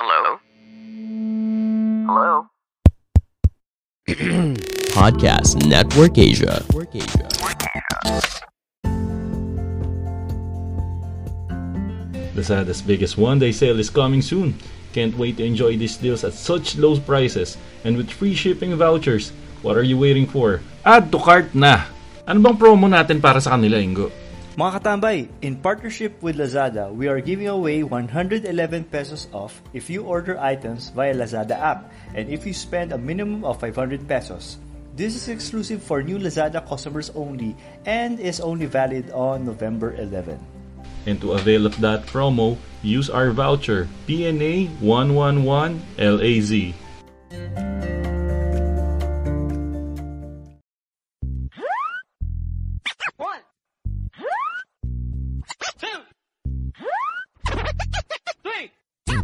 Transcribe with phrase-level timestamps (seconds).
[0.00, 0.40] Hello?
[2.08, 2.48] Hello?
[4.96, 6.64] Podcast Network Asia.
[12.32, 14.56] Lazada's biggest one-day sale is coming soon.
[14.96, 19.36] Can't wait to enjoy these deals at such low prices and with free shipping vouchers.
[19.60, 20.64] What are you waiting for?
[20.80, 21.84] Add to cart na!
[22.24, 24.08] Ano bang promo natin para sa kanila, Ingo?
[24.58, 28.50] Mga katambay, in partnership with Lazada, we are giving away 111
[28.90, 31.86] pesos off if you order items via Lazada app
[32.18, 34.58] and if you spend a minimum of 500 pesos.
[34.98, 37.54] This is exclusive for new Lazada customers only
[37.86, 40.34] and is only valid on November 11.
[41.06, 46.74] And to avail of that promo, use our voucher PNA111LAZ.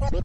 [0.07, 0.23] Mula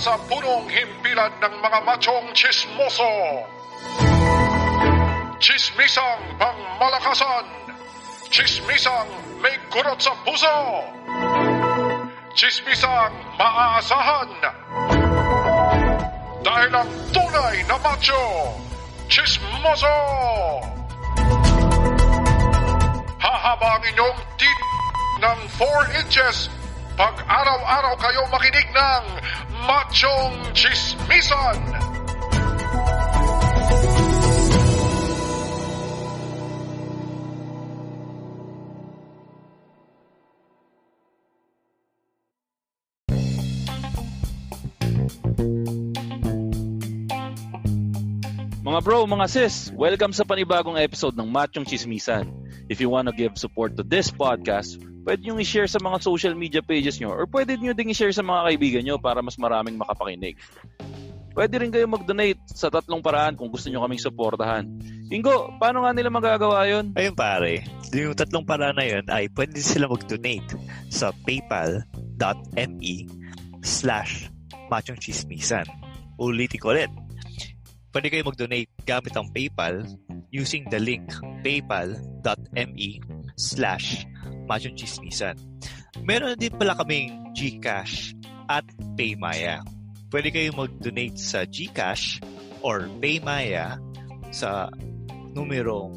[0.00, 3.12] sa punong himpilan ng mga machong chismoso.
[5.36, 7.44] Chismisang pangmalakasan.
[8.32, 9.08] Chismisang
[9.44, 10.80] may kurot sa puso.
[12.32, 14.32] Chismisang maaasahan.
[16.40, 18.24] Dahil ang tunay na macho,
[19.14, 19.94] chismoso.
[23.22, 24.58] Hahaba ang inyong tit
[25.22, 26.50] ng 4 inches
[26.98, 29.04] pag araw-araw kayo makinig ng
[29.70, 31.62] Machong Chismisan.
[48.74, 52.26] Mga bro, mga sis, welcome sa panibagong episode ng Machong Chismisan.
[52.66, 56.58] If you wanna give support to this podcast, pwede nyo i-share sa mga social media
[56.58, 60.34] pages nyo or pwede nyo ding i-share sa mga kaibigan nyo para mas maraming makapakinig.
[61.38, 64.66] Pwede rin kayo mag-donate sa tatlong paraan kung gusto nyo kaming suportahan.
[65.06, 66.98] Ingo, paano nga nila magagawa yon?
[66.98, 67.62] Ayun pare,
[67.94, 70.50] yung tatlong paraan na yun ay pwede sila mag-donate
[70.90, 72.94] sa paypal.me
[73.62, 74.34] slash
[74.66, 75.62] machongchismisan.
[76.18, 76.90] Ulitin ko ulit.
[77.94, 79.86] Pwede kayo mag-donate gamit ang PayPal
[80.34, 81.06] using the link
[81.46, 82.98] paypal.me
[83.38, 84.02] slash
[84.50, 85.38] machongchismisan.
[86.02, 88.18] Meron din pala kaming GCash
[88.50, 88.66] at
[88.98, 89.62] Paymaya.
[90.10, 92.18] Pwede kayo mag-donate sa GCash
[92.66, 93.78] or Paymaya
[94.34, 94.66] sa
[95.30, 95.94] numerong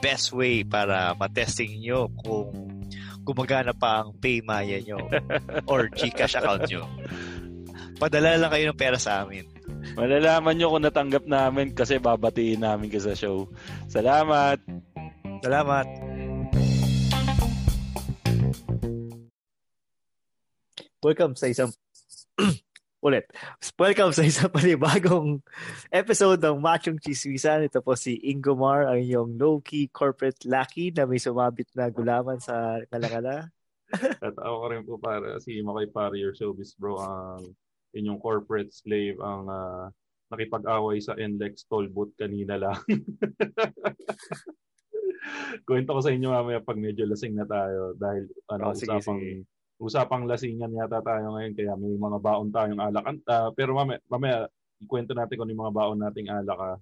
[0.04, 2.52] best way para matesting nyo kung
[3.24, 5.00] gumagana pa ang Paymaya nyo
[5.70, 6.84] or GCash account nyo.
[7.96, 9.48] Padala lang kayo ng pera sa amin.
[9.96, 13.48] Malalaman nyo kung natanggap namin kasi babatiin namin ka sa show.
[13.88, 14.60] Salamat!
[15.40, 15.86] Salamat!
[21.04, 21.68] Welcome sa isang
[23.04, 23.28] ulit.
[23.76, 25.44] Welcome sa isang panibagong
[25.92, 27.68] episode ng Machong Chismisan.
[27.68, 32.80] Ito po si Ingomar, ang inyong low-key corporate lucky na may sumabit na gulaman sa
[32.88, 33.52] kalakala.
[34.24, 37.52] At ako rin po para si Makay Pare, your showbiz bro, ang
[37.92, 39.92] inyong corporate slave, ang ah,
[40.32, 42.80] nakipag-away sa NLEX toll booth kanina lang.
[45.68, 49.20] Kwento ko sa inyo mamaya pag medyo lasing na tayo dahil ano, Oh, sige, usapang,
[49.20, 49.44] sige.
[49.84, 53.04] Usapang lasingan yata tayo ngayon kaya may mga baon tayong alak.
[53.28, 54.48] Ah, pero mamaya, mamaya
[54.80, 56.58] ikwento natin kung ano yung mga baon nating alak.
[56.58, 56.78] ah.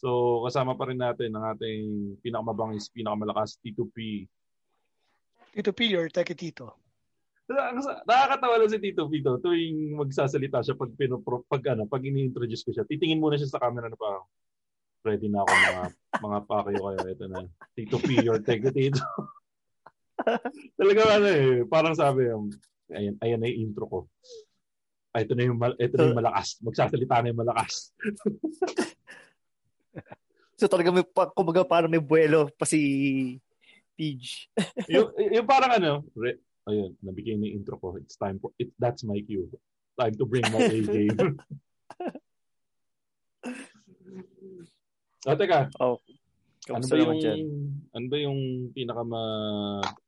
[0.00, 4.26] So kasama pa rin natin ang ating pinakamabangis, pinakamalakas T2P.
[5.56, 6.76] Tito P or Teke Tito?
[7.48, 12.66] Nakaka- Nakakatawa lang si Tito Vito tuwing magsasalita siya pag pinopro, pag ano, pag ini-introduce
[12.66, 12.84] ko siya.
[12.84, 14.26] Titingin muna siya sa camera na parang
[15.06, 15.82] ready na ako mga
[16.18, 17.38] mga pakayo kayo ito na.
[17.72, 19.00] Tito P or Teke Tito.
[20.80, 22.50] Talaga ano eh, parang sabi um,
[22.90, 23.98] ayan, ayan na yung intro ko.
[25.16, 26.60] ah, ito na yung, mal- ito na yung malakas.
[26.60, 27.90] Magsasalita na yung malakas.
[30.56, 31.04] So talaga may,
[31.36, 32.80] kumbaga parang may buwelo pa si
[33.92, 34.48] Pidge.
[34.92, 38.00] yung, yung parang ano, re, ayun, nabigay na yung intro ko.
[38.00, 39.52] It's time for, it, that's my cue.
[40.00, 41.36] Time to bring my A game.
[45.28, 45.68] oh, teka.
[45.76, 46.00] Oh,
[46.66, 47.38] ano kamusta ba naman yung dyan?
[47.94, 48.40] ano ba yung
[48.74, 49.22] pinaka ma,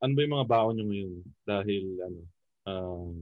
[0.03, 1.13] ano ba yung mga baon nyo ngayon
[1.47, 2.21] dahil ano
[2.69, 3.17] um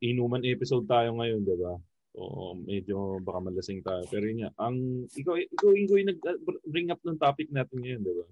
[0.00, 1.76] inuman episode tayo ngayon, 'di ba?
[2.16, 4.00] Oo, medyo baka malasing tayo.
[4.08, 6.20] Pero yun nga, ang ikaw ikaw ikaw yung nag
[6.64, 8.26] bring up ng topic natin ngayon, 'di ba?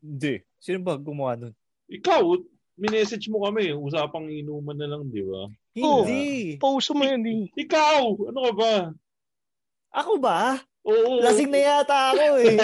[0.00, 0.34] Hindi.
[0.56, 1.54] Sino ba gumawa nun?
[1.92, 2.22] Ikaw,
[2.80, 5.52] minessage mo kami, usapang inuman na lang, 'di ba?
[5.76, 6.56] Hindi.
[6.56, 7.42] Post mo yun eh.
[7.52, 8.74] Ikaw, ano ka ba?
[9.92, 10.64] Ako ba?
[10.86, 11.18] Oo.
[11.18, 12.54] Lasing na yata ako eh.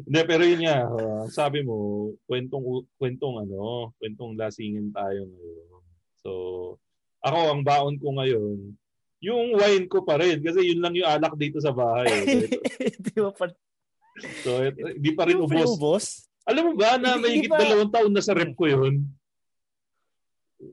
[0.00, 5.82] Hindi, pero yun nga, uh, sabi mo, kwentong, kwentong ano, kwentong lasingin tayo ngayon.
[6.20, 6.30] So,
[7.20, 8.74] ako, ang baon ko ngayon,
[9.20, 12.08] yung wine ko pa rin, kasi yun lang yung alak dito sa bahay.
[12.08, 12.48] Eh.
[13.04, 13.48] Di ba pa?
[14.44, 15.70] so, hindi pa rin Di ba pa ubos.
[15.76, 16.04] ubos?
[16.48, 18.64] Alam mo ba na Hindi- may hindi higit pa- dalawang taon na sa rep ko
[18.66, 18.94] yun?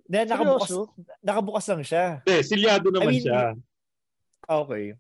[0.08, 0.92] Na, nakabukas, Seryoso?
[1.24, 2.06] nakabukas lang siya.
[2.28, 3.42] Eh, silyado naman I mean, siya.
[4.48, 4.96] Okay.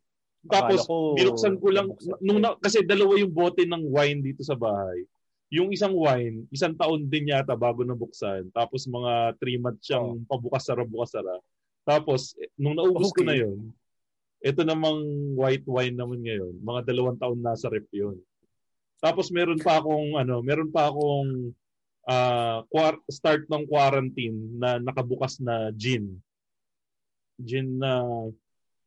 [0.47, 1.87] Tapos, ko- binuksan ko lang,
[2.19, 5.07] nung na, kasi dalawa yung bote ng wine dito sa bahay.
[5.47, 8.51] Yung isang wine, isang taon din yata bago nabuksan.
[8.51, 11.39] Tapos mga three months siyang pabukas-sara, bukas-sara.
[11.87, 13.27] Tapos, eh, nung naubos ko Okay.
[13.27, 13.71] na yun,
[14.43, 15.01] ito namang
[15.39, 18.19] white wine naman ngayon, mga dalawang taon nasa rep yun.
[18.99, 21.55] Tapos meron pa akong, ano, meron pa akong
[22.67, 26.19] quar- start ng quarantine na nakabukas na gin.
[27.39, 28.03] Gin na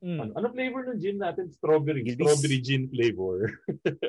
[0.00, 0.16] Mm.
[0.18, 1.52] ano, ano flavor ng gin natin?
[1.52, 2.00] Strawberry.
[2.00, 2.24] Gilbis.
[2.24, 3.52] Strawberry gin flavor.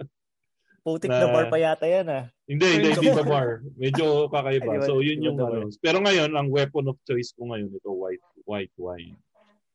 [0.87, 2.25] Putik na- na bar pa yata yan ah.
[2.47, 3.49] hindi, hindi, hindi ba bar?
[3.77, 4.81] Medyo kakaiba.
[4.81, 5.69] So, yun yung ano.
[5.77, 9.13] Pero ngayon, ang weapon of choice ko ngayon, ito, white white wine.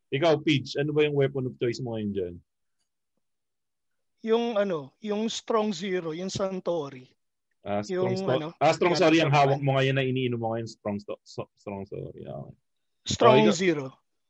[0.09, 2.35] Ikaw, Peach, ano ba yung weapon of choice mo ngayon dyan?
[4.25, 7.07] Yung ano, yung Strong Zero, yung Santori.
[7.61, 10.55] Ah, strong, Yung sto- ano, ah, strong sorry ang hawak mo ngayon na iniinom mo
[10.55, 12.23] ngayon, strong, sto- so- strong sorry.
[12.23, 12.55] Okay.
[13.05, 13.87] Strong Oh, ikaw- Zero.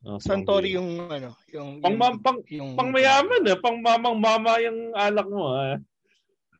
[0.06, 3.58] Strong Santori yung ano, yung Pang, yung, pang, yung pang mayaman eh.
[3.58, 5.82] Pang mamang mama yung alak mo ah.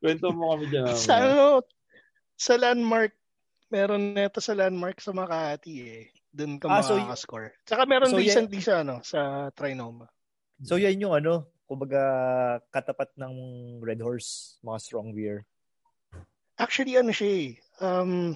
[0.03, 0.91] Kwento mo kami dyan.
[1.07, 1.63] Sa ano,
[2.35, 3.15] sa landmark,
[3.71, 6.05] meron neto sa landmark sa Makati eh.
[6.35, 7.55] Doon ka Ah, so makaka-score.
[7.65, 10.11] Tsaka meron so recently sa ano, sa Trinoma.
[10.67, 12.03] So yan yung ano, kumbaga
[12.75, 13.35] katapat ng
[13.79, 15.47] Red Horse, mga strong beer.
[16.59, 18.35] Actually, ano siya eh, um,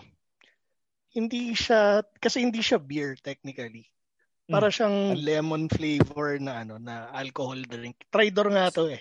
[1.12, 3.89] hindi siya, kasi hindi siya beer technically.
[4.50, 4.74] Para Hmm.
[4.74, 7.94] siyang lemon flavor na ano, na alcohol drink.
[8.10, 9.00] Tridor nga to eh.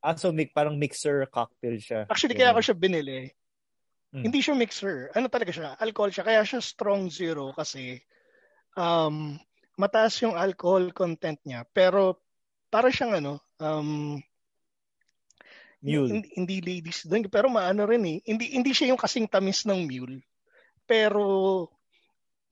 [0.00, 2.00] Ah, so parang mixer cocktail siya.
[2.08, 2.40] Actually, Ganun.
[2.40, 3.20] kaya ako siya binili.
[4.14, 4.24] Hmm.
[4.24, 5.12] Hindi siya mixer.
[5.12, 5.76] Ano talaga siya?
[5.76, 6.24] Alcohol siya.
[6.24, 8.00] Kaya siya strong zero kasi
[8.78, 9.36] um,
[9.76, 11.68] mataas yung alcohol content niya.
[11.68, 12.22] Pero
[12.72, 14.16] para siyang ano, um,
[15.86, 16.08] Mule.
[16.08, 17.28] Hindi, hindi ladies drink.
[17.28, 18.18] Pero maano rin eh.
[18.26, 20.24] Hindi, hindi siya yung kasing tamis ng mule.
[20.88, 21.22] Pero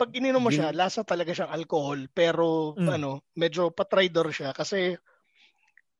[0.04, 2.04] pag ininom mo siya, lasa talaga siyang alcohol.
[2.12, 3.00] Pero Mm.
[3.00, 4.52] ano, medyo patridor siya.
[4.52, 5.00] Kasi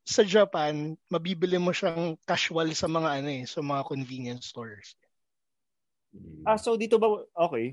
[0.04, 4.92] sa Japan, mabibili mo siyang casual sa mga ano eh, sa mga convenience stores.
[6.44, 7.08] Ah, so dito ba
[7.48, 7.72] okay.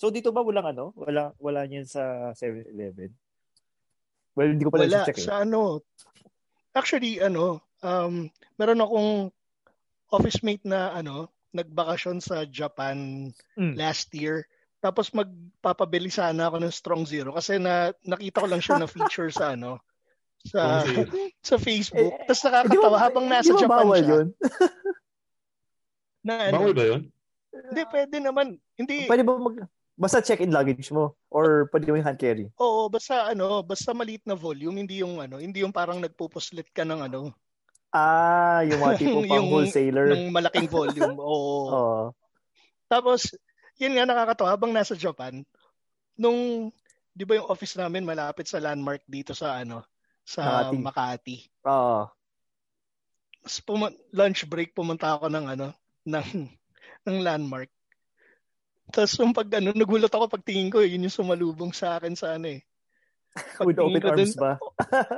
[0.00, 0.96] So dito ba walang ano?
[0.96, 3.12] Wala wala niyan sa 7-Eleven.
[4.32, 5.28] Well, hindi ko pa Wala check eh.
[5.28, 5.84] sa ano.
[6.72, 9.12] Actually ano, um meron akong
[10.08, 13.74] office mate na ano, nagbakasyon sa Japan Mm.
[13.74, 14.44] last year.
[14.78, 19.28] Tapos magpapabili sana ako ng Strong Zero kasi na nakita ko lang siya na feature
[19.28, 19.80] sa ano
[20.44, 21.10] sa Strong Zero.
[21.48, 22.12] sa Facebook.
[22.12, 24.10] Eh, Tapos Eh, nakakatawa ba- habang nasa Japan bawal siya.
[24.12, 24.26] yun?
[26.22, 27.02] Na ano, Bawal ba yun?
[27.56, 28.46] hindi pwede naman.
[28.76, 29.56] Hindi Pwede ba mag
[29.96, 32.52] basta check-in luggage mo or pwede mo yung hand carry?
[32.60, 36.84] Oo, basta ano, basta maliit na volume, hindi yung ano, hindi yung parang nagpupuslit ka
[36.84, 37.32] ng ano,
[37.96, 40.06] Ah, yung mga tipo pang Yung- wholesaler.
[40.12, 41.16] ng malaking volume.
[41.24, 41.64] Oo.
[41.66, 42.04] Oo.
[42.86, 43.32] Tapos,
[43.80, 45.40] yun nga nakakatawa habang nasa Japan,
[46.14, 46.68] nung
[47.12, 49.80] 'di ba yung office namin malapit sa landmark dito sa ano,
[50.20, 50.76] sa Makati.
[50.76, 51.36] Makati.
[51.64, 52.04] Oo.
[53.40, 55.72] Tapos pum- lunch break pumunta ako ng ano,
[56.04, 56.26] ng
[57.08, 57.72] ng landmark.
[58.92, 62.52] Tapos yung pag ano, nagulat ako pagtingin ko, yun yung sumalubong sa akin sa ano
[62.54, 62.60] eh.
[63.60, 64.52] With Pagtingin open ko arms dun- ba?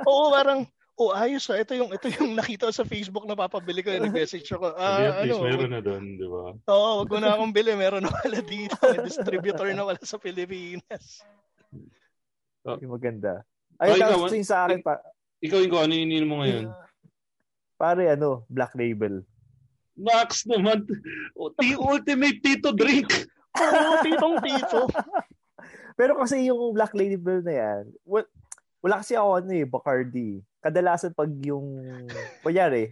[0.03, 0.59] Oo, parang,
[0.99, 1.57] oh ayos ah.
[1.57, 3.89] Ito yung, ito yung nakita sa Facebook na papabili ko.
[3.95, 4.75] Nag-message ako.
[4.75, 6.53] Ah, at least ano, mayroon na doon, di ba?
[6.67, 7.71] Oo, wag mo na akong bili.
[7.73, 8.75] Meron na wala dito.
[8.83, 11.23] May distributor na wala sa Pilipinas.
[12.67, 13.47] Yung maganda.
[13.79, 14.99] Oh, Ay, ikaw, tapos yung sa akin pa,
[15.39, 16.67] Ikaw, ikaw, ano yung ininom mo ngayon?
[17.79, 19.23] pare ano, black label.
[19.95, 20.83] Max naman.
[21.31, 23.07] O, the ultimate tito drink.
[23.55, 24.79] Oo, titong tito.
[25.99, 28.23] Pero kasi yung Black Label na yan, wala,
[28.79, 30.29] wala kasi ako ano eh, Bacardi.
[30.59, 31.79] Kadalasan pag yung,
[32.43, 32.91] kunyari,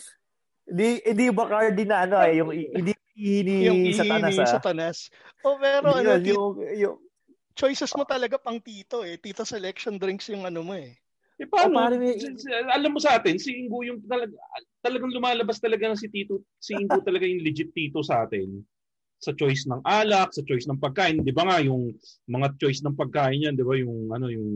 [0.68, 4.50] hindi, hindi Bacardi na ano eh, yung hindi ihini yung sa tanas iini ah.
[4.50, 4.98] sa tanas.
[5.42, 6.96] O pero Hindi ano, yun, yung, yung,
[7.58, 9.18] choices mo talaga pang tito eh.
[9.18, 10.94] Tito selection drinks yung ano mo eh.
[11.42, 11.74] Eh, paano?
[11.74, 14.30] Oh, pare, may- Si- si- alam mo sa atin, si Ingo yung talag,
[14.82, 18.62] talagang lumalabas talaga ng si Tito, si Ingo talaga yung legit Tito sa atin.
[19.18, 21.26] Sa choice ng alak, sa choice ng pagkain.
[21.26, 21.90] Di ba nga yung
[22.30, 24.46] mga choice ng pagkain yan, di ba yung ano yung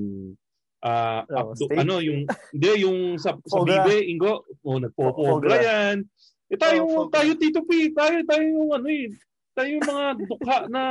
[0.82, 1.78] ah Oh, abdo- steak?
[1.78, 5.96] ano yung hindi yung sa, sa bibe Ingo oh nagpopogra yan
[6.46, 9.06] eh tayo Oh, tayo Tito P tayo tayo yung ano eh
[9.52, 10.82] tayo yung mga dukha na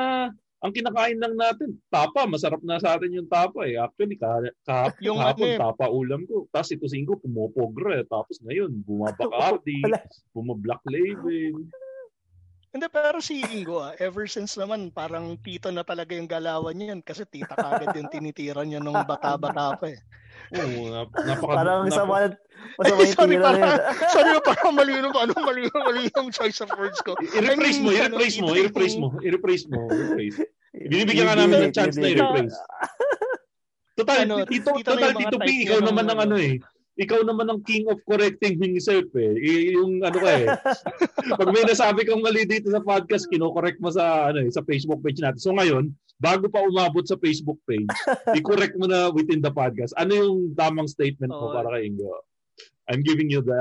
[0.61, 4.29] ang kinakain lang natin tapa masarap na sa atin yung tapa eh actually ka,
[4.61, 5.59] ka, Yung kahapon ano eh.
[5.59, 8.05] tapa ulam ko tapos ito singgo pumopogra eh.
[8.05, 9.99] tapos ngayon bumabacardi Wala.
[10.31, 11.65] bumablack label
[12.71, 17.03] Hindi, pero si Ingo ah, ever since naman, parang tito na talaga yung galawan niyan
[17.03, 19.99] kasi tita kagad yung tinitira niya nung bata-bata pa eh.
[20.55, 22.15] Oo, nap- napaka parang napa- masama,
[22.79, 23.59] masama yung sorry, tira na yun.
[23.59, 27.11] parang, sorry, parang mali yung, ano, mali yung, mali yung choice of words ko.
[27.19, 30.37] I-rephrase I mo, i-rephrase ano, mo, tito i-rephrase mo, i-rephrase mo, i-rephrase.
[30.91, 32.55] Binibigyan ka namin ng chance na i-rephrase.
[33.99, 36.47] Total, Ano, tito, tito total, yung mga Tito P, type ikaw niya naman nung
[36.93, 39.31] Ikaw naman ang king of correcting himself eh.
[39.33, 40.47] I- yung ano ka eh.
[41.39, 44.99] Pag may nasabi kang mali dito sa podcast, kino-correct mo sa ano eh, sa Facebook
[44.99, 45.39] page natin.
[45.39, 47.87] So ngayon, bago pa umabot sa Facebook page,
[48.37, 49.95] i-correct mo na within the podcast.
[49.95, 51.55] Ano yung tamang statement mo Oo.
[51.55, 52.11] para kay Ingo?
[52.91, 53.55] I'm giving you the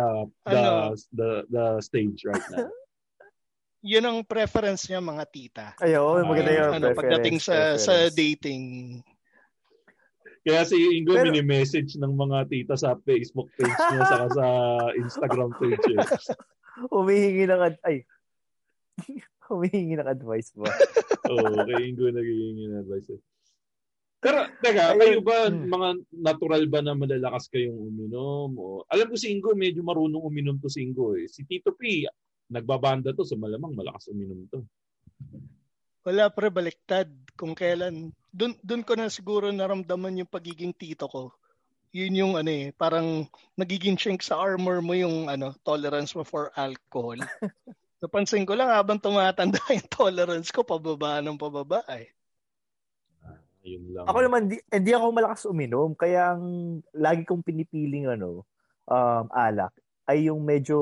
[0.45, 0.99] the Ano?
[1.15, 2.67] the, the stage right now.
[3.81, 5.67] Yun ang preference niya mga tita.
[5.81, 8.13] Ayun, maganda Ah, yung ano, pagdating sa sa preference.
[8.13, 8.65] dating.
[10.41, 14.47] Kaya si Ingo Pero- mini-message ng mga tita sa Facebook page niya saka sa
[15.05, 16.01] Instagram page eh.
[16.89, 18.09] Humihingi ng, ad- ay,
[19.47, 20.73] humihingi ng advice ba?
[21.31, 23.21] Oo, kay Ingo naghihingi ng advice eh.
[24.21, 25.01] Pero, teka, Ayun.
[25.01, 25.65] kayo ba, Hmm.
[25.65, 28.53] mga natural ba na malalakas kayong uminom?
[28.53, 31.25] O, alam ko si Ingo, medyo marunong uminom to si Ingo eh.
[31.25, 32.05] Si Tito P,
[32.49, 34.61] nagbabanda to, so malamang malakas uminom to.
[36.01, 37.09] Wala pre baliktad
[37.41, 38.13] kung kailan.
[38.29, 41.33] Doon doon ko na siguro naramdaman yung pagiging tito ko.
[41.97, 43.25] Yun yung ano eh, parang
[43.57, 47.17] nagiging chink sa armor mo yung ano, tolerance mo for alcohol.
[48.05, 52.13] Napansin ko lang habang tumatanda yung tolerance ko pababa ng pababa eh.
[53.61, 54.05] Ayun lang.
[54.09, 55.93] Ako naman, di, hindi ako malakas uminom.
[55.93, 58.45] Kaya ang lagi kong pinipiling ano,
[58.89, 59.75] um, alak
[60.09, 60.79] ay yung medyo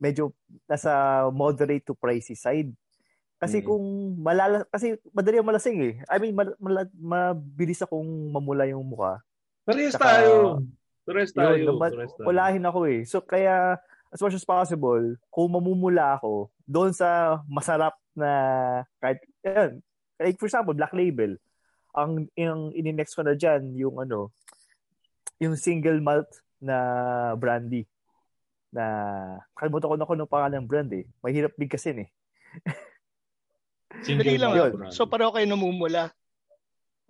[0.00, 0.32] medyo
[0.64, 2.72] nasa moderate to pricey side.
[3.40, 3.66] Kasi Mm.
[3.66, 3.84] kung
[4.20, 5.94] malala kasi madali ang malasing eh.
[6.06, 9.24] I mean mal, mala- mabilis akong mamula yung mukha.
[9.64, 10.60] Parehas tayo.
[11.08, 11.56] Parehas tayo.
[11.56, 12.26] Yun, ma- Parehas tayo.
[12.28, 13.00] walahin ako eh.
[13.08, 13.80] So kaya
[14.12, 15.00] as much as possible,
[15.32, 18.30] kung mamumula ako doon sa masarap na
[19.00, 19.80] kahit yan,
[20.20, 21.40] like for example, Black Label,
[21.96, 24.28] ang yung ininext ko na diyan yung ano,
[25.40, 26.28] yung single malt
[26.60, 26.76] na
[27.34, 27.88] brandy
[28.68, 28.84] na
[29.56, 31.08] kalimutan ko na ko ng pangalan ng brand eh.
[31.24, 32.08] Mahirap bigkasin eh.
[34.06, 34.52] Single lang.
[34.72, 34.94] brand.
[34.94, 36.14] So pareho kayo namumula.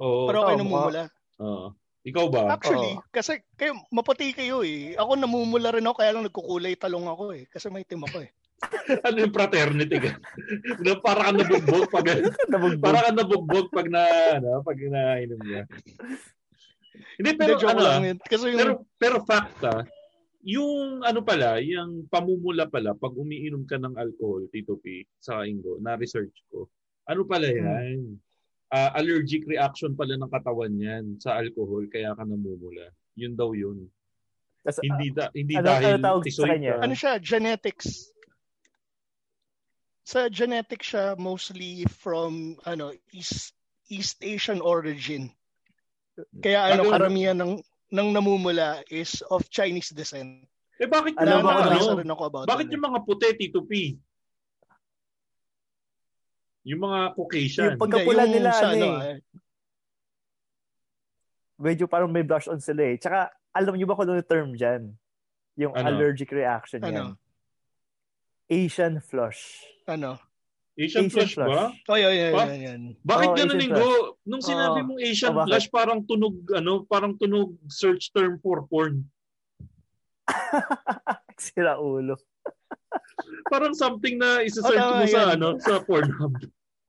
[0.01, 0.27] Oo.
[0.27, 1.03] Pareho kayo namumula.
[1.39, 1.77] Oo.
[2.01, 2.57] Ikaw ba?
[2.57, 4.97] Actually, kasi kayo maputi kayo eh.
[4.97, 7.45] Ako namumula rin ako kaya lang nagkukulay talong ako eh.
[7.53, 8.33] Kasi may team ako eh.
[9.07, 10.13] ano yung fraternity ka?
[10.85, 12.07] na para ka nabugbog pag
[12.53, 12.85] Nabugbog.
[12.85, 14.03] para ka nabugbog pag na
[14.41, 15.63] ano, pag nainom niya.
[17.21, 18.19] Hindi pero ano, lang yun.
[18.25, 19.85] Kasi yung, pero pero fact ah,
[20.43, 25.77] yung ano pala, yung pamumula pala pag umiinom ka ng alcohol, Tito P, sa Ingo,
[25.79, 26.65] na research ko.
[27.05, 27.57] Ano pala Hmm.
[27.57, 28.01] yan?
[28.71, 32.89] Ah, allergic reaction pala ng katawan yan sa alcohol kaya ka namumula.
[33.19, 33.91] Yun daw yun.
[34.63, 36.73] Tas, Hindi da, hindi ano- dahil ano tawag sa tisoy kanya?
[36.73, 36.83] ka.
[36.85, 37.89] ano siya, genetics.
[40.03, 43.55] Sa genetics siya mostly from ano East
[43.89, 45.31] East Asian origin.
[46.39, 47.59] Kaya ano Ano- karamihan ng
[47.91, 50.47] ng namumula is of Chinese descent.
[50.81, 51.99] Eh bakit Alam ako ano?
[52.01, 54.01] rin ako about Bakit yung mga puti, Tito P?
[56.65, 57.65] Yung mga Caucasian.
[57.75, 59.17] Yung pagkapula yung nila, sa ano ano, eh.
[59.17, 59.19] eh,
[61.61, 62.97] medyo parang may blush on sila eh.
[62.97, 64.83] Tsaka, alam niyo ba kung ano yung term dyan?
[65.61, 65.85] Yung Ano?
[65.93, 66.97] allergic reaction yan.
[66.97, 67.05] Ano?
[68.49, 69.61] Asian flush.
[69.85, 70.17] ano.
[70.81, 71.51] Asian, Asian flush, flush.
[71.51, 71.65] ba?
[71.87, 72.81] Oh, yun, yun, Pa- yun, yun.
[73.03, 73.91] Bakit Oo, ganun, Asian Ingo?
[74.25, 74.87] Nung sinabi Oo.
[74.89, 79.05] mong Asian Oh, flush, parang tunog, ano, parang tunog search term for porn.
[81.39, 82.17] Sira ulo.
[83.47, 86.35] Parang something na isa-search Oh, mo sa, ano, sa Pornhub.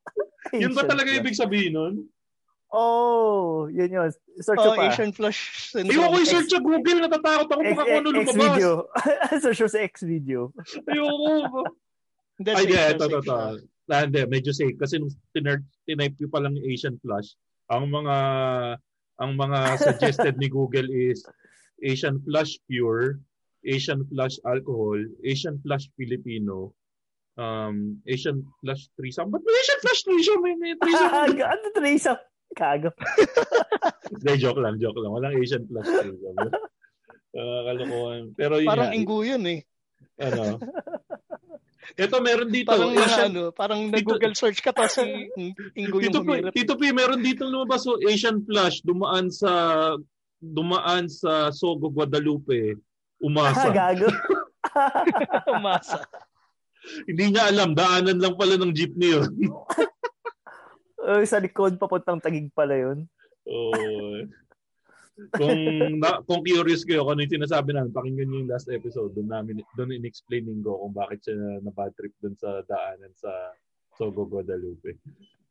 [0.61, 1.21] Yun ba talaga flush.
[1.21, 1.95] ibig sabihin nun?
[2.71, 4.09] Oh, yun yun.
[4.39, 4.87] Search Oh, pa.
[4.87, 5.91] Asian flush syndrome.
[5.91, 8.35] Ayoko yung search sa Google, natatakot ako baka kung ano lumabas.
[8.39, 8.69] video.
[9.43, 10.55] Search sa X video.
[10.87, 11.67] Ayoko.
[12.41, 13.37] Ay, yeah, ito, ito, ito.
[13.89, 14.77] Ah, hindi, medyo safe.
[14.77, 17.33] Kasi nung tiner- tinype ko pa lang yung Asian Flush,
[17.71, 18.17] ang mga
[19.21, 21.23] ang mga suggested ni Google is
[21.81, 23.17] Asian Flush Pure,
[23.65, 26.73] Asian Flush Alcohol, Asian Flush Filipino,
[27.37, 29.29] um, Asian Flush Threesome.
[29.33, 30.41] Ba't may Asian Flush Threesome?
[30.41, 31.37] May, may threesome.
[31.53, 32.21] ano threesome?
[32.51, 32.91] Kago.
[34.11, 35.11] Hindi, joke lang, joke lang.
[35.15, 36.37] Walang Asian Flush Threesome.
[37.31, 38.23] Uh, kalokohan.
[38.35, 39.59] Pero yun Parang nga, inggo yun eh.
[40.19, 40.59] ano.
[41.97, 42.71] Ito meron dito.
[42.71, 45.31] Parang na, Asian, ano, parang nag-Google search ka tapos si
[45.75, 46.51] inggo yung Tito P, humirap.
[46.55, 49.51] Tito P, meron dito lumabas so Asian Flush dumaan sa
[50.39, 52.79] dumaan sa Sogo Guadalupe.
[53.21, 53.69] Umasa.
[53.69, 54.09] Gago.
[55.57, 56.01] Umasa.
[57.05, 59.29] Hindi niya alam, daanan lang pala ng jeepney yun.
[60.97, 63.05] Uh, sa likod, papuntang tagig pala yun.
[63.45, 64.25] Oo.
[65.37, 65.59] Kung
[65.99, 69.11] na, kung curious kayo kung ano yung sinasabi namin, pakinggan niyo yung last episode.
[69.13, 73.11] Doon namin doon in-explaining ko kung bakit siya na, na bad trip doon sa daanan
[73.15, 73.31] sa
[73.99, 74.97] Sogo Guadalupe.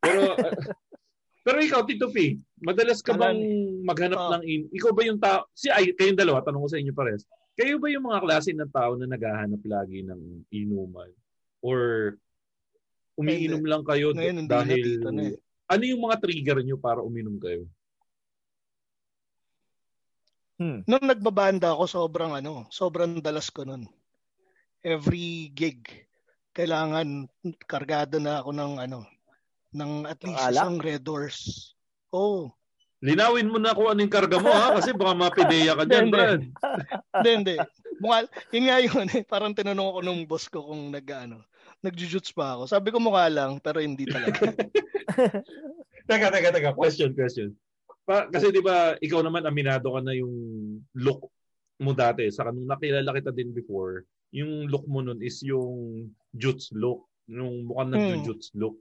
[0.01, 0.37] Pero uh,
[1.47, 3.41] pero ikaw Tito P, madalas ka bang
[3.85, 4.31] maghanap Oh.
[4.37, 7.25] ng in, ikaw ba yung tao si ay kayong dalawa tanong ko sa inyo pares.
[7.57, 11.13] Kayo ba yung mga klase ng tao na naghahanap lagi ng inuman
[11.61, 12.15] or
[13.21, 15.37] umiinom lang kayo Ngayon, dahil na, tito na eh.
[15.69, 17.69] ano yung mga trigger nyo para uminom kayo?
[20.61, 23.89] Nung nagbabanda ako, sobrang ano, sobrang dalas ko nun.
[24.85, 25.89] Every gig,
[26.53, 27.29] kailangan
[27.65, 29.09] kargado na ako ng ano,
[29.73, 30.61] ng at least alak?
[30.61, 31.73] isang Red Doors.
[32.13, 32.53] Oh,
[33.01, 36.13] Linawin mo na kung ano yung karga mo ha kasi baka mapideya ka dyan, Hindi,
[36.13, 36.43] Brad.
[37.17, 37.57] hindi, hindi.
[37.97, 38.19] Mukha,
[38.53, 39.23] yun nga yun eh.
[39.25, 41.41] Parang tinanong ako nung boss ko kung nag, ano,
[41.81, 42.69] nagjujuts pa ako.
[42.69, 44.37] Sabi ko mukha lang, pero hindi talaga.
[46.11, 46.71] Teka, teka, teka.
[46.77, 47.55] Question, question.
[48.11, 50.35] Pa, kasi di ba, ikaw naman aminado ka na yung
[50.93, 51.31] look
[51.79, 52.27] mo dati.
[52.27, 57.07] Sa nung nakilala kita din before, yung look mo nun is yung juts look.
[57.31, 58.19] Yung mukhang Hmm.
[58.19, 58.75] nag-juts look.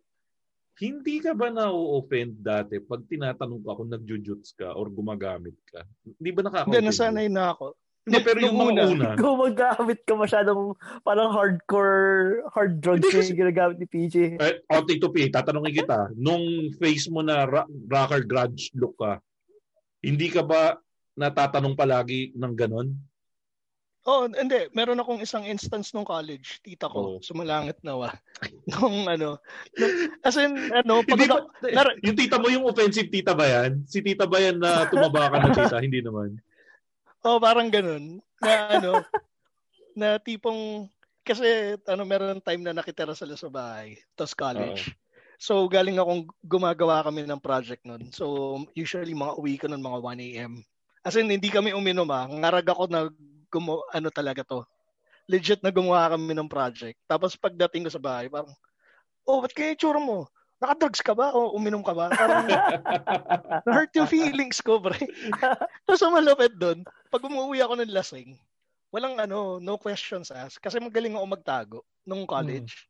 [0.75, 5.85] Hindi ka ba na-offend dati pag tinatanong ka kung nag-juts ka or gumagamit ka?
[6.01, 7.77] Hindi ba nakaka Hindi, nasanay na ako.
[7.99, 9.07] Hindi, pero yung mga una.
[9.13, 14.39] Kung magamit ka masyadong parang hardcore hard drugs kasi- yung ginagamit ni PJ.
[14.39, 16.41] Eh, o Tito P, tatanungin kita, nung
[16.73, 19.19] face mo na ra- rocker grudge look ka,
[19.99, 20.77] hindi ka ba
[21.13, 22.95] natatanong palagi ng ganon?
[24.07, 24.71] Oh, hindi.
[24.71, 26.63] Meron akong isang instance nung college.
[26.63, 27.21] Tita ko, Oh.
[27.21, 28.15] sumalangit nawa.
[28.71, 29.37] nung ano,
[29.75, 33.83] nung, as in, ano, pag ba, nar- yung tita mo yung offensive tita ba yan?
[33.85, 35.77] Si tita ba yan na tumaba ka na tita?
[35.83, 36.39] Hindi naman.
[37.27, 38.23] oh, parang ganun.
[38.39, 39.03] Na ano,
[39.93, 40.87] na tipong,
[41.21, 44.95] kasi ano, meron time na nakitira sila sa bahay, tapos college.
[45.39, 48.11] So, galing akong gumagawa kami ng project nun.
[48.11, 50.53] So, usually mga uwi ko nun mga 1 a.m.
[50.99, 52.27] As in, hindi kami uminom ah.
[52.27, 53.07] Ngarag ako na
[53.47, 54.67] gumo, ano talaga to.
[55.31, 56.99] Legit na gumawa kami ng project.
[57.07, 58.51] Tapos pagdating ko sa bahay, parang,
[59.23, 60.27] oh, ba't kaya yung tsura mo?
[60.59, 61.31] Nakadrugs ka ba?
[61.31, 62.11] O uminom ka ba?
[62.11, 62.43] Parang,
[63.65, 64.99] na-hurt yung feelings ko, pre.
[65.87, 68.35] Tapos ang malapit doon, pag umuwi ako ng lasing,
[68.91, 70.59] walang ano, no questions asked.
[70.59, 72.89] Kasi magaling ako magtago nung college.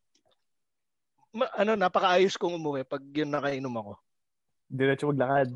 [1.30, 3.94] Ma- ano, napakaayos kong umuwi pag yun nakainom ako.
[4.70, 5.50] Diretso maglakad.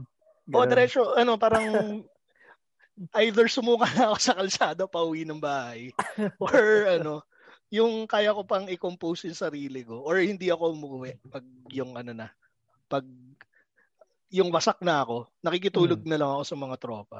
[0.49, 0.69] O, Ganun.
[0.69, 1.65] diretso, ano, parang
[3.25, 5.89] either sumuka na ako sa kalsada pa uwi ng bahay
[6.37, 7.25] or ano,
[7.73, 11.41] yung kaya ko pang i-compose yung sarili ko or hindi ako umuwi pag
[11.73, 12.29] yung ano na,
[12.85, 13.01] pag
[14.33, 17.19] yung wasak na ako, nakikitulog na lang ako sa mga tropa.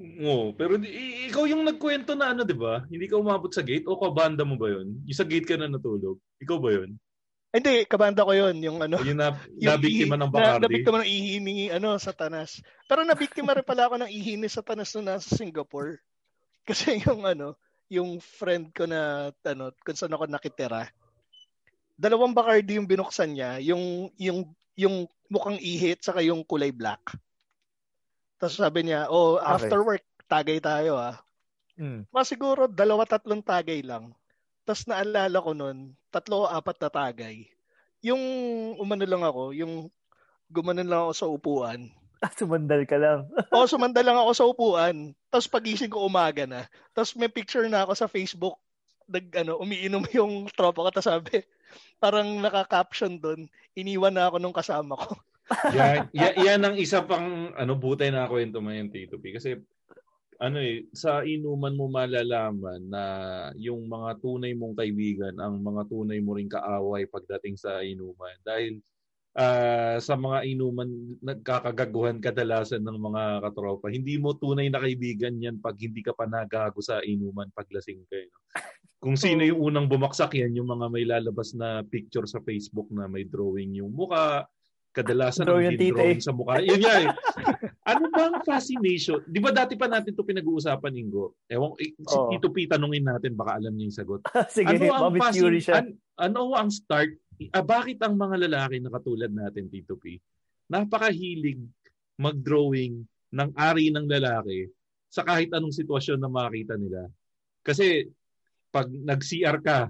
[0.00, 2.84] Oo, pero di- ikaw yung nagkwento na ano, di ba?
[2.88, 5.00] Hindi ka umabot sa gate o kabanda mo ba yun?
[5.04, 6.16] Yung sa gate ka na natulog.
[6.40, 6.96] Ikaw ba yun?
[7.52, 10.64] Hindi, kabanda ko yun, yung ano, Yung na, yung nabiktima ng Na, Bacardi?
[10.64, 12.64] nabiktima ng ihini ano, sa Tanas.
[12.88, 16.00] Pero nabiktima rin pala ako ng ihini sa Tanas nung nasa Singapore.
[16.68, 17.60] Kasi yung ano,
[17.92, 20.88] yung friend ko na ano, kung saan ako nakitira,
[21.96, 27.00] dalawang Bacardi yung binuksan niya, yung yung yung mukhang ihit saka yung kulay black.
[28.40, 29.54] Tapos sabi niya, "Oh, Okay.
[29.54, 31.20] after work, tagay tayo ah."
[31.78, 32.04] Mm.
[32.14, 34.12] Mga siguro dalawa tatlong tagay lang.
[34.62, 37.50] Tapos naalala ko nun, tatlo o apat na tagay.
[38.02, 38.22] Yung
[38.78, 39.90] umano lang ako, yung
[40.50, 41.80] gumanon lang ako sa upuan.
[42.38, 43.26] Sumandal ka lang.
[43.54, 44.96] O sumanda lang ako sa upuan.
[45.26, 46.70] Tapos pagising ko umaga na.
[46.94, 48.54] Tapos may picture na ako sa Facebook.
[49.10, 50.90] Nag, ano, umiinom yung tropa ko.
[50.94, 51.42] Tapos sabi,
[51.98, 55.18] parang naka-caption doon, iniwan na ako nung kasama ko.
[55.74, 59.34] yan, yan, yan ang isa pang ano butay na kwento mo yan, Tito P.
[59.34, 59.58] Kasi
[60.38, 63.04] ano eh, sa inuman mo malalaman na
[63.58, 68.36] yung mga tunay mong kaibigan, ang mga tunay mo ring kaaway pagdating sa inuman.
[68.46, 68.80] Dahil
[69.36, 70.88] ah, sa mga inuman
[71.20, 73.88] nagkakagaguhan kadalasan ng mga katropa.
[73.88, 78.16] Hindi mo tunay na kaibigan yan pag hindi ka pa nagago sa inuman paglasing ka.
[78.16, 78.40] eh, no?
[79.02, 83.10] Kung sino yung unang bumaksak yan, yung mga may lalabas na picture sa Facebook na
[83.10, 84.46] may drawing yung muka,
[84.92, 86.24] kadalasan Drawing ang drawing eh.
[86.24, 86.60] sa mukha.
[86.60, 87.08] Yun nga eh.
[87.90, 89.24] ano bang fascination?
[89.24, 91.40] Di ba dati pa natin to pinag-uusapan, Ingo?
[91.48, 92.28] Ewan, eh, si Oo.
[92.28, 94.20] Tito P, tanungin natin, baka alam niya yung sagot.
[94.52, 95.74] Sige, ano ang fascin- siya.
[95.80, 97.16] an- ano ang start?
[97.50, 100.20] Ah, bakit ang mga lalaki na katulad natin, Tito P,
[100.68, 101.58] napakahilig
[102.20, 103.02] mag-drawing
[103.32, 104.68] ng ari ng lalaki
[105.08, 107.08] sa kahit anong sitwasyon na makita nila?
[107.64, 108.06] Kasi
[108.68, 109.88] pag nag-CR ka,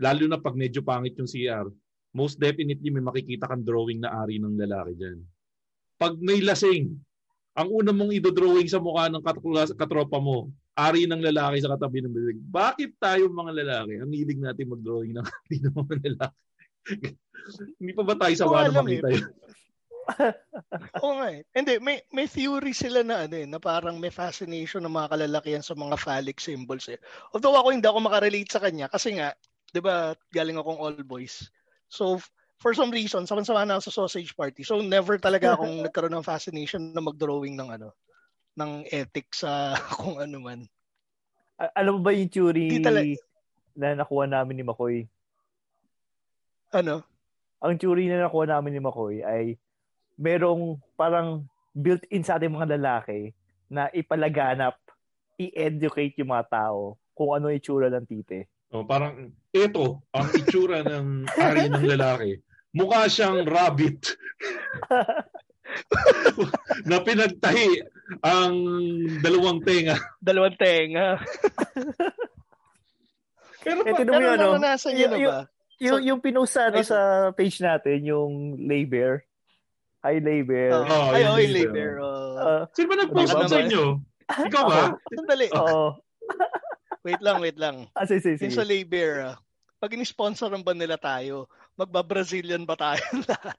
[0.00, 1.68] lalo na pag medyo pangit yung CR,
[2.12, 5.18] most definitely may makikita kang drawing na ari ng lalaki dyan.
[5.96, 6.92] Pag may lasing,
[7.52, 9.24] ang una mong idodrawing sa mukha ng
[9.76, 12.40] katropa mo, ari ng lalaki sa katabi ng bibig.
[12.48, 16.40] Bakit tayo mga lalaki, ang hilig natin mag-drawing ng ari ng mga lalaki?
[17.80, 19.16] Hindi pa ba tayo sa alam makita eh.
[19.20, 19.26] yun?
[21.02, 21.40] Oo nga eh.
[21.54, 25.64] Hindi, may, may theory sila na ano eh, na parang may fascination ng mga kalalakihan
[25.64, 26.98] sa mga phallic symbols eh.
[27.36, 29.36] Although ako hindi ako makarelate sa kanya kasi nga,
[29.70, 31.48] di ba, galing akong all boys.
[31.92, 32.16] So,
[32.56, 34.64] for some reason, sama-sama na sa sausage party.
[34.64, 37.92] So, never talaga akong nagkaroon ng fascination na mag-drawing ng ano,
[38.56, 40.64] ng ethics sa kung ano man.
[41.60, 43.04] A- alam mo ba yung theory tala-
[43.76, 45.04] na nakuha namin ni Makoy?
[46.72, 47.04] Ano?
[47.60, 49.60] Ang theory na nakuha namin ni Makoy ay
[50.16, 51.44] merong parang
[51.76, 53.36] built-in sa ating mga lalaki
[53.68, 54.76] na ipalaganap,
[55.40, 58.48] i-educate yung mga tao kung ano yung itsura ng tite.
[58.72, 62.40] Oh, parang ito ang itsura ng ari ng lalaki.
[62.72, 64.16] Mukha siyang rabbit
[66.88, 67.84] na pinagtahi
[68.24, 68.54] ang
[69.20, 70.00] dalawang tenga.
[70.18, 71.20] Dalawang tenga.
[73.62, 74.42] Pero Eh, pa, tinan mo Pero yun, no?
[74.56, 75.40] naranasan niyo na Yung- ba?
[75.78, 76.98] Yung, So- yung pinost sa, ano, Ay, sa
[77.34, 78.32] page natin, yung
[78.62, 79.24] labor.
[80.00, 80.68] Hi, labor.
[80.72, 81.52] Oh, Oh, ay, oh, labor.
[81.52, 81.90] labor.
[82.00, 82.34] oh.
[82.34, 83.84] Uh, Sino ba nag-post Diba sa inyo?
[84.26, 84.82] Ikaw ba?
[85.14, 85.46] Sandali.
[85.52, 85.84] oo.
[87.02, 87.86] Wait lang, wait lang.
[87.98, 88.58] Ah, sige, sige, Yung sige.
[88.58, 89.36] sa labor, ah,
[89.78, 93.58] pag in-sponsoran ba nila tayo, magba-Brazilian ba tayo lahat?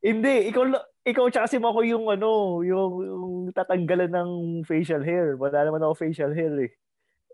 [0.00, 0.64] Hindi, ikaw
[1.04, 4.30] ikaw tsaka si Mako yung ano, yung, yung tatanggalan ng
[4.64, 5.36] facial hair.
[5.36, 6.72] Wala naman ako facial hair eh.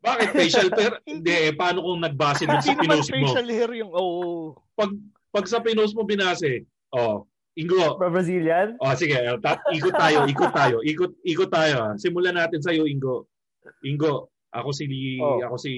[0.03, 0.99] Bakit facial hair?
[1.07, 3.15] Hindi, eh, paano kung nagbase dun Hindi sa pinost mo?
[3.23, 4.55] facial hair yung, oo.
[4.75, 4.91] Pag,
[5.31, 8.75] pag sa pinost mo binase, oh, Ingo, Pra Brazilian?
[8.79, 9.39] oh, sige, oh,
[9.73, 11.75] ikot tayo, ikot tayo, ikot, ikot tayo.
[11.81, 11.95] ah.
[11.97, 13.31] Simulan natin sa'yo, Ingo.
[13.81, 14.85] Ingo, ako si,
[15.21, 15.39] Oh.
[15.45, 15.73] ako si,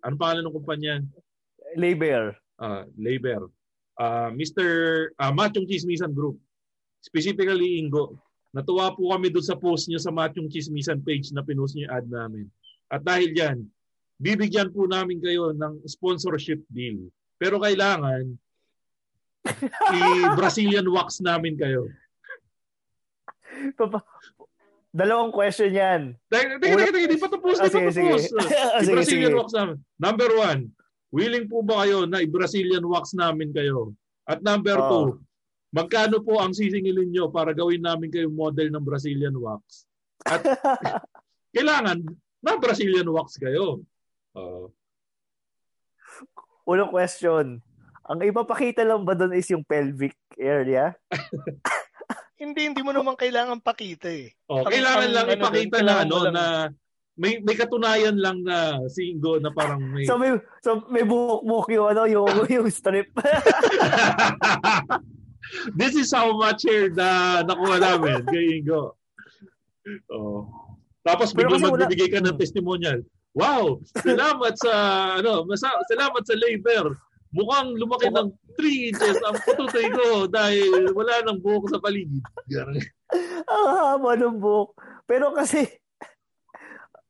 [0.00, 0.94] ano pangalan ng kumpanya?
[1.76, 2.32] Labor.
[2.58, 3.50] uh, labor.
[3.98, 4.66] Uh, Mr.
[5.18, 6.38] Uh, Machong Chismisan Group.
[7.02, 8.16] Specifically, Ingo.
[8.54, 12.06] Natuwa po kami doon sa post niyo sa Machong Chismisan page na pinost niyo ad
[12.06, 12.46] namin.
[12.86, 13.58] At dahil yan,
[14.16, 17.10] bibigyan po namin kayo ng sponsorship deal.
[17.34, 18.30] Pero kailangan
[19.98, 21.90] i-Brazilian wax namin kayo.
[23.78, 24.06] Papa-
[24.94, 26.14] Dalawang question yan.
[26.30, 28.10] Teka, teka, teka, teka, di pa tapos, Ah, di pa sige, sige.
[28.14, 28.22] tapos.
[28.30, 29.40] Ah, sige, I-Brazilian sige.
[29.42, 29.76] wax namin.
[29.98, 30.60] Number one,
[31.10, 33.90] willing po ba kayo na i-Brazilian wax namin kayo?
[34.22, 34.86] At number Oo.
[34.86, 35.06] two,
[35.74, 39.82] magkano po ang sisingilin nyo para gawin namin kayo model ng Brazilian wax?
[40.22, 40.46] At
[41.58, 41.98] kailangan
[42.38, 43.82] na Brazilian wax kayo.
[44.30, 44.70] Uh,
[46.64, 47.58] Unang question.
[48.06, 50.94] Ang ipapakita lang ba doon is yung pelvic area?
[52.34, 54.34] Hindi, hindi mo naman kailangan pakita eh.
[54.50, 56.44] oh, Ang- kailangan ang lang ano ipakita na ano na
[57.14, 61.68] may may katunayan lang na si Ingo na parang may So may, so may buhok-buhok
[61.70, 62.26] yung, ano, yung,
[62.58, 63.14] yung strip.
[65.78, 68.98] This is how much hair na nakuha namin kay Ingo.
[70.10, 70.50] Oh.
[71.06, 73.04] Tapos wala- magbibigay ka ng testimonial.
[73.34, 74.72] Wow, salamat sa
[75.18, 76.94] ano, masa, salamat sa labor.
[77.34, 82.22] Mukhang lumaki ng 3 inches ang pututoy ko dahil wala nang buhok sa paligid.
[83.50, 84.78] Ang haba ng buhok.
[85.04, 85.66] Pero kasi,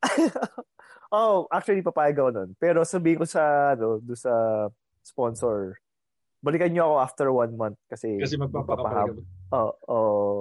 [1.14, 2.50] oh, actually, papayag ako nun.
[2.56, 4.32] Pero sabihin ko sa, ano, doon sa
[5.04, 5.76] sponsor,
[6.40, 9.20] balikan nyo ako after one month kasi, Kasi magpapakapal?
[9.52, 10.38] Oo, oh,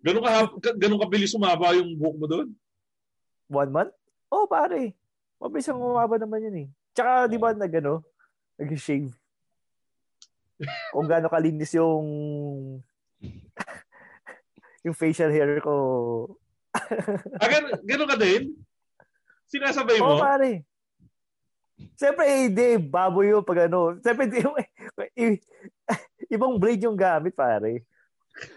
[0.00, 0.48] Ganun ka,
[0.80, 2.48] ganun kabilis sumaba yung buhok mo doon?
[3.50, 3.92] one month?
[4.30, 4.94] Oh, pare.
[5.42, 6.68] Mabilis ang umaba naman yun eh.
[6.94, 8.06] Tsaka, di ba, nag, ano,
[8.60, 9.10] nag-shave.
[10.92, 12.04] Kung gaano kalinis yung
[14.84, 15.74] yung facial hair ko.
[17.40, 18.52] Ah, ganun, ganun ka din?
[19.48, 20.22] Sinasabay Oo, mo?
[20.22, 20.62] pare.
[21.96, 23.96] Siyempre, eh, di, baboy yun pag ano.
[23.98, 24.38] Siyempre, di,
[25.16, 25.40] i-
[26.36, 27.82] ibang blade yung gamit, pare.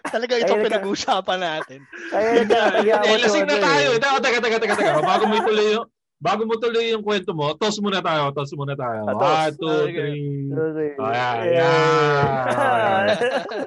[0.05, 1.79] Talaga ito pinag-uusapan natin.
[2.11, 3.87] Ako Eh, lasing na tayo.
[3.91, 3.99] eh.
[3.99, 4.91] Teka, teka, teka, teka, teka.
[5.01, 5.87] Bago mo ituloy yung,
[6.23, 9.03] bago mo tuloy yung kwento mo, toss muna tayo, toss muna tayo.
[9.03, 9.51] Ah, toss.
[9.51, 9.91] One, two, Okay.
[9.91, 10.47] three.
[10.47, 10.89] Okay.
[10.95, 12.47] Ayan, Yeah.
[12.47, 13.05] ayan.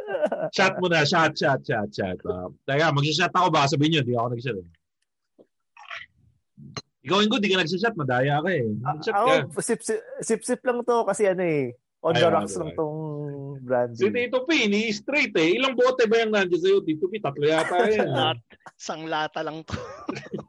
[0.56, 2.16] Shot muna, shot, shot, shot, shot.
[2.24, 3.68] Uh, teka, mag-shot ako ba?
[3.68, 4.56] Sabihin nyo, di ako nag-shot.
[4.56, 4.68] Eh.
[7.04, 7.94] Ikaw, Ingo, di ka nag-shot.
[7.94, 8.64] Madaya ka eh.
[8.64, 9.20] Nag-shot ka.
[9.20, 12.78] Ako, sip-sip, sip-sip lang to kasi ano eh, on the rocks lang ayun.
[12.78, 12.98] tong
[13.60, 13.98] brandy.
[13.98, 15.58] Si Tito P, ni straight eh.
[15.58, 16.78] Ilang bote ba yung nandiyan sa'yo?
[16.80, 18.08] Tito P, tatlo yata yan.
[18.08, 18.38] Lat,
[18.72, 19.74] isang lata lang to.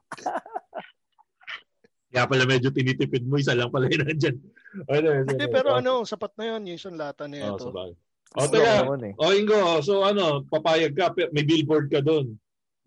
[2.18, 4.42] Kaya pala medyo tinitipid mo, isa lang pala yun nandyan.
[4.90, 6.66] Ano, Hindi, pero ano, sapat na yun.
[6.70, 7.70] Yung isang lata na Oh, ito.
[7.70, 7.94] sabagay.
[7.94, 8.74] O, Gusto teka.
[8.86, 9.14] ko eh.
[9.22, 12.34] O, Ingo, so ano, papayag ka, may billboard ka doon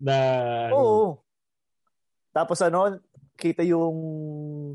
[0.03, 0.15] na
[0.67, 1.07] ano, Oo.
[2.35, 2.99] Tapos ano,
[3.39, 3.95] kita yung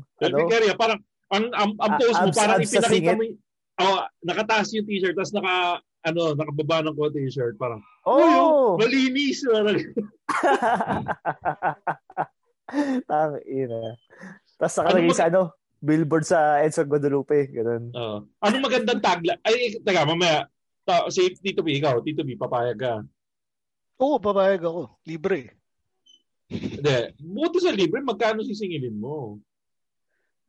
[0.01, 0.73] ano, area.
[0.73, 0.97] Parang,
[1.29, 3.37] ang, ang, ang post mo, abs- parang abs ipinakita mo yung,
[3.77, 5.53] oh, nakataas yung t-shirt, tapos naka,
[6.01, 7.55] ano, nakababa ng konti yung shirt.
[7.61, 8.17] Parang, Oo.
[8.17, 9.41] "Uy, oh, malinis.
[9.53, 9.77] Parang,
[13.07, 13.95] Tang ina.
[14.57, 15.41] Tapos Ano nakalagay mag- sa ano,
[15.77, 17.93] billboard sa Edson Guadalupe, ganun.
[17.93, 18.25] oh.
[18.41, 19.37] anong magandang tagline?
[19.45, 20.49] Ay, teka, mamaya.
[20.81, 22.93] Ta, si Tito B, ikaw, Tito B, papayag ka.
[24.01, 24.97] Oo, papayag ako.
[25.05, 25.53] Libre.
[26.47, 27.11] Hindi.
[27.19, 29.37] Buto sa libre, magkano sisingilin mo?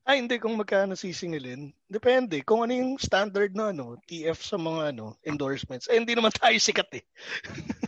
[0.09, 1.69] Ay, hindi kung magkano sisingilin.
[1.85, 2.41] Depende.
[2.41, 5.85] Kung ano yung standard na ano, TF sa mga ano, endorsements.
[5.93, 7.05] Eh, hindi naman tayo sikat eh.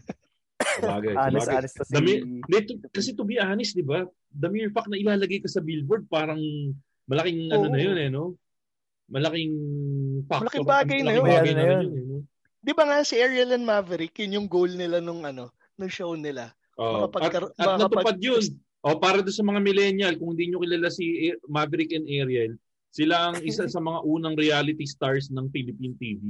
[0.76, 1.56] Sabagay, Honest, sabagay.
[1.56, 1.76] honest.
[1.88, 4.04] The mere- hindi, to- kasi to be honest, di ba?
[4.30, 6.38] The mere fact na ilalagay ka sa billboard, parang
[7.04, 7.72] malaking ano Oo.
[7.72, 8.38] na yun eh, no?
[9.06, 9.52] Malaking
[10.24, 10.46] factor.
[10.46, 11.24] Malaking bagay na yun.
[11.24, 11.80] bagay Ano na yun?
[11.82, 12.16] yun, eh, no?
[12.60, 16.14] Di ba nga si Ariel and Maverick, yun yung goal nila nung ano, nung show
[16.14, 16.52] nila.
[16.76, 18.44] Oh, at, Makapagkar- at natupad makapag- yun.
[18.80, 21.04] O para doon sa mga millennial, kung hindi nyo kilala si
[21.44, 22.56] Maverick and Ariel,
[22.88, 26.22] sila ang isa sa mga unang reality stars ng Philippine TV.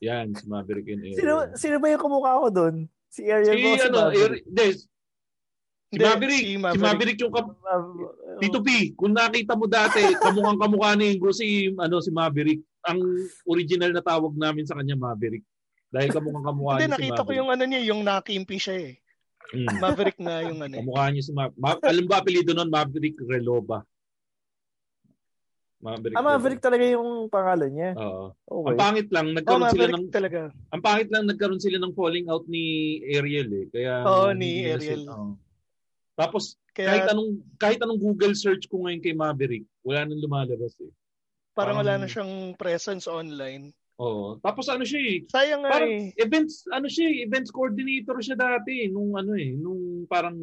[0.00, 1.18] Yan, si Maverick and Ariel.
[1.18, 2.76] Sino, sino ba yung kumukha ko doon?
[3.10, 4.22] Si Ariel si, si ano, Maverick?
[4.22, 4.66] Ari- hindi,
[5.90, 6.82] si Maverick, si si Maverick.
[6.86, 7.58] Maverick yung kap-
[8.38, 12.62] Tito P, kung nakita mo dati, kamukhang kamukha ni Ingo si, ano, si Maverick.
[12.86, 13.02] Ang
[13.44, 15.42] original na tawag namin sa kanya, Maverick.
[15.90, 17.38] Dahil kamukhang kamukha niya si nakita ko Maverick.
[17.42, 18.94] yung ano niya, yung nakimpi siya eh.
[19.50, 19.68] Mm.
[19.82, 20.80] Maverick na yung ano eh.
[20.80, 21.58] Kamukha niya si Maverick.
[21.58, 22.70] Ma- alam ba apelido nun?
[22.70, 23.82] Maverick Reloba.
[25.80, 27.90] Maverick, Ah, Maverick talaga yung pangalan niya.
[27.96, 28.36] Oo.
[28.44, 28.68] Okay.
[28.68, 30.40] Ang pangit lang, Oh, nagkaroon sila Maverick ng talaga.
[30.68, 32.64] ang pangit lang nagkaroon sila ng falling out ni
[33.08, 33.66] Ariel eh.
[33.70, 35.02] Kaya Oo, hindi ni Ariel.
[35.02, 35.28] sila- oo.
[36.14, 40.76] Tapos Kaya kahit anong kahit anong Google search ko ngayon kay Maverick, wala nang lumalabas
[40.78, 40.92] eh.
[41.50, 43.72] parang wala parang- na siyang presence online.
[43.96, 44.36] Oo.
[44.38, 46.12] Tapos ano siya eh, Sayang nga parang eh.
[46.16, 50.36] events ano siya eh, events coordinator siya dati eh, nung ano eh, nung parang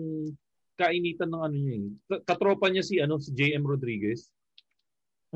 [0.73, 1.86] kainitan ng ano niya eh.
[2.08, 4.30] Ka- Katropa niya si ano si JM Rodriguez.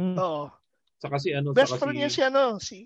[0.02, 0.18] Mm.
[0.18, 0.50] Oo.
[0.98, 2.78] Saka si ano, Best saka friend si niya si ano, si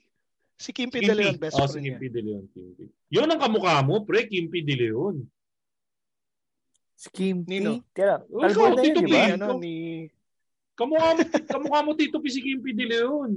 [0.55, 1.95] si Kimpi De Leon, best oh, friend si niya.
[1.99, 2.43] Kimpi De Leon.
[2.51, 2.83] Kimpi.
[3.11, 5.23] Yun ang kamukha mo, pre, Kimpi De Leon.
[6.95, 7.59] Si Kimpi.
[7.59, 7.83] Nino?
[7.91, 9.11] Kaya, Oh, ikaw, na yun, Tito P.
[9.15, 10.07] ano, ni...
[10.75, 13.31] Kamukha mo, kamukha mo Tito P si Kimpi De Leon.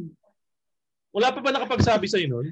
[1.11, 2.49] Wala pa ba nakapagsabi sa'yo nun?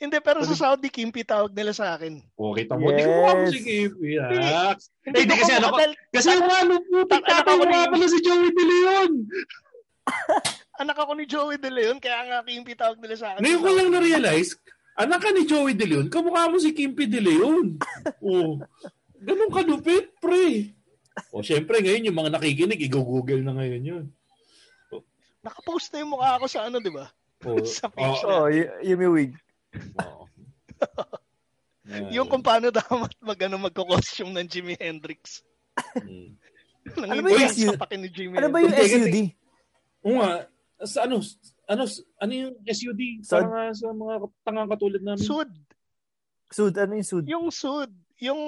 [0.00, 2.18] Hindi, pero sa Saudi, Kimpi tawag nila sa akin.
[2.34, 3.52] O, kita mo, di kamukha mo Yes.
[3.54, 4.18] si Kimpi.
[4.18, 4.74] Ah.
[5.06, 5.76] Hindi Eh, di ko kasi ano ko,
[6.10, 9.12] kasi yung ano, putik tatay mo nga pala si Joey De Leon.
[10.82, 13.44] anak ako ni Joey De Leon, kaya nga Kimpi tawag nila sa akin.
[13.44, 14.50] Ngayon ko lang na-realize,
[14.96, 17.76] anak ka ni Joey De Leon, kamukha mo si Kimpi De Leon.
[18.24, 18.58] oh,
[19.20, 20.72] ganun kalupit, pre.
[21.34, 24.04] O, syempre, ngayon yung mga nakikinig, i-google na ngayon yun.
[25.40, 27.08] Nakapost na yung mukha ko sa ano, di ba?
[27.44, 29.32] O, Sa page oh, Oo, y- yung may wig.
[31.90, 32.12] Ayan.
[32.14, 35.42] Yung kung paano dapat mag, ano, magko-costume ng Jimi Hendrix.
[35.96, 36.38] Mm.
[37.08, 37.68] Ano ba yung yan SU?
[37.74, 38.72] sa pakin ni Jimi Ano ba yung.
[38.72, 39.16] SUD?
[40.02, 40.48] Oo nga,
[40.82, 41.20] sa ano,
[41.68, 41.82] ano,
[42.18, 43.20] ano yung SUD?
[43.22, 43.44] Sud?
[43.44, 45.22] Para sa mga tangang katulad namin.
[45.22, 45.50] Sud.
[46.50, 47.24] Sud, ano yung sud?
[47.28, 47.90] Yung Sud.
[48.20, 48.40] Yung,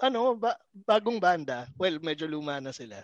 [0.00, 1.68] ano, ba, bagong banda.
[1.76, 3.02] Well, medyo luma na sila.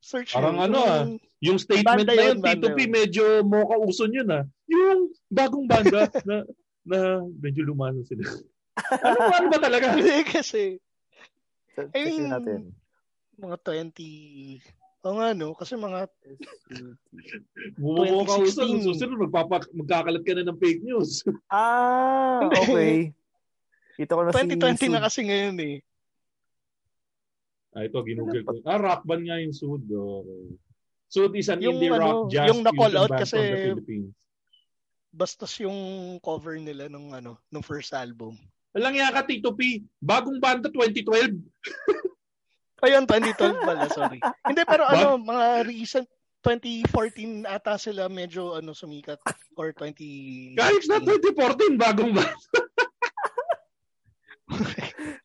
[0.00, 1.04] Search Parang nyo, ano yung- ah,
[1.44, 2.90] Yung statement Banda na yun, yun, Tito P, yun.
[2.92, 4.44] medyo mocha uson yun ah.
[4.64, 6.36] Yung bagong banda na,
[6.84, 6.98] na
[7.36, 8.24] medyo lumano sila.
[9.04, 9.92] ano ba, ano ba talaga?
[9.92, 10.80] Hindi kasi,
[11.92, 12.72] I mean, natin.
[13.36, 14.60] mga 20,
[15.04, 16.08] o nga no, kasi mga,
[17.76, 18.80] Bumumoka uson.
[18.80, 18.88] 2016.
[18.88, 21.20] Susunod, magpapa, magkakalat ka na ng fake news.
[21.52, 23.12] Ah, okay.
[24.00, 24.90] Ito ko na si 2020 Sud.
[24.90, 25.76] na kasi ngayon eh.
[27.76, 28.58] ah, ito, ginugol ko.
[28.64, 29.84] Ah, rock band nga yung Sud.
[29.86, 30.44] Okay.
[31.12, 34.10] Sud is an Yung indie ano, rock jazz yung na-call out kasi- from the Philippines.
[35.14, 35.78] Bastos yung
[36.26, 38.34] cover nila nung ano, nung first album.
[38.74, 39.86] Walang yaka, Tito P.
[40.02, 41.38] Bagong banda, 2012.
[42.84, 44.20] Ayun, 2012 pala, sorry.
[44.44, 46.08] Hindi, pero Ba- ano, mga recent
[46.44, 49.16] 2014 ata sila medyo ano sumikat
[49.56, 52.36] or 20 Kahit na 2014, bagong banda.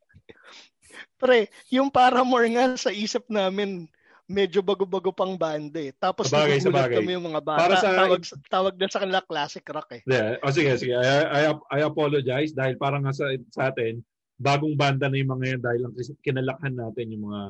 [1.20, 3.92] Pre, yung Paramore nga sa isip namin
[4.30, 5.92] medyo bago-bago pang banda eh.
[5.92, 7.02] Tapos Sabagay, sabagay.
[7.02, 7.60] kami yung mga bata.
[7.66, 10.02] Para sa- tawag, tawag na sa kanila classic rock eh.
[10.08, 10.38] Yeah.
[10.46, 10.96] O sige, sige.
[10.96, 14.00] I, I, I apologize dahil parang nga sa, sa atin,
[14.40, 17.42] bagong banda na yung mga yan dahil lang kinalakhan natin yung mga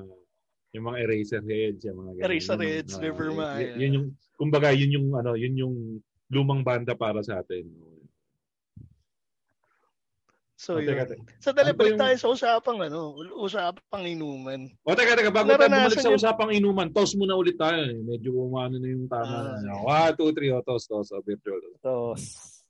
[0.69, 2.25] yung mga eraser heads, yung mga ganun.
[2.29, 3.69] Eraserheads, Yun yung, never yun- mind.
[3.81, 5.75] Yun, yung, kumbaga, yun yung, ano, yun yung
[6.29, 7.65] lumang banda para sa atin.
[10.59, 10.91] So O, yun.
[10.91, 11.23] teka, teka.
[11.39, 14.67] Sa dali, Ano yung- tayo sa usapang ano, usapang inuman.
[14.83, 17.79] O teka, teka, bago tayo Naranasan bumalik sa yun- usapang inuman, toss muna ulit tayo.
[17.79, 17.95] Eh.
[18.03, 19.55] Medyo umano na yung tama.
[19.55, 19.73] Ah, na.
[19.79, 21.63] One, two, three, o toss, toss, o virtual.
[21.79, 22.21] Tos.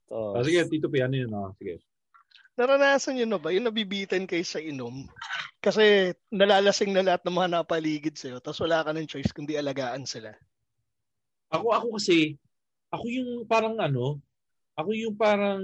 [0.06, 0.34] Tos.
[0.38, 1.34] O sige, Tito P, ano yun?
[1.34, 1.82] O, sige.
[2.60, 3.56] Naranasan nyo na ba?
[3.56, 5.08] Yung nabibitin kayo sa inom?
[5.64, 10.04] Kasi nalalasing na lahat ng mga napaligid sa'yo tapos wala ka ng choice kundi alagaan
[10.04, 10.36] sila.
[11.56, 12.36] Ako, ako kasi,
[12.92, 14.20] ako yung parang ano,
[14.76, 15.64] ako yung parang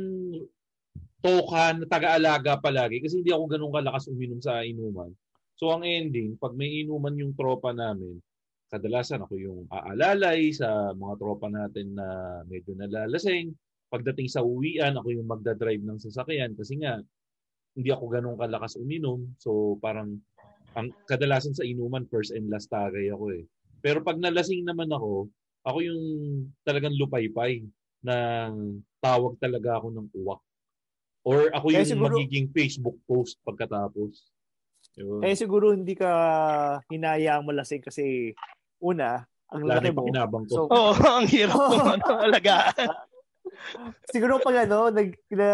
[1.19, 5.11] toka na taga-alaga palagi kasi hindi ako ganun kalakas uminom sa inuman.
[5.59, 8.23] So ang ending, pag may inuman yung tropa namin,
[8.71, 12.07] kadalasan ako yung aalalay sa mga tropa natin na
[12.47, 13.51] medyo nalalasing.
[13.95, 16.99] Pagdating sa uwian, ako yung magdadrive ng sasakyan kasi nga
[17.71, 19.23] hindi ako ganun kalakas uminom.
[19.39, 20.19] So parang
[20.75, 23.47] ang kadalasan sa inuman first and last tagay ako eh.
[23.79, 25.31] Pero pag nalasing naman ako,
[25.63, 26.01] ako yung
[26.61, 27.63] talagang lupaypay
[28.03, 28.51] na
[28.99, 30.43] tawag talaga ako ng uwak.
[31.23, 34.27] Or ako Kaya yung siguro- magiging Facebook post pagkatapos.
[34.99, 35.23] Yun.
[35.23, 36.11] Kaya siguro hindi ka
[36.91, 38.35] hinayang malasing kasi
[38.77, 40.03] una, ang laki mo.
[40.05, 40.51] ko.
[40.51, 42.87] So, Oo, ang hirap ng ano, alagaan.
[44.09, 45.49] siguro pag ano, nag, na,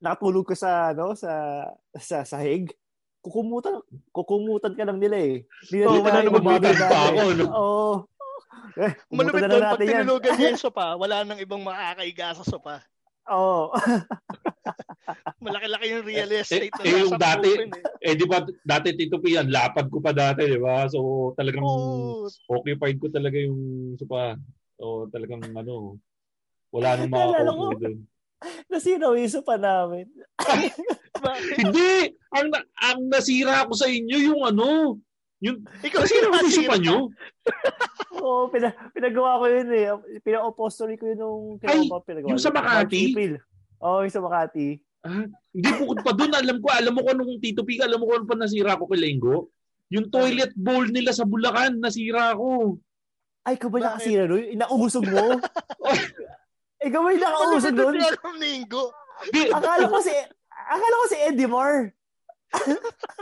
[0.00, 1.64] nakatulog ka sa, ano, sa,
[1.96, 2.70] sa sahig,
[3.22, 3.82] kukumutan,
[4.14, 5.36] kukumutan ka lang nila eh.
[5.68, 6.30] Hindi wala na
[6.88, 7.44] pa ako, no?
[7.52, 7.90] Oo.
[8.78, 9.94] Eh, Malupit na doon, lang pag natin yan.
[10.06, 12.78] tinulugan niya yung sopa, wala nang ibang makakaiga sa sopa.
[13.26, 13.74] Oo.
[15.44, 18.12] Malaki-laki yung real Eh, estate na eh, yung dati, open eh.
[18.12, 20.86] eh di ba dati Tito P, yan, lapad ko pa dati, di ba?
[20.86, 22.28] So talagang Oo.
[22.48, 23.58] occupied ko talaga yung
[23.98, 24.36] sopa.
[24.78, 25.98] So talagang ano,
[26.70, 27.76] wala nang makakaupo ko.
[27.78, 27.96] doon.
[28.70, 30.06] Nasiraw yung sopa namin.
[31.58, 32.14] Hindi!
[32.30, 34.94] Ang, na- ang nasira ko sa inyo yung ano,
[35.40, 36.82] yung Ikaw nasira ko yung nasira sopa ka.
[36.82, 36.96] nyo.
[38.22, 39.86] Oo, pina, pinagawa ko yun eh.
[40.20, 42.30] Pina-opostory ko yun nung Ay, kinapa, pinagawa.
[42.30, 43.02] yung sa Makati?
[43.80, 44.68] Oo, yung sa Makati.
[44.98, 48.06] Ah, hindi bukod pa doon, alam ko, alam mo ko nung Tito Pika, alam mo
[48.06, 49.50] ko pa nasira ko kay Lenggo?
[49.88, 52.76] Yung toilet bowl nila sa Bulacan, nasira ko.
[53.42, 54.52] Ay, ikaw ba nakasira doon?
[54.52, 55.38] Inausog mo?
[56.78, 57.94] Ikaw ba yung nakausog doon?
[57.98, 58.94] Yung alam linggo.
[59.34, 60.14] Di, Akala ko si
[60.50, 61.90] Akala ko si Eddie Mar.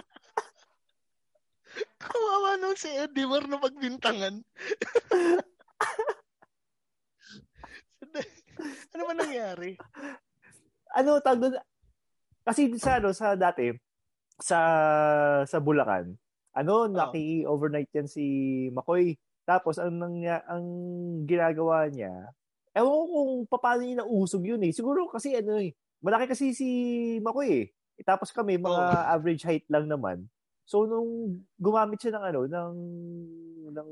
[2.01, 4.35] Kawawa nung si Eddie Mar na pagbintangan.
[8.93, 9.77] ano ba nangyari?
[10.97, 11.57] Ano tawag doon?
[12.47, 13.75] Kasi sa ano sa dati
[14.39, 14.59] sa
[15.49, 16.15] sa Bulacan,
[16.55, 18.25] ano naki-overnight yan si
[18.73, 19.17] Makoy.
[19.47, 20.67] Tapos ang nangya, ang
[21.27, 22.35] ginagawa niya,
[22.77, 24.73] ewan ko kung paano niya nausog yun eh.
[24.77, 25.73] Siguro kasi ano eh,
[26.05, 26.69] malaki kasi si
[27.25, 27.67] Makoy eh.
[28.05, 30.29] Tapos kami mga average height lang naman.
[30.69, 32.75] So nung gumamit siya ng ano ng
[33.73, 33.91] ng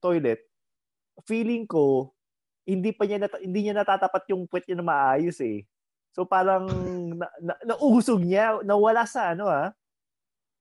[0.00, 0.40] toilet,
[1.28, 2.16] feeling ko
[2.64, 5.68] hindi pa niya nata- hindi niya natatapat yung puwet niya na maayos eh.
[6.16, 6.64] So parang
[7.20, 9.74] na, na, nausog niya, nawala sa ano ah.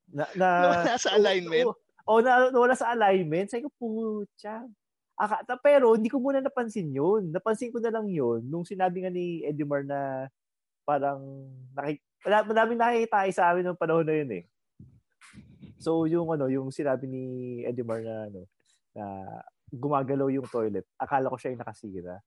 [0.10, 1.66] Na, na, Nawala sa alignment?
[1.70, 1.72] O,
[2.10, 3.48] o na, nawala sa alignment.
[3.48, 4.66] Sabi ko, putya.
[5.60, 7.32] Pero hindi ko muna napansin yun.
[7.34, 10.32] Napansin ko na lang yun nung sinabi nga ni Edmar na
[10.88, 11.22] parang
[11.76, 14.44] nakik madaming nakikita sa amin ng panahon na yun eh.
[15.80, 17.24] So yung ano, yung sinabi ni
[17.68, 18.48] Edmar na ano,
[18.96, 19.06] na
[19.72, 20.88] gumagalaw yung toilet.
[20.98, 22.18] Akala ko siya yung nakasira.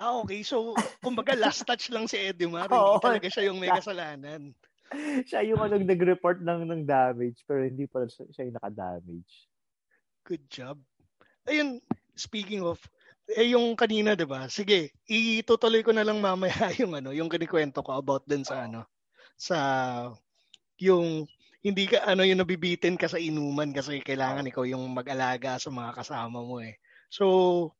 [0.00, 0.40] Ah, okay.
[0.42, 0.72] So,
[1.04, 2.66] kumbaga last touch lang si Eddie Mar.
[2.72, 2.98] Oo.
[2.98, 4.56] Hindi talaga siya yung may kasalanan.
[5.28, 9.32] siya yung ano, nag-report ng, ng damage pero hindi pa siya, siya yung naka-damage.
[10.24, 10.76] Good job.
[11.46, 11.82] Ayun,
[12.16, 12.78] speaking of,
[13.30, 14.46] eh yung kanina, 'di ba?
[14.50, 18.86] Sige, itutuloy ko na lang mamaya yung ano, yung kinikwento ko about din sa ano,
[19.38, 19.58] sa
[20.82, 21.26] yung
[21.62, 25.94] hindi ka ano yung nabibitin ka sa inuman kasi kailangan ikaw yung mag-alaga sa mga
[25.94, 26.74] kasama mo eh.
[27.06, 27.70] So,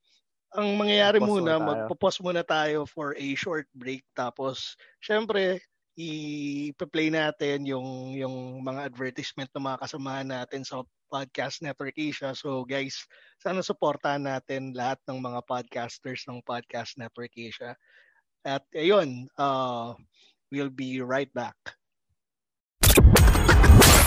[0.52, 7.12] ang mangyayari Pause muna, muna magpo-pause muna tayo for a short break tapos syempre i-play
[7.12, 10.80] natin yung yung mga advertisement ng mga kasamahan natin sa
[11.12, 12.32] Podcast Network Asia.
[12.32, 13.04] So guys,
[13.36, 17.76] sana suportahan natin lahat ng mga podcasters ng Podcast Network Asia.
[18.42, 19.92] At ayun, uh,
[20.48, 21.56] we'll be right back.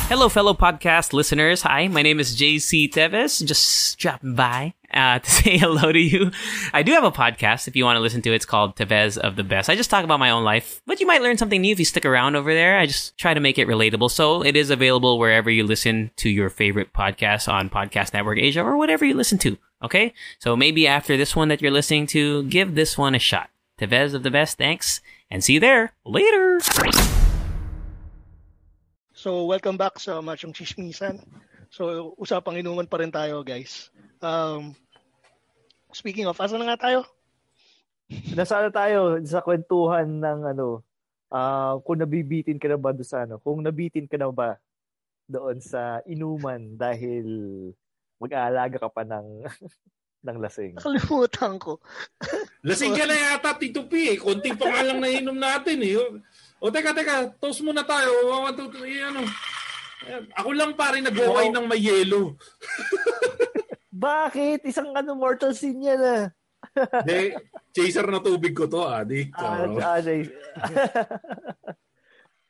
[0.08, 1.64] Hello, fellow podcast listeners.
[1.64, 3.43] Hi, my name is JC Teves.
[3.43, 6.30] Just dropping by uh, to say hello to you.
[6.72, 8.36] I do have a podcast if you want to listen to it.
[8.36, 9.68] It's called Tevez of the Best.
[9.68, 11.86] I just talk about my own life, but you might learn something new if you
[11.86, 12.78] stick around over there.
[12.78, 14.12] I just try to make it relatable.
[14.12, 18.62] So it is available wherever you listen to your favorite podcast on Podcast Network Asia
[18.62, 19.58] or whatever you listen to.
[19.84, 20.14] Okay?
[20.38, 23.49] So maybe after this one that you're listening to, give this one a shot.
[23.80, 25.01] Tevez of the Best, thanks,
[25.32, 25.93] and see you there.
[26.06, 26.60] Later!
[29.26, 31.17] So, welcome back sa Machong Chismisan.
[31.73, 33.89] So, usapang inuman pa rin tayo, guys.
[34.21, 34.78] Um,
[35.89, 37.09] speaking of, asa na nga tayo?
[38.38, 40.86] Nasa ano tayo sa kwentuhan ng ano,
[41.34, 44.61] ah kung nabibitin ka na ba doon sa ano, kung nabitin ka na ba
[45.26, 47.26] doon sa inuman dahil
[48.21, 49.41] mag-aalaga ka pa ng
[50.30, 50.78] ng lasing.
[50.78, 51.82] Nakalimutan ko.
[52.61, 54.13] Lasing ka na yata, Tito P.
[54.13, 54.17] Eh.
[54.21, 55.97] Konti pa lang nainom natin eh.
[56.64, 57.30] O teka, teka.
[57.38, 58.10] Toast muna tayo.
[58.32, 59.22] One, two, three, ano.
[60.06, 60.24] Ayan.
[60.38, 62.36] Ako lang pare nag-wine ng may yelo.
[63.95, 64.68] Bakit?
[64.68, 66.24] Isang ano, mortal sin yan ah.
[67.08, 67.32] De,
[67.72, 69.32] chaser na tubig ko to, adik.
[69.39, 69.64] Ah,
[69.95, 70.01] ah.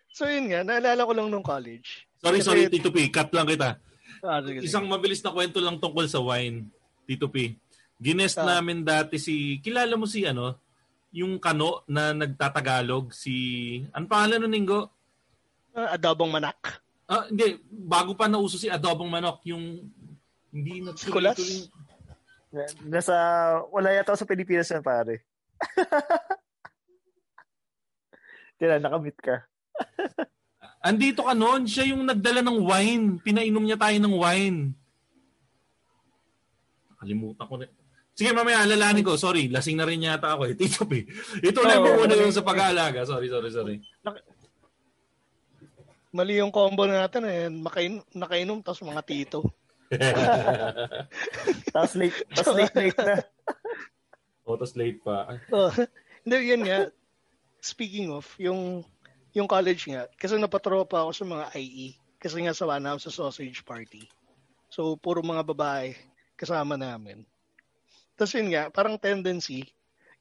[0.10, 0.64] So, yun nga.
[0.66, 2.08] Naalala ko lang nung college.
[2.24, 3.12] Sorry, Kasi- sorry, Tito P.
[3.12, 3.78] Cut lang kita.
[4.26, 4.72] Ah, sige, sige.
[4.72, 6.66] Isang mabilis na kwento lang tungkol sa wine,
[7.06, 7.54] Tito P.
[8.02, 8.58] Ginest Ah.
[8.58, 10.58] namin dati si, kilala mo si ano,
[11.16, 14.92] yung kano na nagtatagalog, si, ano pangalan nun, Ningo?
[15.72, 16.84] Ah, adobong manak.
[17.08, 19.80] Ah, hindi, bago pa nauso si adobong manok, yung
[20.52, 21.72] hindi na Kulas?
[22.84, 23.16] Nasa,
[23.72, 25.24] wala yata sa Pilipinas yan, pare.
[28.60, 29.48] Tira, nakamit ka.
[30.88, 33.06] Andito ka noon, siya yung nagdala ng wine.
[33.24, 34.60] Pinainom niya tayo ng wine.
[36.92, 37.68] Nakalimutan ko na.
[38.16, 39.20] Sige, mamaya alalahanin ko.
[39.20, 40.56] Sorry, lasing na rin yata ako eh.
[40.60, 41.04] Tito P.
[41.44, 42.00] Ito lang Oo.
[42.00, 43.04] mo muna yung sa pag-aalaga.
[43.04, 43.76] Sorry, sorry, sorry.
[46.16, 47.52] Mali yung combo natin eh.
[47.52, 49.44] Makain, nakainom tapos mga tito.
[51.76, 53.22] Tapos late, tapos late, late na.
[54.50, 55.38] o, tas late pa.
[55.54, 55.70] Oh,
[56.26, 56.90] hindi, yun nga.
[57.62, 58.82] Speaking of, yung
[59.36, 61.94] yung college nga, kasi napatropa ako sa mga IE.
[62.18, 64.10] Kasi nga sawa na ako sa sausage party.
[64.74, 65.94] So, puro mga babae
[66.34, 67.22] kasama namin.
[68.16, 69.68] Tapos yun nga, parang tendency,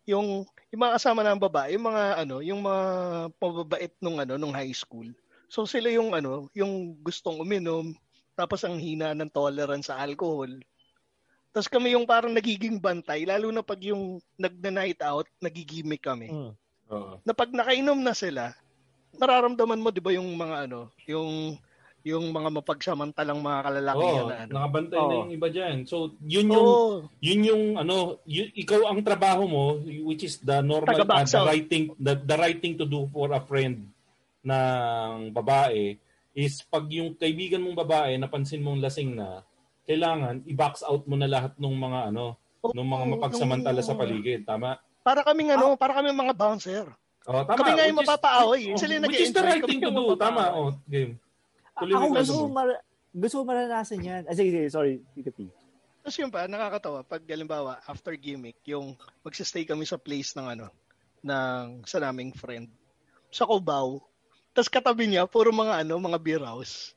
[0.05, 2.85] yung, yung mga kasama ng babae, yung mga ano, yung mga
[3.39, 5.09] pababait nung ano, nung high school.
[5.49, 7.95] So sila yung ano, yung gustong uminom,
[8.35, 10.51] tapos ang hina ng tolerance sa alcohol.
[11.55, 16.35] Tapos kami yung parang nagiging bantay, lalo na pag yung nagna-night out, nagigimik kami.
[16.35, 16.53] Mm.
[16.91, 17.15] Oo.
[17.23, 18.51] Na pag nakainom na sila,
[19.15, 21.55] nararamdaman mo 'di ba yung mga ano, yung
[22.05, 24.53] yung mga mapagsamantalang mga kalalaki Oo, na ano.
[24.53, 25.21] nakabantay na Oo.
[25.25, 25.77] yung iba dyan.
[25.89, 27.09] So, yun yung, Oo.
[27.25, 29.65] yun yung, ano, y- ikaw ang trabaho mo,
[30.05, 33.33] which is the normal, uh, the right thing, the, the right thing to do for
[33.33, 33.89] a friend
[34.45, 35.97] ng babae
[36.37, 39.41] is pag yung kaibigan mong babae napansin mong lasing na,
[39.89, 42.37] kailangan i-box out mo na lahat ng mga ano,
[42.69, 44.45] ng mga mapagsamantala sa paligid.
[44.45, 44.77] Tama?
[45.01, 46.85] Para kaming ano, para kaming mga bouncer.
[47.25, 47.57] Oh, tama.
[47.57, 48.63] Kami nga yung mapapaaway.
[48.73, 50.13] oh, Sila yung Which is the right thing to do.
[50.21, 50.53] Tama.
[50.53, 51.17] Oh, game.
[51.75, 54.23] Tuloy Ako gusto ko, mar- gusto ko maranasan yan.
[54.27, 55.51] Ah, sige, sige, sorry, Tito P.
[56.05, 57.01] Tapos yun pa, nakakatawa.
[57.03, 58.93] Pag halimbawa, after gimmick, yung
[59.25, 60.67] magsistay kami sa place ng ano,
[61.25, 62.69] ng sa naming friend.
[63.33, 64.05] Sa Cubao.
[64.53, 66.93] Tapos katabi niya, puro mga ano, mga beer house.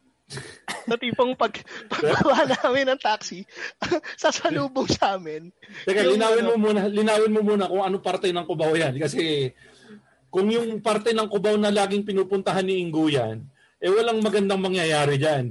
[0.87, 1.55] na tipong pag
[1.91, 3.47] pagbawa namin ng taxi,
[4.21, 5.49] sasalubong sa amin.
[5.87, 8.99] Teka, Yung linawin ano- mo muna, linawin mo muna kung ano parte ng Cubao yan
[8.99, 9.51] kasi
[10.27, 13.39] kung yung parte ng Cubao na laging pinupuntahan ni Ingo yan,
[13.77, 15.45] eh walang magandang mangyayari diyan.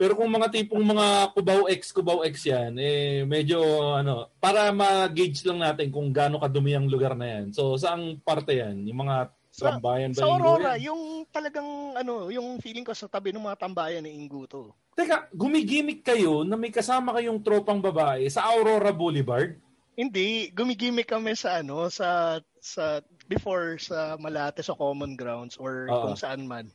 [0.00, 3.60] Pero kung mga tipong mga Cubao X, Cubao X yan, eh medyo
[3.92, 7.52] ano, para ma-gauge lang natin kung gaano kadumi ang lugar na yan.
[7.52, 8.80] So, saang parte yan?
[8.88, 10.88] Yung mga Sa, tambayan ba sa Aurora, yan?
[10.88, 11.68] yung talagang
[12.00, 14.72] ano, yung feeling ko sa tabi ng mga tambayan ni Ingo to.
[14.96, 19.52] Teka, gumigimik kayo na may kasama kayong tropang babae sa Aurora Boulevard?
[20.00, 26.10] Hindi, gumigimik kami sa ano, sa sa before sa Malate sa Common Grounds or Oo.
[26.10, 26.66] kung saan man.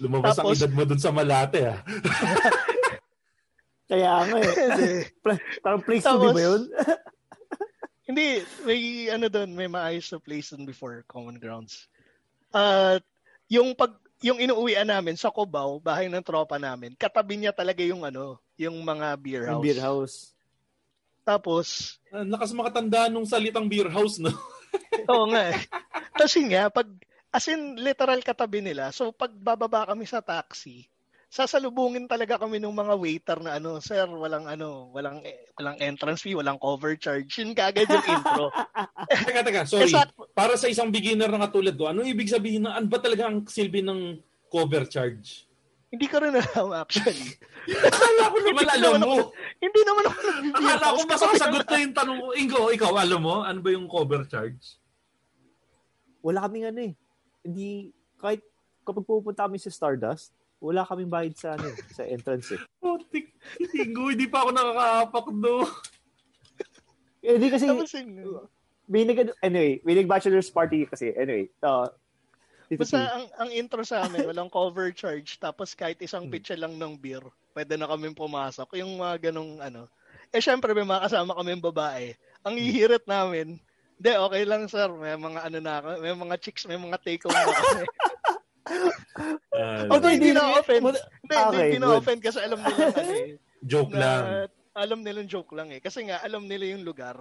[0.00, 1.84] Lumabas ang Tapos- edad mo dun sa Malate ah.
[3.90, 5.04] Kaya nga eh.
[5.60, 6.62] Parang place to be Tapos- ba yun?
[8.10, 11.86] Hindi, may ano doon, may maayos na place doon before Common Grounds.
[12.50, 13.06] At
[13.46, 18.04] yung pag yung inuuwian namin sa Cubao, bahay ng tropa namin, katabi niya talaga yung
[18.04, 19.64] ano, yung mga beer Yung house.
[19.64, 20.16] beer house.
[21.24, 21.66] Tapos,
[22.10, 24.28] Ang lakas makatanda nung salitang beer house, no?
[25.10, 25.58] oo nga eh.
[26.14, 26.88] Tapos yun nga, pag,
[27.30, 28.90] as in, literal katabi nila.
[28.90, 30.90] So, pag bababa kami sa taxi,
[31.30, 35.22] sasalubungin talaga kami ng mga waiter na ano, sir, walang ano, walang
[35.54, 37.30] walang entrance fee, walang cover charge.
[37.38, 38.50] Yun kagad yung intro.
[39.30, 39.94] teka, teka, sorry.
[39.94, 43.30] Exact- Para sa isang beginner na katulad ko, ano ibig sabihin na, ano ba talaga
[43.30, 44.18] ang silbi ng
[44.50, 45.46] cover charge?
[45.90, 47.34] Hindi ko rin alam actually.
[47.66, 49.10] Akala ko naman Hindi alam naman mo.
[49.10, 51.02] ako- Hindi naman ako nag-beer Akala ko house.
[51.02, 52.26] mas Kasi- masagot na yung tanong ko.
[52.32, 53.34] Ingo, ikaw, alam mo?
[53.42, 54.78] Ano ba yung cover charge?
[56.22, 56.92] Wala kaming ano eh.
[57.42, 57.68] Hindi,
[58.16, 58.42] kahit
[58.82, 60.30] kapag pupunta kami sa Stardust,
[60.60, 62.60] wala kaming bayad sa ano, eh, sa entrance eh.
[62.78, 63.34] Putik.
[63.74, 65.54] Ingo, hindi pa ako nakakaapak do.
[67.20, 67.66] Eh, di kasi,
[69.04, 71.84] nag, anyway, may nag-bachelor's party kasi, anyway, uh,
[72.70, 75.34] Basta ang, ang intro sa amin, walang cover charge.
[75.36, 76.32] Tapos kahit isang Hmm.
[76.32, 78.78] pitsa lang ng beer, pwede na kami pumasok.
[78.78, 79.90] Yung mga ganong ano.
[80.30, 82.14] Eh syempre may mga kasama kami babae.
[82.42, 82.62] Ang Hmm.
[82.62, 83.58] hihirit namin,
[83.96, 84.86] hindi, okay lang sir.
[84.88, 87.84] May mga ano na ako, may mga chicks, may mga take home na kami.
[89.50, 90.82] Ah, Although hindi hindi- na offend.
[90.84, 93.36] Hindi, hindi, Okay, hindi na offend kasi alam nila eh.
[93.60, 94.22] joke na lang.
[94.72, 95.82] alam nilang joke lang eh.
[95.82, 97.18] Kasi nga, alam nila yung lugar.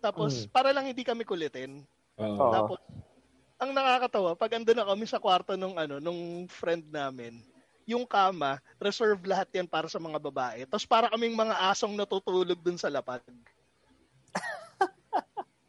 [0.00, 0.50] Tapos, Mm.
[0.50, 1.84] para lang hindi kami kulitin.
[2.16, 2.48] Oo.
[2.50, 2.78] Tapos,
[3.60, 7.36] ang nakakatawa, pag ando na kami sa kwarto nung ano, nung friend namin,
[7.84, 10.64] yung kama, reserve lahat yan para sa mga babae.
[10.64, 13.20] Tapos para kaming mga asong natutulog dun sa lapag.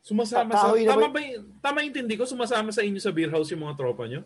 [0.01, 0.71] Sumasama sa...
[0.71, 2.23] Tama ba- Tama intindi ko?
[2.23, 4.23] Sumasama sa inyo sa beer house yung mga tropa nyo?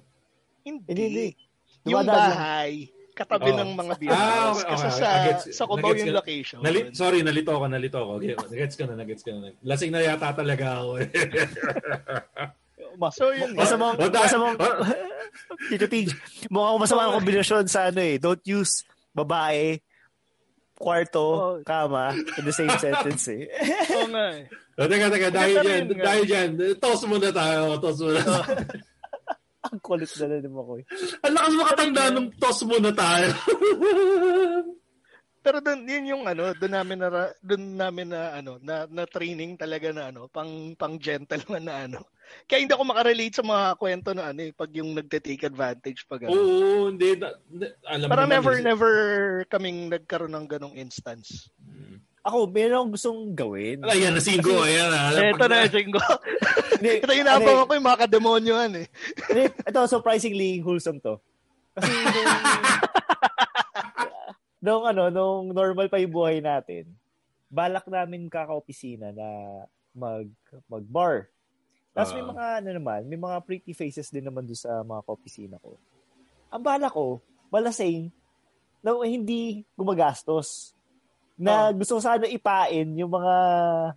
[0.61, 0.85] Hindi.
[0.85, 1.27] Hindi, hindi.
[1.85, 3.59] Yung bahay, katabi Oo.
[3.59, 4.59] ng mga beer Ah, house.
[4.59, 4.97] okay, Kasi okay.
[4.97, 6.59] sa, Nagets- sa Cubao yung ka- location.
[6.59, 8.11] Nali, sorry, nalito ako, nalito ako.
[8.19, 9.49] Okay, nagets ko na, nagets ko na.
[9.61, 10.91] Lasing na yata talaga ako.
[12.97, 13.15] eh.
[13.15, 13.51] So, yun.
[13.53, 14.55] Masamang, Oh, masamang,
[15.67, 16.07] Tito T,
[16.47, 18.15] mukhang masama ang kombinasyon sa ano eh.
[18.15, 19.79] Don't use babae,
[20.75, 21.55] kwarto, Oh.
[21.63, 23.47] kama in the same sentence eh.
[23.95, 24.47] Oo nga eh.
[24.75, 26.49] Oh, teka, teka, dahil dyan, dahil dyan,
[26.83, 28.43] toss muna tayo, toss muna tayo.
[29.71, 30.85] ang kulit na na naman ko eh.
[31.23, 33.31] Ang lakas makatanda nung toss muna tayo.
[35.45, 39.55] Pero doon yun yung ano, doon namin na doon namin na ano, na, na training
[39.55, 42.01] talaga na ano, pang pang gentleman na ano.
[42.45, 46.25] Kaya hindi ako makarelate sa mga kwento na ano, eh, pag yung nagte-take advantage pag
[46.25, 46.33] ano.
[46.33, 47.17] Oo, hindi.
[47.17, 48.63] na- na- alam Para naman, never eh.
[48.63, 48.93] never
[49.49, 51.49] kaming nagkaroon ng ganong instance.
[52.25, 53.85] Ako, meron akong gustong gawin.
[53.85, 54.65] Ayan, nasinggo.
[54.65, 55.13] Ayan, ah.
[55.13, 55.69] Ito na.
[56.75, 58.87] Hindi, Ito inabang ako yung mga kademonyoan eh.
[59.69, 61.21] Ito, surprisingly wholesome to.
[61.77, 62.31] Kasi nung,
[64.59, 66.89] nung, ano, nung normal pa yung buhay natin,
[67.45, 69.27] balak namin kaka-opisina na
[69.93, 70.25] mag,
[70.65, 71.29] mag-bar.
[71.95, 72.29] Tapos may Ah.
[72.29, 75.79] mga, ano naman, may mga pretty faces din naman doon sa mga ka-opisina ko.
[76.51, 78.11] Ang balak ko, malasing,
[78.79, 80.75] na hindi gumagastos.
[81.33, 83.35] Na gusto ko sana ipain yung mga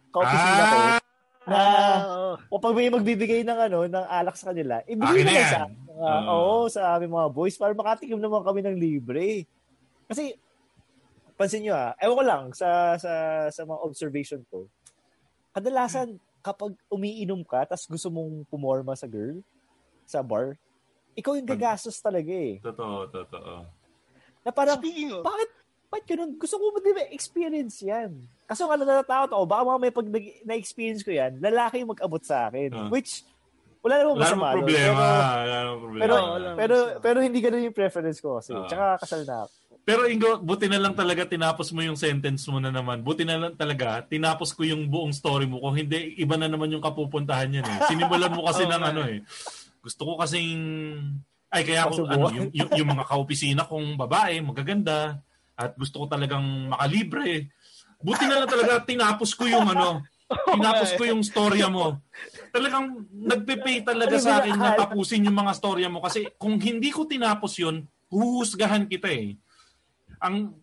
[0.09, 0.99] ka-opisina ko Ah,
[1.45, 5.33] na Ah, o pag may magbibigay ng ano ng alak sa kanila, ibigay Akin na
[5.33, 5.49] yan.
[5.49, 6.29] sa mga, Oo.
[6.29, 9.49] oo, sa aming mga boys para makatikim naman kami ng libre.
[10.07, 10.37] Kasi
[11.35, 13.13] pansin niyo ah, ewan ko lang sa sa
[13.49, 14.69] sa mga observation ko.
[15.51, 19.45] Kadalasan kapag umiinom ka tapos gusto mong pumorma sa girl
[20.09, 20.57] sa bar,
[21.13, 22.57] ikaw yung gagastos talaga eh.
[22.65, 23.69] totoo, totoo.
[24.41, 25.51] Na parang speaking of, bakit
[25.89, 26.37] bakit ganun?
[26.37, 28.13] Gusto ko di ba experience yan.
[28.45, 30.07] Kaso nga natatakot ako, baka mga may pag
[30.45, 32.69] na-experience ko yan, lalaki yung mag-abot sa akin.
[32.73, 32.89] Ah.
[32.93, 33.25] Which,
[33.81, 34.47] wala namang Wala masama.
[34.53, 34.89] namang problema.
[34.89, 35.05] Pero,
[35.41, 36.03] Wala namang problema.
[36.05, 36.17] pero,
[36.57, 38.53] pero, pero, hindi ganun yung preference ko kasi.
[38.53, 38.69] Ah.
[38.69, 39.53] Tsaka kasal na ako.
[39.89, 43.01] Pero Ingo, buti na lang talaga tinapos mo yung sentence mo na naman.
[43.01, 45.65] Buti na lang talaga tinapos ko yung buong story mo.
[45.65, 47.79] Kung hindi, iba na naman yung kapupuntahan yan eh.
[47.89, 49.25] Sinimulan mo kasi Oo ng ano eh.
[49.81, 50.61] Gusto ko kasing...
[51.49, 55.25] Ay, kaya ako, ano, yung, yung, yung mga kaopisina kong babae, magaganda,
[55.57, 57.49] at gusto ko talagang makalibre.
[58.05, 60.05] Buti na lang talaga tinapos ko yung ano,
[60.53, 61.97] tinapos ko yung storya mo.
[62.53, 67.09] Talagang nagpe-pay talaga sa akin na tapusin yung mga storya mo kasi kung hindi ko
[67.09, 69.41] tinapos yun, huhusgahan kita eh.
[70.21, 70.55] Ang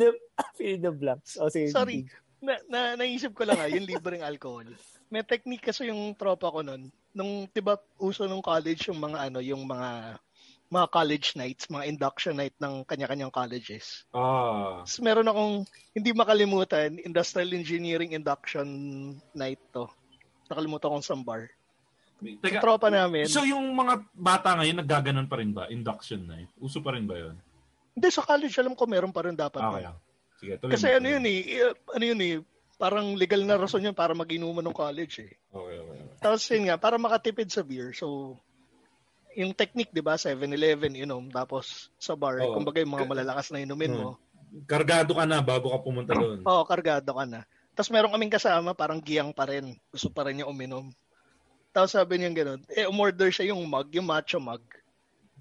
[0.00, 0.10] the,
[0.54, 1.40] fill in the blanks.
[1.40, 2.04] O, sige, sorry,
[2.40, 4.66] na, na, naisip ko lang ah, yung libreng alcohol.
[5.08, 6.90] May technique kasi yung tropa ko nun.
[7.16, 10.20] Nung, tiba, uso nung college yung mga ano, yung mga
[10.66, 14.02] mga college nights, mga induction night ng kanya-kanyang colleges.
[14.10, 15.54] ah, Tapos meron akong
[15.94, 18.66] hindi makalimutan, industrial engineering induction
[19.30, 19.86] night to.
[20.50, 21.46] Nakalimutan kong sa bar.
[22.18, 23.30] teka, Tropa namin.
[23.30, 25.70] So yung mga bata ngayon naggaganon pa rin ba?
[25.70, 26.50] Induction night?
[26.58, 27.38] Uso pa rin ba 'yon?
[27.96, 29.64] Hindi, sa college alam ko meron pa rin dapat.
[29.64, 29.82] Okay.
[29.88, 29.96] nun.
[30.36, 32.36] Sige, tuloy Kasi mo, ano yun eh, eh, ano yun eh,
[32.76, 35.32] parang legal na rason yun para mag-inuman ng college eh.
[35.48, 35.96] Okay, okay.
[36.04, 36.20] okay.
[36.20, 37.96] Tapos yun nga, para makatipid sa beer.
[37.96, 38.36] So,
[39.32, 42.52] yung technique, di ba, 7-Eleven, inom, tapos sa bar, Oo.
[42.52, 44.20] kumbaga yung mga malalakas na inumin mo,
[44.64, 46.40] Kargado ka na bago ka pumunta doon.
[46.46, 47.44] oo, kargado ka na.
[47.76, 49.76] Tapos meron kaming kasama, parang giyang pa rin.
[49.92, 50.88] Gusto pa rin niya uminom.
[51.76, 54.64] Tapos sabi niya gano'n, eh, umorder siya yung mug, yung macho mug.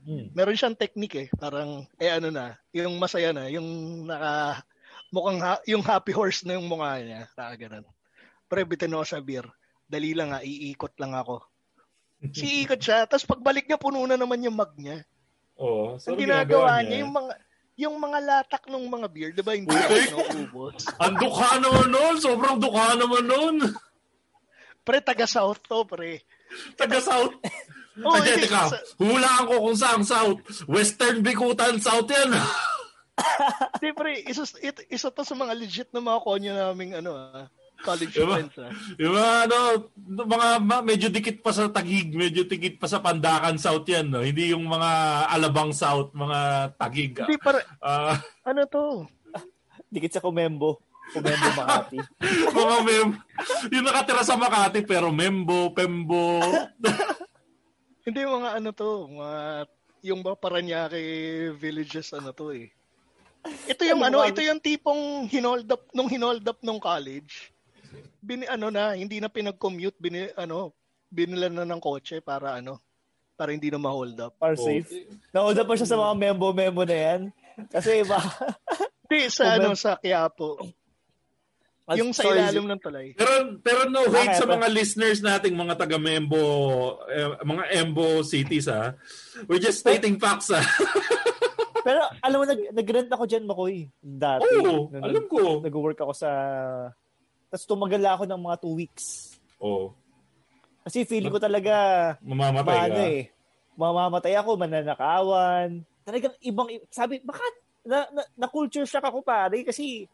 [0.05, 0.29] Hmm.
[0.37, 3.65] Meron siyang technique eh, parang, eh ano na, yung masaya na, yung
[4.05, 4.61] naka,
[5.09, 7.85] mukhang, ha- yung happy horse na yung mukha niya, saka gano'n.
[8.45, 9.49] Pre, bitin ako sa beer.
[9.89, 11.41] Dali lang nga, iikot lang ako.
[12.37, 15.01] Si ikot siya, tapos pagbalik niya, puno na naman yung mug niya.
[15.57, 15.97] Oo.
[15.97, 17.33] So, Ang ano ginagawa niya, yung mga
[17.75, 20.87] yung mga latak ng mga beer, di ba hindi na naubos?
[20.95, 22.15] Ang dukha naman nun.
[22.23, 23.55] Sobrang dukha naman nun.
[24.87, 26.23] Pre, taga-south to, pre.
[26.79, 27.35] Taga-south.
[27.97, 28.67] Oh, Ay, teka.
[28.67, 30.39] sa- Hulaan ko kung saan south.
[30.65, 32.35] Western Bikutan South yan.
[33.75, 37.47] Hindi, pre, isa, ito, isa to sa mga legit na mga konyo naming ano, ah,
[37.79, 38.35] college Diba?
[38.35, 38.55] friends.
[38.57, 38.71] Ah.
[38.97, 39.57] Yung mga ano,
[40.27, 44.19] mga ma- medyo dikit pa sa Tagig, medyo dikit pa sa Pandakan South yan, no?
[44.19, 44.91] Hindi yung mga
[45.31, 46.39] Alabang South, mga
[46.75, 47.15] Tagig.
[47.17, 49.07] Hindi, para, Ah, ano to?
[49.87, 50.83] Dikit sa Kumembo.
[51.13, 52.01] Kumembo Makati.
[52.57, 53.09] mga mem,
[53.71, 56.41] yung nakatira sa Makati pero Membo, Pembo.
[58.05, 59.39] Hindi, mga ano to, mga,
[60.05, 61.01] yung mga Paranaque
[61.57, 62.69] villages, ano to eh.
[63.65, 67.49] Ito yung ano, ito yung tipong hinold up, nung hinold up nung college.
[68.21, 70.69] Bin, ano na, hindi na pinag-commute, bin, ano,
[71.09, 72.77] binila na ng kotse para ano,
[73.33, 74.33] para hindi na ma-hold up.
[74.37, 75.09] Para safe.
[75.33, 77.21] Nauna pa siya sa mga membo-membo na yan.
[77.73, 78.21] Kasi iba.
[79.05, 80.61] Hindi, sa ano, sa Quiapo.
[81.85, 83.13] Ah, yung sa ilalim ng tulay.
[83.13, 84.41] Pero pero no hate Bakit?
[84.41, 86.41] sa mga listeners nating mga taga Membo,
[87.05, 88.97] eh, mga Embo cities ha.
[89.45, 90.65] We're just stating facts ha.
[91.85, 93.85] Pero alam mo, nag, nag-rent ako dyan, Makoy.
[94.01, 94.41] Dati.
[94.57, 95.61] Oo, Nung alam ko.
[95.61, 96.29] Nag-work ako sa...
[97.45, 99.37] Tapos tumagal ako ng mga two weeks.
[99.61, 99.93] Oh,
[100.81, 102.17] Kasi feeling ko talaga...
[102.25, 103.05] mamamatay maano ka.
[103.05, 103.21] eh.
[103.77, 105.85] Mamamatay ako, mananakawan.
[106.01, 106.73] Talagang ibang...
[106.89, 107.45] Sabi, baka
[107.85, 110.09] na, na, na culture shock ako pare kasi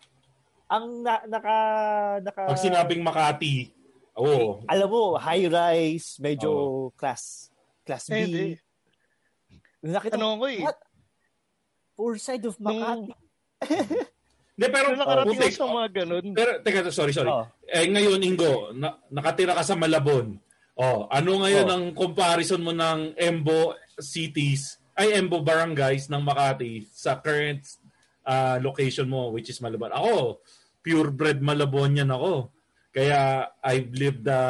[0.71, 1.55] ang na, naka
[2.23, 3.67] naka Pag sinabing Makati,
[4.15, 4.63] oo.
[4.65, 6.49] alam mo high rise medyo
[6.95, 7.51] class
[7.83, 8.45] class B Eh, hindi.
[9.83, 10.63] nakita Ano ko eh.
[10.63, 10.79] what
[11.91, 13.11] poor side of Makati
[14.51, 16.25] Hindi, pero, nakarating ako sa mga ganun.
[16.37, 17.31] Pero, teka, sorry, sorry.
[17.33, 17.49] Oh.
[17.65, 20.37] Eh, ngayon, Ingo, na, nakatira ka sa Malabon.
[20.77, 21.73] Oh, ano ngayon Oh.
[21.73, 27.63] ang comparison mo ng Embo cities, ay Embo barangays ng Makati sa current
[28.21, 29.89] ah, location mo, which is Malabon?
[29.89, 30.37] Ako,
[30.81, 32.49] purebred Malabonian ako.
[32.91, 34.41] Kaya, I've lived the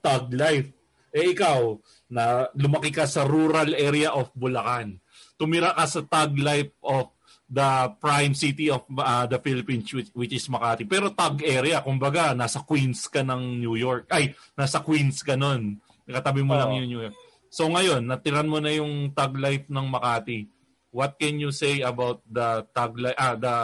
[0.00, 0.72] thug life.
[1.10, 1.76] Eh, ikaw,
[2.08, 4.96] na lumaki ka sa rural area of Bulacan.
[5.36, 7.12] Tumira ka sa thug life of
[7.50, 10.86] the prime city of uh, the Philippines which, which is Makati.
[10.86, 14.06] Pero tag area, kumbaga, nasa Queens ka ng New York.
[14.14, 15.82] Ay, nasa Queens ka nun.
[16.06, 16.78] Nakatabi mo lang Oo.
[16.78, 17.18] yung New York.
[17.50, 20.46] So ngayon, natiran mo na yung tag life ng Makati.
[20.90, 23.56] What can you say about the tag life, ah, the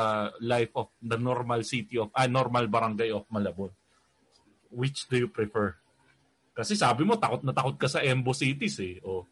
[0.46, 3.74] life of the normal city of, ah, normal barangay of Malabon?
[4.70, 5.74] Which do you prefer?
[6.54, 9.02] Kasi sabi mo, takot na takot ka sa Embo cities eh.
[9.02, 9.26] Oh.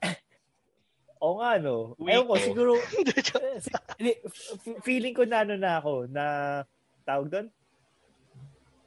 [1.26, 1.98] Oo nga, no.
[2.00, 2.40] Ewan ko, oh.
[2.40, 2.70] siguro,
[4.00, 4.16] eh,
[4.86, 6.24] feeling ko na ano na ako, na,
[7.02, 7.46] tawag doon?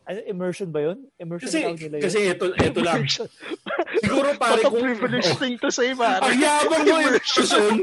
[0.03, 0.97] Ano, immersion ba yun?
[1.15, 2.03] Immersion Kasi, nila yun?
[2.03, 3.07] kasi ito, ito lang.
[4.03, 4.83] Siguro pare What a kung...
[4.83, 5.39] privilege oh.
[5.39, 6.19] thing to say, pare.
[6.19, 7.73] Ang yabang mo immersion.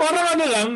[0.00, 0.68] parang ano lang,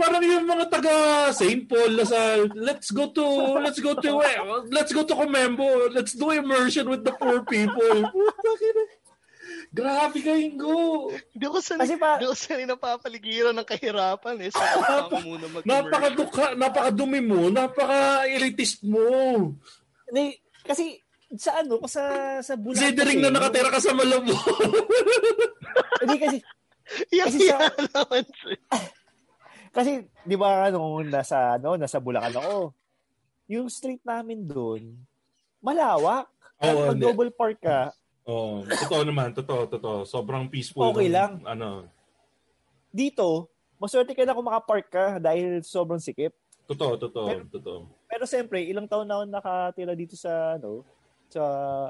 [0.00, 0.94] parang yung mga taga
[1.36, 1.68] St.
[1.68, 3.24] Paul na sa let's go to
[3.60, 4.36] let's go to eh,
[4.72, 5.92] let's go to Comembo.
[5.92, 8.08] Let's do immersion with the poor people.
[9.70, 11.14] Grabe ka, Ingo.
[11.30, 14.50] Hindi ko sanay, Kasi pa- di ko sanay napapaligiran ng kahirapan eh.
[14.50, 14.66] Sa
[15.06, 19.54] ako muna Napakadukha, napakadumi mo, napaka-elitist mo.
[20.10, 20.98] Hindi, kasi,
[21.32, 22.02] sa ano, sa,
[22.40, 22.90] sa Bulacan.
[22.90, 24.34] Considering na kasi, nakatira ka sa Malabo.
[26.02, 26.36] Hindi kasi,
[27.22, 27.70] Kasi sa-
[29.70, 32.74] kasi, di ba, ano, nasa, ano, nasa Bulacan ako,
[33.46, 34.94] yung street namin doon,
[35.58, 36.26] malawak.
[36.60, 37.04] Oo, Pag hindi.
[37.06, 37.78] double park ka,
[38.22, 39.98] Oh, totoo naman, totoo, totoo.
[40.04, 40.86] Sobrang peaceful.
[40.92, 41.30] Okay ng- lang.
[41.42, 41.88] Ano,
[42.88, 46.30] dito, maswerte ka na kung makapark ka dahil sobrang sikip.
[46.68, 47.78] totoo, totoo, Pero- totoo.
[48.10, 50.82] Pero siyempre, ilang taon na ako nakatira dito sa, ano,
[51.30, 51.42] sa,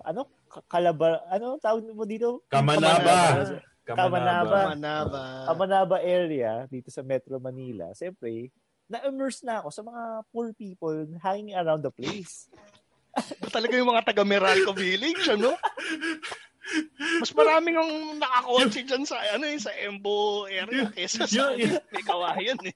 [0.04, 0.28] ano,
[0.68, 2.44] Kalaba, ano, tawag mo dito?
[2.52, 3.48] Kamanaba.
[3.88, 4.76] Kamanaba.
[4.76, 5.22] Manaba.
[5.48, 7.88] Kamanaba area, dito sa Metro Manila.
[7.96, 8.52] Siyempre,
[8.90, 12.50] na-immerse na ako sa mga poor people hanging around the place.
[13.54, 15.56] Talaga yung mga taga Meralco Village, ano?
[17.20, 21.72] Mas maraming ang nakakotse dyan sa, ano eh, sa Embo area kesa sa Yun, yun.
[21.90, 22.74] may kawayan eh.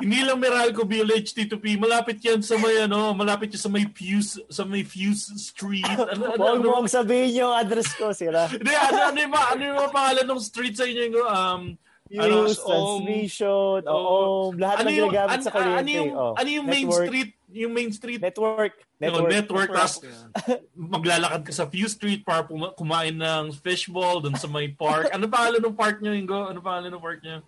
[0.00, 1.76] Hindi lang Meralco Village, Tito P.
[1.76, 5.86] Malapit yan sa may, ano, malapit yan sa may Fuse, sa may Fuse Street.
[5.86, 6.64] Ano, ano, Huwag ano?
[6.64, 8.48] mo akong sabihin yung address ko, sila.
[8.50, 11.02] Hindi, ano, ano, yung, ano yung mga pangalan ng street sa inyo?
[11.04, 11.22] Ingo?
[11.28, 11.62] Um,
[12.14, 14.52] ano, Use, transmission, Oo.
[14.52, 15.80] OOM, lahat ano ng yung, ginagamit ano, sa kuryente.
[15.80, 16.32] ano yung, oh.
[16.36, 17.08] ano yung main Network.
[17.08, 17.30] street?
[17.54, 18.18] Yung main street?
[18.18, 18.74] Network.
[18.98, 19.30] Network.
[19.30, 19.70] Network.
[19.70, 19.70] network.
[19.70, 19.94] Tapos,
[20.98, 22.42] maglalakad ka sa Fuse Street para
[22.74, 25.14] kumain ng fishball dun sa may park.
[25.14, 26.50] Ano pangalan ng park niyo, Ingo?
[26.50, 27.38] Ano pangalan ng park niyo?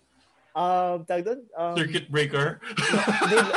[0.57, 1.43] Um, tag doon?
[1.53, 2.63] Um, Circuit Breaker?
[3.21, 3.51] hindi, uh,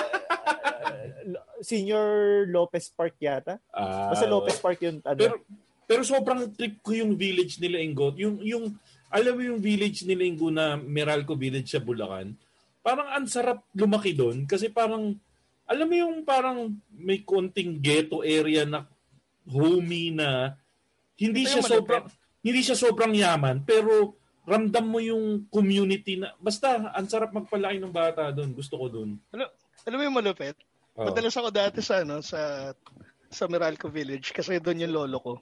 [1.65, 3.57] Senior Lopez Park yata.
[3.73, 5.01] Ah, Basta Lopez Park yun.
[5.07, 5.35] Ano, Pero
[5.91, 8.15] pero sobrang trip ko yung village nila Ingo.
[8.15, 8.79] Yung yung
[9.11, 12.31] alam mo yung village ni Linggo na Meralco Village sa Bulacan,
[12.79, 15.19] parang ang sarap lumaki doon kasi parang,
[15.71, 16.59] alam mo yung parang
[16.91, 18.91] may konting ghetto area na
[19.47, 20.59] homey na
[21.15, 22.05] hindi Ito siya sobrang
[22.41, 27.93] hindi siya sobrang yaman pero ramdam mo yung community na basta ang sarap magpalaki ng
[27.93, 29.47] bata doon gusto ko doon Ano,
[29.81, 30.59] alam mo yung malupit?
[30.93, 31.07] Oo.
[31.07, 32.73] Madalas ako dati sa ano sa
[33.31, 35.33] sa Meralco Village kasi doon yung lolo ko.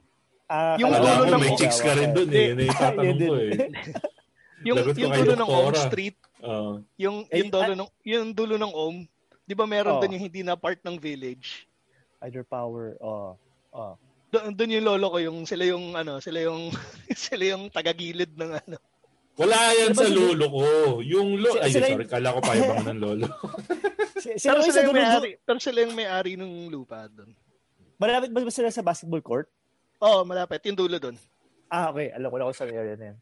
[0.45, 2.65] Ah, Yung dulo ko ng- may chicks ka rin doon eh Hindi.
[2.65, 3.51] naitatanong ko eh
[4.67, 5.79] Yung yung kay dulo ng Om Doktora.
[5.87, 6.71] Street, Oo.
[6.99, 8.95] yung Eh, yung dulo ng yung dulo ng Om,
[9.49, 9.99] 'di ba meron Oh.
[9.99, 11.65] doon yung hindi na part ng village?
[12.19, 12.99] hydropower.
[12.99, 13.33] Oh.
[13.71, 13.95] Oh.
[14.29, 16.69] Doon doon yung lolo ko yung sila yung ano, sila yung
[17.17, 18.77] sila yung tagagilid ng ano.
[19.39, 20.63] wala yan Diba sa lolo ko
[20.99, 23.27] yung lo ay sila sorry kala ko payabang ng lolo
[24.19, 27.31] Si- Pero Sila yung sila yung may-ari, pero sila yung may-ari ng lupa doon.
[27.95, 29.47] malapit ba sila sa basketball court?
[29.97, 30.59] Oo, oh, malapit.
[30.67, 31.15] Yung dulo doon.
[31.67, 32.11] Ah, okay.
[32.11, 33.17] Alam ko na kung saan area na yan.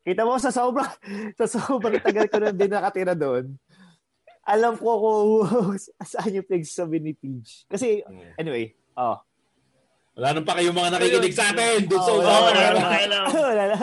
[0.00, 0.88] Kita mo, sa sobrang,
[1.38, 3.52] sa sobrang tagal ko na din nakatira doon,
[4.50, 5.30] alam ko kung
[6.10, 7.70] saan yung pinagsasabi ni Peach.
[7.70, 8.02] Kasi,
[8.34, 9.22] anyway, oh.
[10.18, 13.08] wala nang pa kayong mga nakikinig sa atin doon sa Oh, usapan wala, natin.
[13.54, 13.78] wala, na.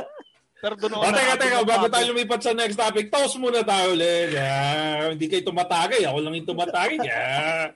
[0.58, 3.96] Pero doon ako O, teka, teka, bago tayo lumipat sa next topic, toast muna tayo
[3.96, 4.36] ulit.
[4.36, 6.04] Yeah, hindi kayo tumatagay.
[6.04, 7.00] Ako lang yung tumatagay.
[7.00, 7.72] Yeah.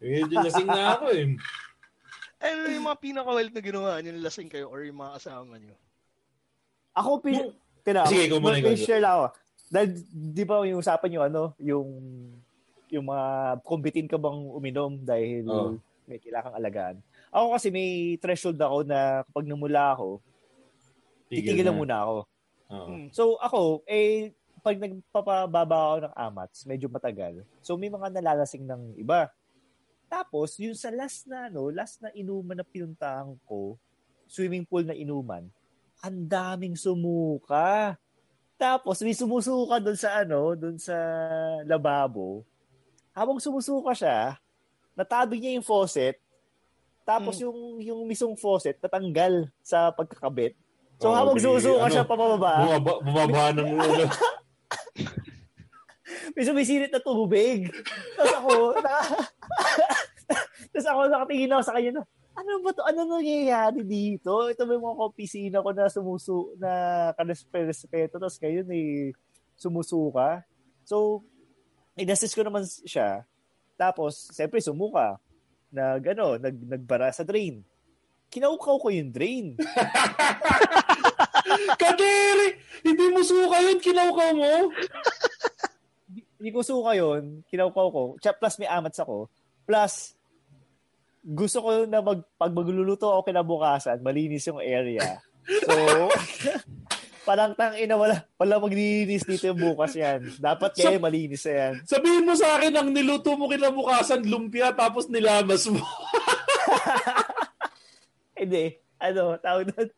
[0.00, 1.36] Medyo lasing na ako eh.
[2.42, 5.76] Ano yung mga pinaka-wild na ginawa niyo, lasing kayo or yung mga kasama niyo?
[6.96, 7.54] Ako, pin...
[7.82, 8.70] Tina, Sige, ikaw muna, ikaw.
[8.70, 9.26] may share lang ako.
[9.72, 11.88] Dahil, di ba yung usapan yung ano, yung
[12.92, 15.80] yung mga kumbitin ka bang uminom dahil Oo.
[16.04, 16.96] may kailangang alagaan.
[17.32, 20.20] Ako kasi may threshold ako na kapag namula ako,
[21.32, 22.16] titigil lang muna ako.
[22.68, 23.08] Hmm.
[23.16, 27.40] So ako, eh, pag nagpapababa ako ng amats, medyo matagal.
[27.64, 29.32] So may mga nalalasing ng iba.
[30.12, 33.80] Tapos, yung sa last na, no, last na inuman na pinuntahan ko,
[34.28, 35.48] swimming pool na inuman,
[36.04, 37.96] ang daming sumuka.
[38.62, 40.94] Tapos, may sumusuka doon sa ano, doon sa
[41.66, 42.46] lababo.
[43.10, 44.38] Habang sumusuka siya,
[44.94, 46.22] natabi niya yung faucet,
[47.02, 50.54] tapos yung yung misong faucet natanggal sa pagkakabit.
[51.02, 54.06] So Oo, habang di- sumusuka ano, siya pababa, Bumaba, bumaba ng ulo.
[56.32, 57.66] may sumisilip na tubig.
[58.14, 58.52] Tapos ako,
[58.86, 58.94] na,
[60.70, 62.02] tapos ako nakatingin ako sa kanya na,
[62.32, 62.82] ano ba to?
[62.84, 64.48] Ano nangyayari dito?
[64.48, 66.72] Ito yung mga opisina ko na sumusu, na
[67.16, 69.12] karespeto, tapos ngayon eh,
[69.56, 70.44] sumusuka.
[70.82, 71.22] So,
[71.96, 73.24] inassist ko naman siya.
[73.76, 75.20] Tapos, siyempre, sumuka.
[75.72, 77.64] Nag, ano, nag, nagbara sa drain.
[78.32, 79.56] Kinaukaw ko yung drain.
[81.82, 82.48] Kadiri!
[82.82, 84.72] Hindi mo suka yun, kinaukaw mo.
[86.40, 88.02] hindi ko suka yun, kinaukaw ko.
[88.18, 89.30] Plus may amats ako.
[89.62, 90.18] Plus,
[91.22, 95.22] gusto ko na mag, pag magluluto ako kinabukasan, malinis yung area.
[95.42, 95.74] So,
[97.26, 100.22] parang tang ina wala, wala maglilinis dito yung bukas yan.
[100.38, 101.72] Dapat kaya malinis na yan.
[101.82, 105.82] Sabihin mo sa akin, ang niluto mo kinabukasan, lumpia, tapos nilamas mo.
[108.38, 108.78] Hindi.
[109.02, 109.88] Ano, tawag doon.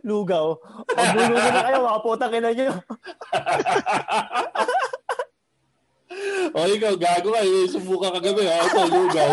[0.00, 0.56] Lugaw.
[0.96, 2.72] Magluluto na kayo, mga putang ina nyo.
[6.54, 7.40] O ikaw, gago ka.
[7.40, 8.42] eh, Sumuka kagabi.
[8.44, 8.58] Ha?
[8.64, 9.32] Ito, lugaw.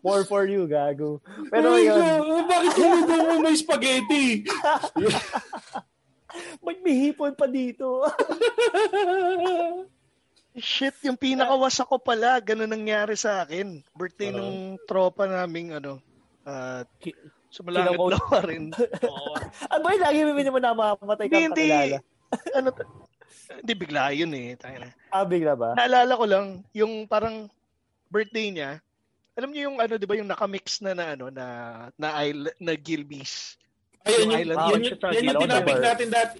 [0.00, 1.20] More for you, gago.
[1.52, 4.40] Pero Uy, yun, bakit yung lugaw mo may spaghetti?
[6.64, 8.04] ba't may hipon pa dito?
[10.56, 13.84] Shit, yung pinakawasak ko pala, ganun nangyari sa akin.
[13.92, 14.40] Birthday Oo.
[14.40, 16.00] nung tropa naming ano,
[16.48, 17.12] uh, Ki-
[17.52, 18.72] sumalangit lawa rin.
[19.04, 19.32] Oo.
[19.68, 21.98] Ah, boy, lagi may naman na mamamatay Hindi, kakilala.
[22.56, 22.88] ano, to-
[23.62, 24.58] hindi bigla yun eh.
[24.58, 24.90] Tayo na.
[25.10, 25.74] Ah, bigla ba?
[25.78, 27.46] Naalala ko lang, yung parang
[28.10, 28.70] birthday niya,
[29.36, 31.46] alam niyo yung ano, di ba yung nakamix na na ano, na,
[32.00, 33.60] na, island, na Gilbis.
[34.08, 36.36] Ayun, Yung yun, island yun, yun, yun yung tinapik natin dati.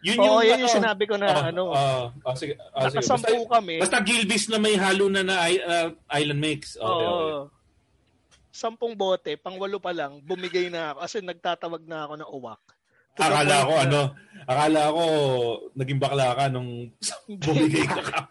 [0.00, 3.04] Yun Oo, yun yung sinabi ko na ah, ano, ah, ah, sige, ah, sige.
[3.04, 3.84] Basta, kami.
[3.84, 6.80] basta Gilbis na may halo na na ah, island mix.
[6.80, 7.12] Okay, Oo.
[7.12, 7.32] okay.
[8.50, 10.98] Sampung bote, pang walo pa lang, bumigay na ako.
[11.04, 12.62] Kasi nagtatawag na ako ng uwak.
[13.18, 14.00] Akala ko na- ano,
[14.50, 15.04] akala ko
[15.78, 16.90] naging bakla ka nung
[17.42, 18.26] bumigay ka.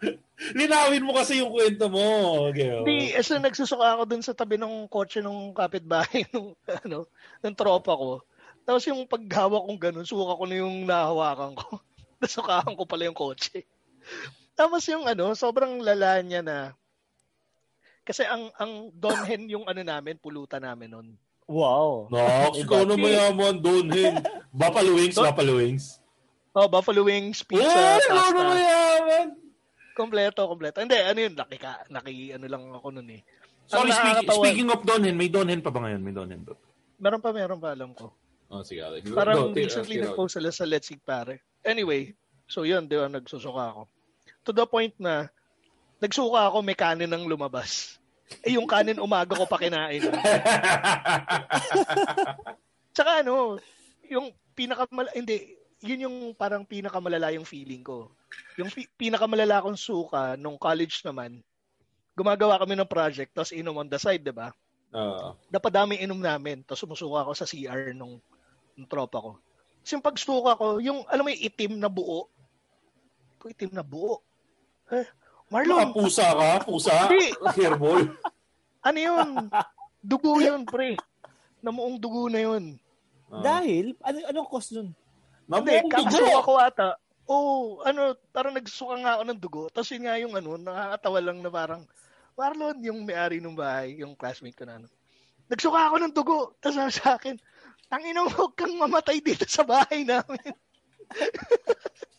[0.56, 2.00] Linawin mo kasi yung kwento mo.
[2.48, 2.84] Okay, oh.
[2.84, 7.08] Hindi, kasi nagsusuka ako dun sa tabi ng kotse ng kapitbahay nung ano,
[7.44, 8.24] ng tropa ko.
[8.64, 11.80] Tapos yung paghawak kong ganun, suka ko na yung nahawakan ko.
[12.22, 13.64] Nasukahan ko pala yung kotse.
[14.56, 16.58] Tapos yung ano, sobrang lala niya na
[18.00, 21.08] kasi ang ang Donhen yung ano namin, pulutan namin nun.
[21.50, 22.06] Wow.
[22.14, 24.22] Nox, ikaw na mayaman doon, Hen.
[24.54, 25.98] Buffalo Wings, Buffalo Wings.
[26.54, 28.42] Oh, Buffalo Wings, pizza, ikaw na pasta.
[28.54, 29.26] mayaman.
[29.98, 30.78] Kompleto, kompleto.
[30.78, 33.22] Hindi, ano yun, naki, ka, naki ano lang ako nun eh.
[33.70, 36.02] Sorry, Ang speaking, of Donhen, may Donhen pa ba ngayon?
[36.02, 36.54] May Donhen ba?
[36.98, 38.10] Meron pa, meron pa, alam ko.
[38.50, 39.06] Oh, sige, Alex.
[39.14, 41.38] Parang ti- recently uh, nag-post sila sa Let's Eat Pare.
[41.62, 42.14] Anyway,
[42.50, 43.82] so yun, di ba, nagsusuka ako.
[44.46, 45.30] To the point na,
[46.02, 47.99] nagsuka ako, may kanin ang lumabas.
[48.46, 50.00] Eh, yung kanin umaga ko pa kinain.
[52.94, 53.58] Tsaka ano,
[54.06, 58.12] yung pinakamal hindi, yun yung parang pinakamalala yung feeling ko.
[58.60, 61.42] Yung fi- pinakamalala kong suka nung college naman,
[62.14, 64.52] gumagawa kami ng project, tapos inom on the side, di ba?
[64.94, 65.38] Oo.
[65.48, 68.18] Napadami inom namin, tapos sumusuka ako sa CR nung,
[68.74, 69.32] nung tropa ko.
[69.80, 72.28] Tapos yung pagsuka ko, yung, alam mo yung itim na buo,
[73.48, 74.20] itim na buo.
[74.90, 75.06] Eh,
[75.50, 76.50] Marlon, Pusa ka?
[76.62, 77.10] Pusa?
[77.10, 77.34] Hindi.
[77.58, 78.06] Hairball?
[78.86, 79.28] ano yun?
[79.98, 80.94] Dugo yun, pre.
[81.60, 82.78] Namuong dugo na yun.
[83.30, 84.94] Dahil, ano, anong cause nun?
[85.50, 86.88] Hindi, kakasuka ko ata.
[87.26, 89.62] Oo, oh, ano, parang nagsuka nga ako ng dugo.
[89.74, 91.82] Tapos yun nga yung ano, nakakatawa lang na parang,
[92.38, 94.86] Marlon, yung may-ari ng bahay, yung classmate ko na ano.
[95.50, 96.38] Nagsuka ako ng dugo.
[96.62, 97.34] Tapos sabi sa akin,
[97.90, 100.54] tangina mo, huwag kang mamatay dito sa bahay namin.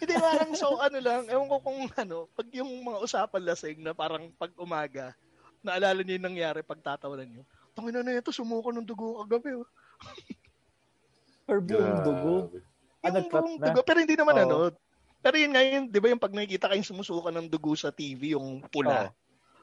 [0.00, 3.92] Hindi, parang so ano lang, ewan ko kung ano, pag yung mga usapan lasing na
[3.92, 5.12] parang pag umaga,
[5.62, 7.42] naalala niyo yung nangyari pag tatawanan niyo.
[7.72, 9.56] Tangina na ito, sumuko ng dugo kagabi.
[9.56, 9.68] Oh.
[11.50, 12.34] Or buong dugo.
[13.02, 13.66] Ah, Yung nag-cut buong na?
[13.70, 14.42] dugo, pero hindi naman Oo.
[14.44, 14.56] ano.
[15.22, 18.34] Pero yun nga yun, di ba yung pag nakikita kayong sumusuka ng dugo sa TV,
[18.34, 19.14] yung pula.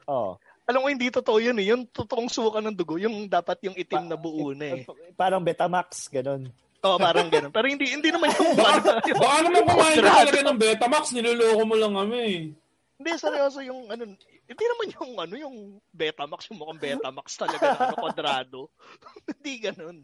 [0.08, 0.40] Oo.
[0.70, 1.66] Alam ko hindi totoo yun eh.
[1.74, 4.82] Yung totoong suka ng dugo, yung dapat yung itim na buo na eh.
[5.18, 6.46] Parang Betamax, ganun.
[6.80, 7.52] Oo, parang ganun.
[7.56, 11.76] Pero hindi hindi naman yung Baka, baka naman kumain ka talaga ng Betamax, niloloko mo
[11.76, 12.56] lang kami.
[13.00, 14.12] Hindi, seryoso yung ano,
[14.50, 15.56] hindi naman yung ano, yung
[15.88, 18.60] Betamax, yung mukhang Betamax talaga na ano, kwadrado.
[19.40, 19.96] hindi ganun.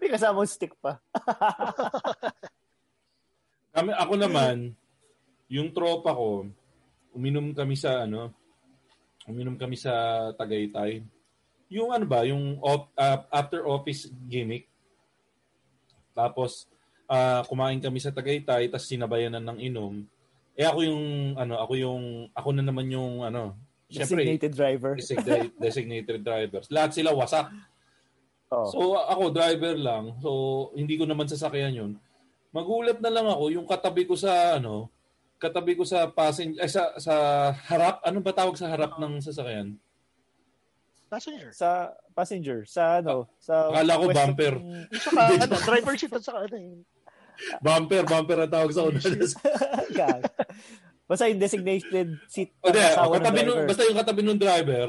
[0.00, 0.96] May kasama stick pa.
[3.78, 4.72] Kami, ako naman,
[5.52, 6.48] yung tropa ko,
[7.12, 8.32] uminom kami sa ano,
[9.28, 9.92] uminom kami sa
[10.32, 11.04] Tagaytay.
[11.68, 14.64] Yung ano ba, yung op, uh, after office gimmick.
[16.18, 16.66] Tapos
[17.06, 20.02] ah, kumain kami sa Tagaytay, tapos sinabayanan ng inom.
[20.58, 21.04] Eh ako yung
[21.38, 22.02] ano, ako yung
[22.34, 23.54] ako na naman yung ano,
[23.86, 24.92] syempre Designated driver.
[24.98, 26.66] designated, designated drivers.
[26.74, 27.46] Lahat sila wasak.
[28.50, 28.66] Oo.
[28.66, 30.18] So ako driver lang.
[30.18, 30.30] So
[30.74, 31.92] hindi ko naman sasakyan 'yun.
[32.50, 34.90] Magulat na lang ako yung katabi ko sa ano,
[35.38, 37.14] katabi ko sa passenger ay sa sa
[37.70, 39.78] harap, ano ba tawag sa harap ng sasakyan?
[41.08, 41.48] Passenger.
[41.50, 41.68] Sa
[42.12, 44.54] passenger, sa ano, sa Akala ko bumper.
[44.60, 46.78] Yung saka, ano, driver seat at saka ano yun.
[47.58, 48.98] Bumper, bumper ang tawag sa una.
[51.08, 53.66] Basta yung designated seat O, di, ng asawa o, ng katabi nung, driver.
[53.66, 54.86] basta yung katabi ng driver,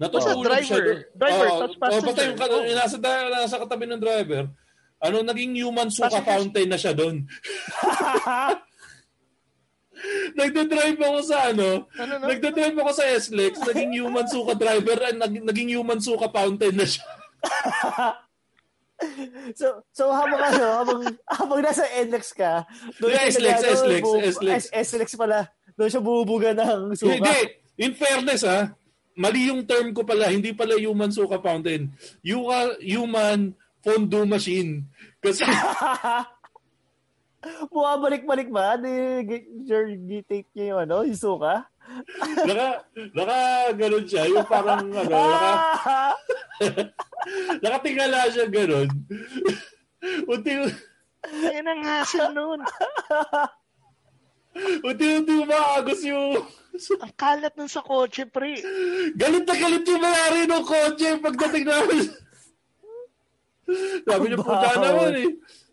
[0.00, 0.68] natutulog Basta siya.
[0.72, 0.80] driver.
[0.80, 1.00] doon.
[1.12, 2.24] Driver, Oo, tapos o, basta passenger.
[2.24, 2.96] yung, kat- yung nasa,
[3.28, 4.44] nasa katabi ng driver,
[5.00, 6.28] ano, naging human suka Passenger.
[6.32, 7.16] fountain na siya doon.
[10.32, 12.26] Nagdadrive ako sa ano, Ano, no?
[12.28, 16.86] nagdadrive ako sa SLEX, naging human suka driver, and nag, naging human suka fountain na
[16.88, 17.04] siya.
[19.56, 22.64] so, so habang ano, habang, habang nasa NLEX ka,
[23.00, 24.60] doon Yeah, SLEX, ano, SLEX, bu- SLEX.
[24.72, 25.48] SLEX pala.
[25.76, 27.16] Doon siya bubuga ng suka.
[27.16, 27.36] Hindi,
[27.80, 28.72] in fairness ha,
[29.16, 31.88] mali yung term ko pala, hindi pala human suka fountain.
[32.20, 34.84] Yuka, human fondue machine.
[35.20, 35.44] Kasi
[37.72, 38.76] Bumabalik-balik ba?
[38.76, 39.24] Di,
[40.28, 41.64] take niya yung ano, yung suka?
[42.44, 42.84] naka,
[43.16, 43.38] naka,
[43.74, 45.52] ganun siya, yung parang, ano, naka,
[47.64, 48.88] nakatingala siya ganun.
[50.28, 50.52] Unti,
[51.48, 52.60] Yan ang hassle nun.
[54.84, 56.44] unti-unti umaagos yung,
[57.00, 58.60] Ang kalat nun sa kotse, pre.
[59.16, 62.04] galit na galit yung mayari ng kotse pagdating namin.
[64.06, 64.76] Sabi niya, Bawal.
[64.78, 65.30] naman eh.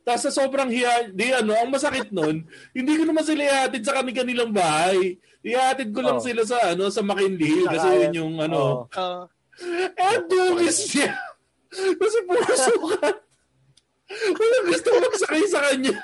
[0.07, 3.99] Tapos sa sobrang hiya, di ano, ang masakit nun, hindi ko naman sila ihatid sa
[3.99, 5.19] kanilang bahay.
[5.43, 6.23] Ihatid ko lang Oh.
[6.23, 8.87] sila sa ano sa McKinley kasi yun yung ano.
[8.87, 9.27] oh.
[9.57, 11.17] Uh, Eh, dungis niya.
[11.97, 13.15] Kasi puro sukat.
[14.37, 15.97] Walang gusto magsakay sa kanya.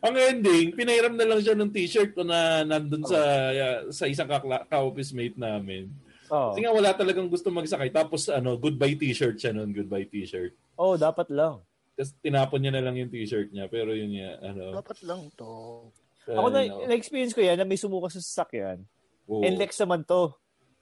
[0.00, 3.20] ang ending, pinahiram na lang siya ng t-shirt ko na nandun sa
[3.88, 5.92] sa isang kakla- ka-office mate namin.
[6.28, 6.56] Oh.
[6.56, 7.88] Kasi nga wala talagang gusto magsakay.
[7.88, 10.56] Tapos ano, goodbye t-shirt siya noon, goodbye t-shirt.
[10.78, 11.62] Oh, dapat lang.
[11.94, 13.70] Tapos tinapon niya na lang yung t-shirt niya.
[13.70, 14.74] Pero yun nga, ano.
[14.74, 15.86] dapat lang to.
[16.26, 18.82] Ako na, ano, na-experience ko yan na may sumuka sa sasakyan.
[19.30, 19.44] oo.
[19.44, 20.34] NLEX naman to.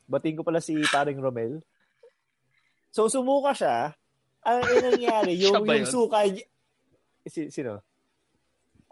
[0.08, 1.60] Bating ko pala si paring Romel.
[2.92, 3.92] So, sumuka siya.
[4.42, 5.88] Ang ang nangyari, yung, yung yun?
[5.88, 6.44] suka niya...
[7.28, 7.84] Si, sino?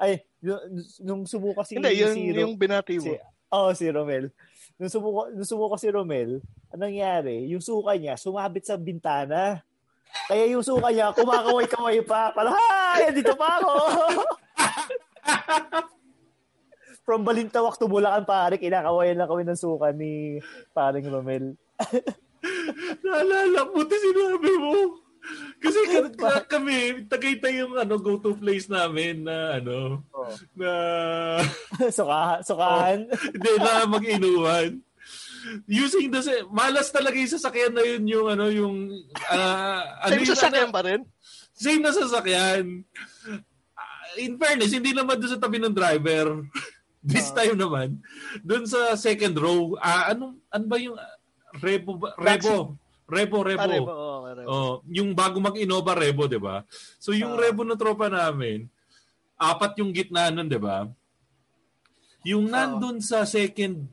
[0.00, 0.60] Ay, yung,
[1.04, 1.76] nung sumuka si...
[1.76, 3.04] Hindi, yung, si Ro- yung binati mo.
[3.04, 3.12] Si,
[3.52, 4.32] oh, si Romel.
[4.80, 6.40] Nung sumuka, nung sumuka si Romel,
[6.72, 7.48] anong nangyari?
[7.52, 9.60] Yung suka niya, sumabit sa bintana.
[10.26, 12.30] Kaya yung suka niya, kumakaway-kaway pa.
[12.30, 12.96] Parang, ha!
[13.10, 13.72] Dito pa ako!
[17.02, 20.38] From Balintawak to Bulacan, pare, kinakawayan lang kami ng suka ni
[20.70, 21.58] paring Romel.
[23.02, 24.74] Naalala, buti sinabi mo.
[25.58, 30.30] Kasi ka- ka- kami, Tagaytay yung ano, go-to place namin na ano, Oh.
[30.54, 30.70] na...
[31.92, 33.04] Suka, sukahan.
[33.10, 34.68] Hindi, na mag-inuman.
[35.66, 38.76] Using the sa- malas talaga yung sasakyan na yun yung ano yung
[39.26, 39.44] ano
[40.06, 41.00] Same yung- sasakyan ano- pa rin?
[41.50, 42.64] Same na sasakyan.
[43.72, 46.44] Ah, In fairness, hindi naman doon sa tabi ng driver.
[47.00, 47.96] This time naman,
[48.40, 51.16] doon sa second row, ah ano ano ba yung ah,
[51.56, 51.96] Rebo?
[52.14, 52.76] Rebo.
[53.06, 53.58] Rebo, Rebo.
[53.58, 54.46] Ah, Rebo, oo, Rebo.
[54.46, 56.62] Oh, yung bago mag-Innova Rebo, 'di ba?
[56.96, 57.40] So yung Ah.
[57.40, 58.68] Rebo ng tropa namin,
[59.34, 60.86] apat yung gitna nun, 'di ba?
[62.22, 63.88] Yung nandun sa second,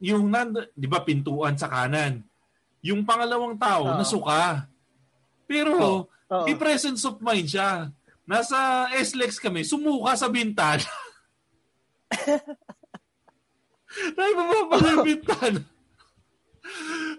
[0.00, 2.24] yung nandun, 'di ba, pintuan sa kanan.
[2.80, 3.96] Yung pangalawang tao Oo.
[4.00, 4.64] nasuka.
[5.44, 6.00] Pero Oo.
[6.48, 7.92] may presence of mind siya.
[8.24, 10.82] Nasa SLEX kami, sumuka sa bintana.
[14.16, 15.60] Dahil bumaba na yung bintana.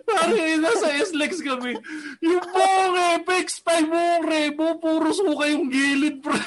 [0.07, 1.75] Parang eh, nasa SLEX kami.
[2.23, 6.39] Yung buong Apex 5 buong Rebo, puro suka yung gilid, pre.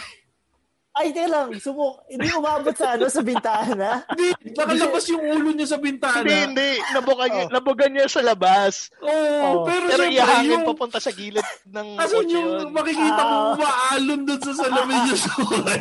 [0.94, 1.48] Ay, teka lang.
[1.58, 2.06] Subok.
[2.06, 4.02] Hindi umabot sa ano, sa bintana.
[4.14, 6.22] Hindi, nakalabas yung ulo niya sa bintana.
[6.22, 6.70] Hindi, hindi.
[6.94, 8.94] Nabugan, niya, nabugan niya sa labas.
[9.02, 9.66] Oo, Oh.
[9.66, 12.70] pero, Pero siyempre, ihangin yung, papunta sa gilid ng Asan kotse yung yun.
[12.70, 13.52] makikita mo Ah.
[13.52, 15.56] umaalon doon sa salamin yung suka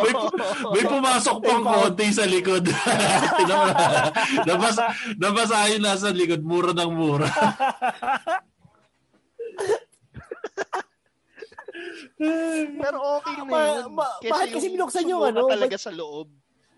[0.00, 0.14] may,
[0.70, 2.64] may pumasok pang konti sa likod.
[3.36, 3.86] Tingnan mo na.
[4.46, 4.82] Nabasa,
[5.16, 6.40] nabasa yun nasa likod.
[6.40, 7.26] Mura ng mura.
[12.76, 13.84] Pero okay na Ma- yun.
[13.90, 15.48] ma- bakit kasi binuksan yung ano?
[15.48, 16.28] talaga Ba't- sa loob.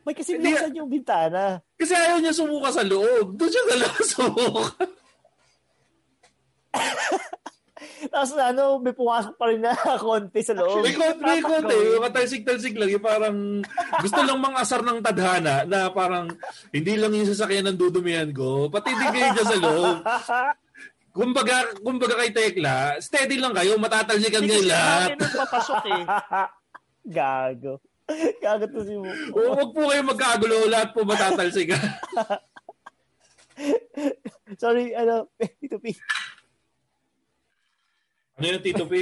[0.03, 1.59] May kasi binuksan yung bintana.
[1.75, 3.35] Kasi ayaw niya sumuka sa loob.
[3.35, 4.75] Doon siya talaga sumuka.
[8.05, 10.83] Tapos ano, may pumasok pa rin na konti sa loob.
[10.83, 11.77] May konti, may konti.
[11.99, 12.91] Matalsik-talsik lang.
[12.91, 13.37] Yung parang
[13.99, 16.31] gusto lang mang asar ng tadhana na parang
[16.71, 18.67] hindi lang yung sasakyan ng dudumihan ko.
[18.69, 19.97] Pati din kayo dyan sa loob.
[21.13, 23.77] Kumbaga, kumbaga kay Tekla, steady lang kayo.
[23.77, 25.09] Matatalsikan kayo Kasi lahat.
[25.13, 26.03] nung papasok eh.
[27.19, 27.75] Gago.
[28.41, 29.13] Gago to si Mo.
[29.31, 30.57] Oo, wag po kayo magkagulo.
[30.67, 31.77] Lahat po matatalsikan.
[34.57, 35.29] Sorry, ano,
[35.61, 35.93] Tito P.
[38.33, 38.95] ano yung Tito P?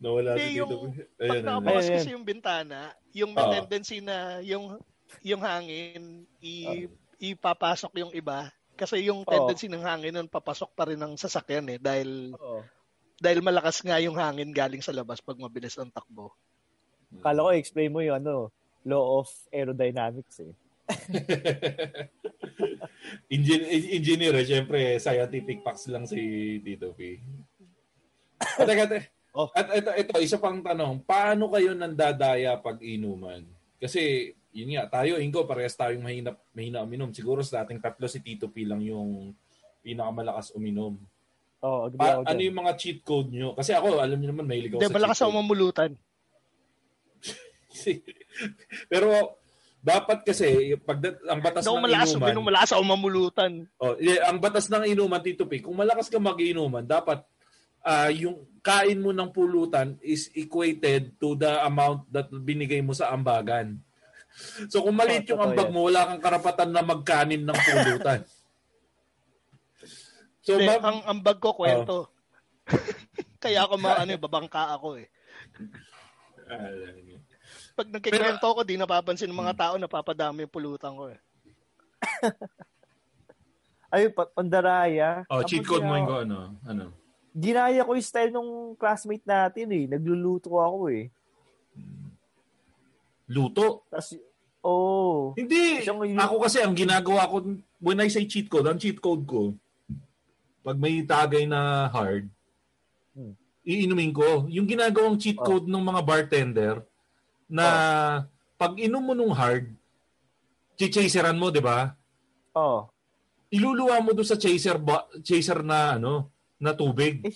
[0.00, 0.84] Nawala si Hindi, Tito P.
[0.88, 1.42] pag Ayan, ayan.
[1.44, 2.80] nakabukas kasi yung bintana,
[3.12, 3.52] yung may Oo.
[3.54, 4.80] tendency na yung
[5.22, 6.02] yung hangin
[6.40, 6.74] i, Ah.
[7.20, 8.48] ipapasok yung iba.
[8.74, 12.62] Kasi yung tendency ng hangin nun papasok pa rin ng sasakyan eh dahil Oo.
[13.16, 16.34] dahil malakas nga yung hangin galing sa labas pag mabilis ang takbo.
[17.22, 18.50] Kala ko, explain mo yung ano,
[18.82, 20.50] law of aerodynamics eh.
[23.30, 24.44] Engin- engineer, eh.
[24.44, 26.20] Siyempre, scientific facts lang si
[26.60, 27.20] Tito P.
[28.40, 29.50] At, teka, te- Oh.
[29.50, 31.02] at ito, ito, isa pang tanong.
[31.02, 33.42] Paano kayo nandadaya pag inuman?
[33.82, 37.10] Kasi, yun nga, tayo, Ingo, parehas tayong mahina, mahina uminom.
[37.10, 39.34] Siguro sa ating tatlo, si Tito P lang yung
[39.82, 40.94] pinakamalakas uminom.
[41.58, 43.58] Oo, oh, agree Pa- ako ano yung mga cheat code nyo?
[43.58, 45.38] Kasi ako, alam niyo naman, mahilig ako Hindi, sa malakas cheat code.
[45.42, 45.90] mamulutan.
[48.92, 49.08] Pero,
[49.84, 53.52] dapat kasi, pag ang batas ako ng malakas inuman, uminom, malakas ako mamulutan.
[53.82, 57.26] Oh, yeah, ang batas ng inuman Tito P, kung malakas ka mag-inuman, dapat
[57.84, 63.12] ah, yung kain mo ng pulutan is equated to the amount that binigay mo sa
[63.12, 63.76] ambagan.
[64.68, 68.20] So kung maliit Oh, yung ambag mo, wala kang karapatan na magkanin ng pulutan.
[70.44, 72.10] so Hindi, ba- ang, ang bag ko kwento.
[73.44, 75.08] Kaya ako mga ano, eh, babangka ako eh.
[77.74, 81.20] Pag nagkikwento ako, di napapansin ng mga tao, napapadami yung pulutan ko eh.
[83.94, 85.22] Ay, pa- pandaraya.
[85.30, 86.84] oh, cheat code mo yung yung ano, ano.
[87.34, 89.84] Ginaya ko yung style nung classmate natin eh.
[89.90, 91.10] Nagluluto ako eh.
[93.28, 93.88] Luto.
[93.88, 94.16] Tapos,
[94.60, 95.32] oh.
[95.34, 95.80] Hindi.
[95.80, 97.36] Isang- Ako kasi ang ginagawa ko,
[97.78, 99.56] when I say cheat code, ang cheat code ko,
[100.60, 102.28] pag may tagay na hard,
[103.12, 103.36] Hmm.
[103.62, 104.48] iinumin ko.
[104.48, 105.44] Yung ginagawang cheat Oh.
[105.44, 106.76] code ng mga bartender,
[107.46, 107.66] na
[108.56, 109.68] pag inom mo nung hard,
[110.74, 111.92] chichaseran mo, di ba?
[112.56, 112.88] Oh.
[113.52, 117.22] Iluluwa mo doon sa chaser, ba- chaser na ano, na tubig.
[117.22, 117.34] Eh,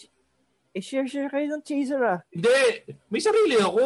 [0.74, 2.18] share-share kayo ng chaser ah.
[2.28, 3.82] Hindi, may sarili ako.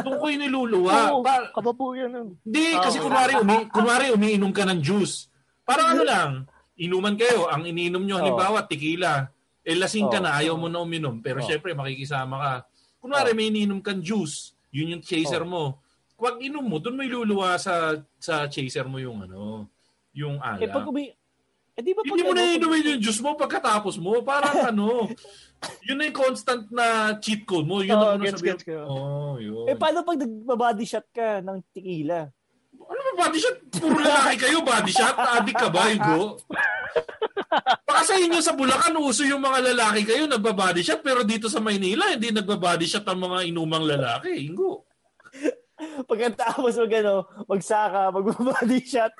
[0.00, 0.94] Doon ko yung niluluwa.
[1.12, 2.28] Oo, Pa- kababuyan nun.
[2.40, 5.28] Hindi, Ah, kasi kunwari, umi, kunwari umiinom ka ng juice.
[5.62, 6.30] Parang ano lang,
[6.74, 8.20] inuman kayo, ang iniinom nyo, Oh.
[8.20, 9.28] halimbawa, tequila.
[9.60, 10.24] Eh, lasing ka Oh.
[10.24, 11.20] na, ayaw mo na uminom.
[11.20, 11.46] Pero Oh.
[11.46, 12.52] syempre, makikisama ka.
[12.98, 13.36] Kunwari, Oh.
[13.36, 14.56] may iniinom kang juice.
[14.72, 15.78] Yun yung chaser mo.
[16.16, 19.68] Pag inom mo, doon mo iluluwa sa sa chaser mo yung ano,
[20.12, 20.90] yung Eh, pag alak.
[20.90, 21.08] umi...
[21.80, 24.20] Eh, di ba pag Hindi mo ano, na inumin yung juice mo pagkatapos mo.
[24.20, 25.08] Parang ano,
[25.88, 27.80] yun na yung constant na cheat code mo.
[27.80, 28.60] Yun Oo, ang gets, sabihin.
[28.60, 28.76] gets ko.
[28.84, 29.64] Oh, yun.
[29.64, 32.28] Eh, paano pag nagbabody shot ka ng tequila?
[32.76, 33.56] Ano ba body shot?
[33.80, 35.16] Puro lalaki kayo, body shot?
[35.16, 36.36] Adik ka ba, Igo?
[37.86, 41.62] Baka sa inyo sa Bulacan, uso yung mga lalaki kayo nagbabody shot, pero dito sa
[41.62, 44.84] Maynila, hindi nagbabody shot ang mga inumang lalaki, Ingo.
[46.10, 47.14] Pagkatapos mag ano,
[47.46, 49.14] magsaka, magbabody shot.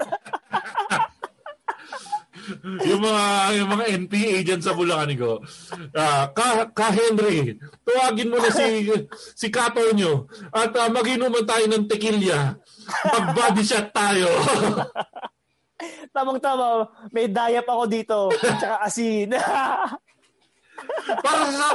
[2.85, 3.25] Yung mga
[3.59, 5.33] yung mga NPA dyan sa Bulacan ko.
[5.95, 8.91] Uh, ka, ka Henry, tuwagin mo na si
[9.35, 12.59] si Kato nyo at uh, mag-inuman tayo ng tequila.
[13.07, 14.29] Mag-body shot tayo.
[16.15, 19.33] Tamang-tama, may dayap ako dito, tsaka asin.
[21.25, 21.67] para sa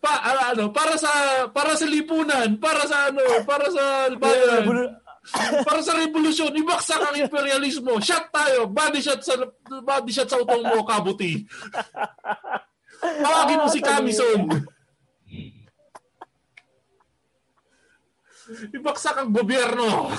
[0.00, 0.12] pa,
[0.52, 1.12] ano, para sa
[1.52, 3.84] para sa lipunan, para sa ano, para sa
[4.16, 4.64] bayan.
[5.64, 7.96] Para sa revolusyon, ibaksak ang imperialismo.
[8.02, 8.68] Shot tayo.
[8.68, 11.48] Body shot sa body shot sa utong mo, kabuti.
[13.00, 14.44] Tawagin mo si Kamison.
[18.72, 20.12] ibaksak ang gobyerno.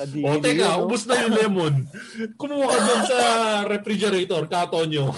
[0.00, 1.74] o teka, ubus na yung lemon.
[2.34, 3.18] Kumuha ka dun sa
[3.68, 5.12] refrigerator, katonyo.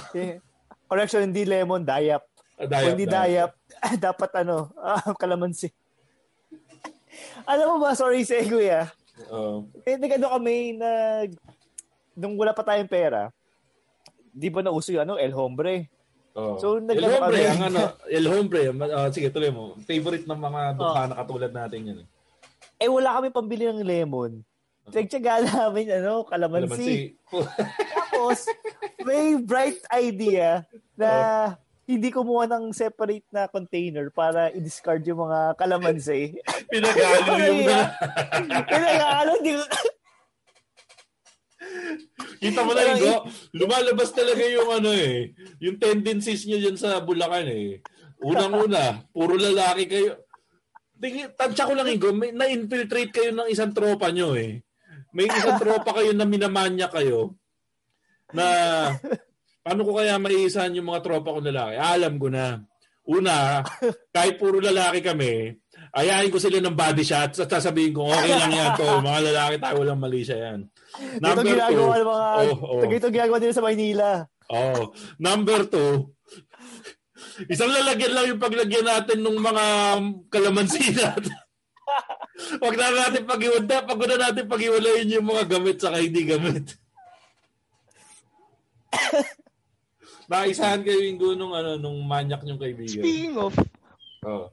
[0.86, 2.26] Correction, hindi lemon, dayap.
[2.57, 3.51] Ah, dayap Kung hindi dayap,
[4.09, 5.70] dapat ano, uh, kalamansi.
[7.44, 8.90] Alam mo ba, sorry sa kuya.
[9.32, 11.24] Uh, eh, nag-ano kami na
[12.12, 13.32] nung wala pa tayong pera,
[14.32, 15.88] di ba nauso yung ano, El Hombre?
[16.36, 16.60] Oh.
[16.60, 19.72] So, El Hombre, ang ano, El Hombre, uh, sige, tuloy mo.
[19.88, 21.98] Favorite ng mga dukha na katulad natin yan.
[22.04, 22.08] Eh.
[22.84, 24.44] eh, wala kami pambili ng lemon.
[24.86, 26.68] Tagtsaga namin, ano, kalamansi.
[26.68, 26.96] kalamansi.
[27.96, 28.38] Tapos,
[29.02, 30.62] may bright idea
[30.94, 31.10] na
[31.56, 31.65] oh.
[31.87, 36.34] Hindi kumuha ng separate na container para i-discard yung mga kalamansi.
[36.72, 37.78] Pinagalo yung na.
[38.70, 39.55] Pinagalo, di
[42.37, 47.47] Kita mo na Igo, lumalabas talaga yung ano eh, yung tendencies niyo dyan sa Bulacan
[47.49, 47.82] eh.
[48.22, 50.26] Unang-una, puro lalaki kayo.
[51.39, 54.62] Tansya ko lang Igo, may, na-infiltrate kayo ng isang tropa nyo eh.
[55.14, 57.39] May isang tropa kayo na minamanya kayo
[58.34, 58.47] na
[59.66, 61.74] paano ko kaya maiisahan yung mga tropa ko lalaki?
[61.74, 62.62] Alam ko na.
[63.10, 63.66] Una,
[64.14, 65.58] kahit puro lalaki kami,
[65.90, 68.86] ayahin ko sila ng body shots at sasabihin ko, okay lang yan to.
[69.10, 70.60] Mga lalaki tayo, walang mali siya yan.
[71.18, 72.82] Number ito ginagawa two, mga, oh, oh.
[72.88, 74.10] ito ginagawa nila sa Maynila.
[74.48, 74.82] Oh.
[75.18, 75.92] Number two,
[77.50, 79.64] isang lalagyan lang yung paglagyan natin ng mga
[80.30, 81.36] kalamansi natin.
[82.64, 86.74] Wag na natin pag-iwala, pag na natin pag-iwalayin yung mga gamit sa hindi gamit.
[90.26, 93.02] Naisahan kayo yung gunong ano nung manyak niyong kaibigan.
[93.02, 93.54] Speaking of
[94.26, 94.50] Oh.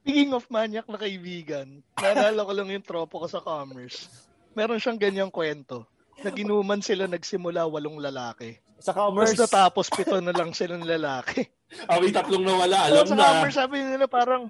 [0.00, 4.08] Speaking of manyak na kaibigan, naalala ko lang yung tropo ko sa commerce.
[4.56, 5.84] Meron siyang ganyang kwento.
[6.24, 8.56] Naginuman sila nagsimula walong lalaki.
[8.80, 9.36] Sa commerce?
[9.36, 11.44] Tapos natapos pito na lang sila ng lalaki.
[11.84, 12.88] Ah, may tatlong nawala.
[12.88, 13.20] Alam so, sa na.
[13.20, 14.48] Sa commerce sabi nila parang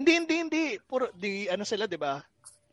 [0.00, 0.64] hindi, hindi, hindi.
[0.84, 2.18] Puro, di, ano sila, di ba?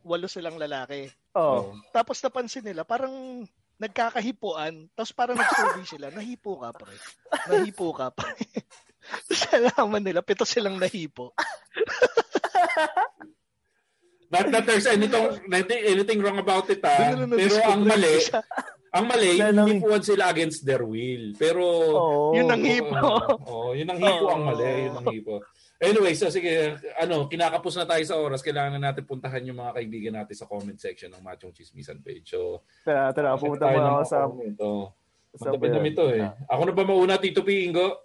[0.01, 1.05] Walo silang lalaki.
[1.37, 1.75] Oh.
[1.93, 3.45] Tapos napansin nila, parang
[3.81, 6.93] nagkakahipuan, tapos parang nag-survey sila, nahipo ka pre.
[7.49, 8.37] Nahipo ka pre.
[9.25, 11.33] tapos alaman nila, pito silang nahipo.
[14.31, 17.19] Not that there's anything, anything wrong about it, ha?
[17.27, 18.15] Pero ang mali,
[18.95, 21.35] ang mali, hipuan sila against their will.
[21.35, 22.95] Pero, oh, yun ang hipo.
[22.95, 25.43] Oh, oh, yun ang hipo oh, ang mali, yun ang hipo.
[25.81, 28.45] Anyway, so sige, ano, kinakapos na tayo sa oras.
[28.45, 32.37] Kailangan na natin puntahan yung mga kaibigan natin sa comment section ng Machong Chismisan page.
[32.37, 34.29] So, tara, tara, pumunta mo ako sa...
[34.29, 34.69] Ito.
[35.41, 36.29] Magdamit ito eh.
[36.45, 37.65] Ako na ba mauna, Tito P.
[37.65, 37.97] Ingo?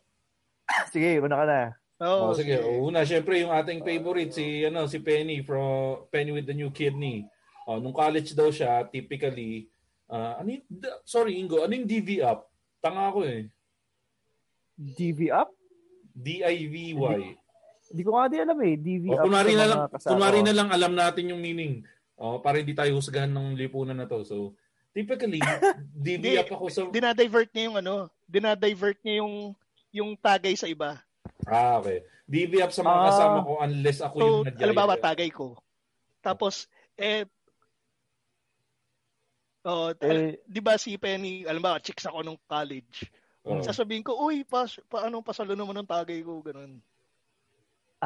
[0.95, 1.61] Sige, una ka na.
[2.01, 2.57] Oo, oh, sige.
[2.57, 2.81] sige.
[2.81, 7.29] Una, syempre yung ating favorite, si, ano, si Penny from Penny with the New Kidney.
[7.69, 9.69] Oh, nung college daw siya, typically,
[10.09, 10.65] uh, ano yung,
[11.05, 12.49] sorry Ingo, ano yung DV up?
[12.81, 13.49] Tanga ako eh.
[14.77, 15.53] DV up?
[16.17, 17.37] D-I-V-Y.
[17.91, 18.75] Hindi ko nga din alam eh.
[18.77, 21.87] DV o, kunwari na lang, kunwari na lang alam natin yung meaning.
[22.17, 24.25] Oh, para hindi tayo husgahan ng lipunan na to.
[24.25, 24.57] So,
[24.97, 25.39] typically,
[26.07, 26.81] DV up ako sa...
[26.89, 29.35] Dinadivert niya yung ano, dinadivert niya yung
[29.93, 31.01] yung tagay sa iba.
[31.45, 32.05] Ah, okay.
[32.27, 34.65] DV up sa mga ah, kasama ko unless ako so, yung nagyaya.
[34.67, 35.47] Alam ba, tagay ko.
[36.25, 36.67] Tapos,
[36.99, 37.25] eh,
[39.67, 43.11] Oh, eh, 'di ba si Penny, alam ba, chicks ako nung college.
[43.43, 43.59] Oh.
[43.59, 46.79] Sasabihin ko, "Uy, pa, paano pasalo naman ng tagay ko?" ganun.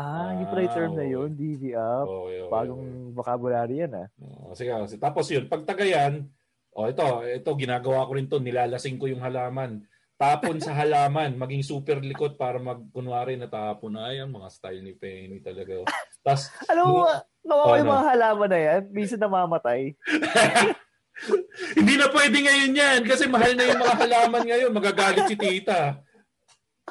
[0.01, 2.09] Ah, yung pala term na yun, DV up.
[2.09, 3.13] Okay, okay, Bagong okay.
[3.13, 4.09] vocabulary yan ah.
[4.17, 4.97] Oh, sige, sige.
[4.97, 6.25] Tapos yun, pag tagayan,
[6.73, 9.85] oh, ito, ito, ginagawa ko rin to, nilalasing ko yung halaman.
[10.17, 14.97] Tapon sa halaman, maging super likot para magkunwari na tapon na yan, mga style ni
[14.97, 15.85] Penny talaga.
[16.25, 17.05] Tapos, Alam mo,
[17.45, 19.81] nawawa oh, yung mga halaman na yan, minsan namamatay.
[21.77, 24.73] Hindi na pwede ngayon yan kasi mahal na yung mga halaman ngayon.
[24.73, 26.01] Magagalit si tita.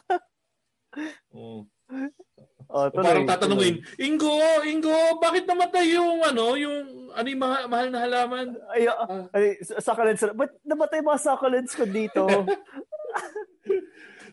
[1.29, 1.69] Oh.
[2.69, 7.87] Oh, tuloy, Parang tatanungin, Ingo, Ingo, bakit namatay yung ano, yung ano yung mga, mahal
[7.89, 8.47] na halaman?
[8.69, 10.21] Ay, uh, ay succulents.
[10.37, 12.29] Ba't namatay mga succulents ko dito?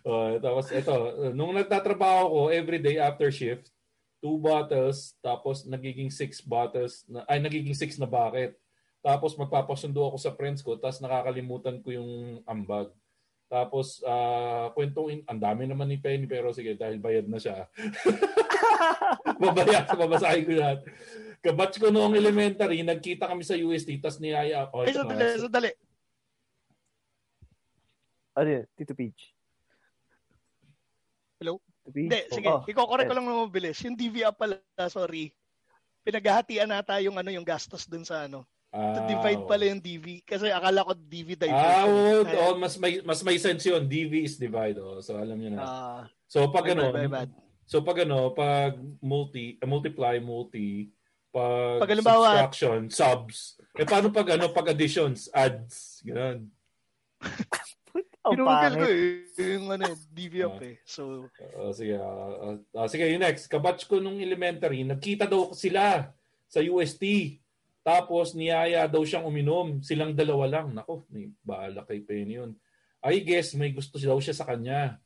[0.08, 0.92] oh, tapos ito,
[1.32, 3.72] nung nagtatrabaho ko every day after shift,
[4.20, 8.52] two bottles, tapos nagiging six bottles, na, ay nagiging six na bucket.
[9.00, 12.92] Tapos magpapasundo ako sa friends ko, tapos nakakalimutan ko yung ambag.
[13.47, 17.70] Tapos, uh, kwentong, ang dami naman ni Penny, pero sige, dahil bayad na siya.
[19.43, 20.81] Babaya, babasahin ko lahat.
[21.39, 24.82] Kabatch ko noong elementary, nagkita kami sa UST, tapos niyaya ako.
[24.82, 25.70] Ay, sandali, sandali.
[28.35, 28.64] Ano yun?
[28.74, 29.23] Tito Peach.
[31.39, 31.62] Hello?
[31.86, 32.51] Hindi, sige.
[32.51, 33.10] Oh, Iko-correct yes.
[33.14, 33.78] ko lang na mabilis.
[33.86, 34.59] Yung DV up pala,
[34.90, 35.31] sorry.
[36.02, 38.43] Pinaghahatian nata yung ano yung gastos dun sa ano.
[38.77, 39.48] To Ah, divide oo.
[39.48, 40.20] pala yung DV.
[40.20, 41.57] Kasi akala ko DV diversion.
[41.57, 41.89] Ah,
[42.20, 43.89] Kaya- oo, mas may mas may sense 'yun.
[43.89, 44.77] DV is divide.
[44.77, 45.01] Oh.
[45.01, 45.65] So alam niyo na.
[45.65, 46.93] Ah, so pag ano,
[47.65, 50.93] so pag ano, pag multi, uh, multiply, multi,
[51.32, 53.57] pag, Pag subtraction, subs.
[53.73, 56.53] Eh paano pag ano, pag additions, adds, ganun.
[58.27, 59.23] Pinugil ko eh.
[59.55, 60.82] Yung ano, DV up eh.
[60.82, 63.47] So, Uh, sige, ah, ah, sige, yung next.
[63.47, 66.11] Kabatch ko nung elementary, nagkita daw sila
[66.51, 67.39] sa UST.
[67.86, 69.78] Tapos niyaya daw siyang uminom.
[69.78, 70.74] Silang dalawa lang.
[70.74, 72.58] Nako, may bahala kay Penny yun.
[72.98, 74.98] I guess may gusto daw siya sa kanya.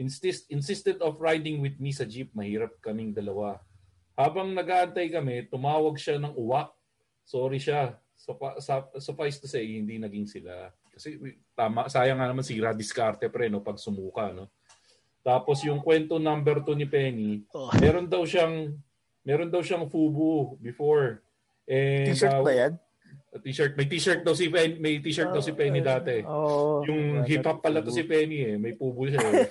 [0.00, 2.32] Insist, insisted of riding with me sa jeep.
[2.32, 3.60] Mahirap kaming dalawa.
[4.16, 6.72] Habang nag-aantay kami, tumawag siya ng uwak.
[7.28, 8.00] Sorry siya.
[8.16, 8.56] Supa,
[8.96, 10.72] suffice to say, hindi naging sila.
[10.88, 11.20] Kasi
[11.52, 14.52] tama, sayang nga naman sira diskarte pre no pag sumuka no.
[15.24, 17.70] Tapos yung kwento number 2 ni Penny, oh.
[17.78, 18.74] meron daw siyang
[19.22, 21.24] meron daw siyang fubu before.
[21.68, 22.72] And, T-shirt uh, ba yan?
[23.40, 23.72] T-shirt.
[23.80, 26.20] May t-shirt daw si Penny, may t-shirt daw si Penny dati.
[26.20, 26.84] Oo.
[26.84, 29.24] Yung hip hop pala to si Penny eh, may pubu siya.
[29.24, 29.48] Eh.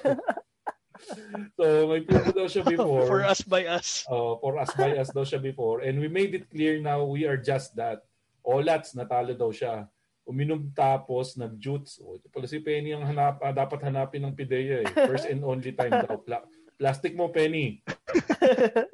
[1.57, 3.09] so may pubu daw siya before.
[3.09, 4.05] for us by us.
[4.05, 5.81] Uh, for us by us daw siya before.
[5.81, 8.05] And we made it clear now we are just that.
[8.45, 9.89] Olats, natalo daw siya.
[10.29, 11.97] Uminom tapos nag-jutes.
[12.05, 14.89] Oh, ito pala si Penny ang hanap, ah, dapat hanapin ng pideya eh.
[14.93, 16.21] First and only time daw.
[16.21, 16.45] Pla-
[16.81, 17.77] plastic mo, Penny.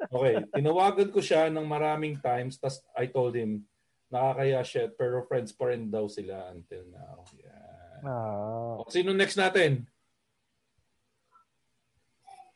[0.08, 0.40] Okay.
[0.52, 3.64] Tinawagan ko siya ng maraming times tas I told him,
[4.08, 7.24] nakakaya shit, pero friends pa rin daw sila until now.
[7.36, 8.08] Yeah.
[8.08, 8.80] Ah.
[8.88, 9.84] Sino next natin?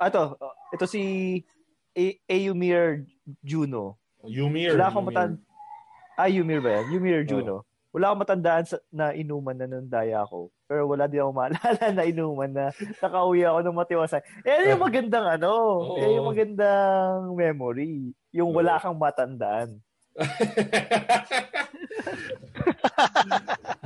[0.00, 0.36] Ato,
[0.72, 1.02] ito si
[1.92, 3.04] A- Ayumir
[3.44, 4.00] Juno.
[4.24, 4.76] Yumir.
[4.76, 5.30] Wala akong matan...
[6.16, 6.86] Ah, Yumir ba yan?
[6.92, 7.28] Yumir Oo.
[7.28, 7.56] Juno.
[7.92, 10.48] Wala akong matandaan sa, na inuman na nandaya ako.
[10.72, 14.24] Pero wala din ako maalala na inuman na nakauwi ako ng matiwasay.
[14.40, 15.52] Eh, yung magandang ano.
[15.84, 16.00] Oo.
[16.00, 18.16] Eh, yung magandang memory.
[18.32, 19.76] Yung wala kang matandaan.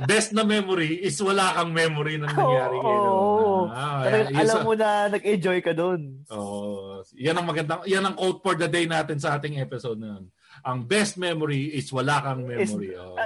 [0.07, 3.11] Best na memory is wala kang memory ng nangyari ngayon.
[3.11, 3.67] Oo.
[3.67, 4.39] Ah, Talagang yan.
[4.39, 6.23] alam Isa- mo na nag-enjoy ka dun.
[6.31, 7.03] Oo.
[7.19, 10.31] yan ang magandang, yan ang quote for the day natin sa ating episode na yun.
[10.63, 12.95] Ang best memory is wala kang memory.
[13.03, 13.19] Oo.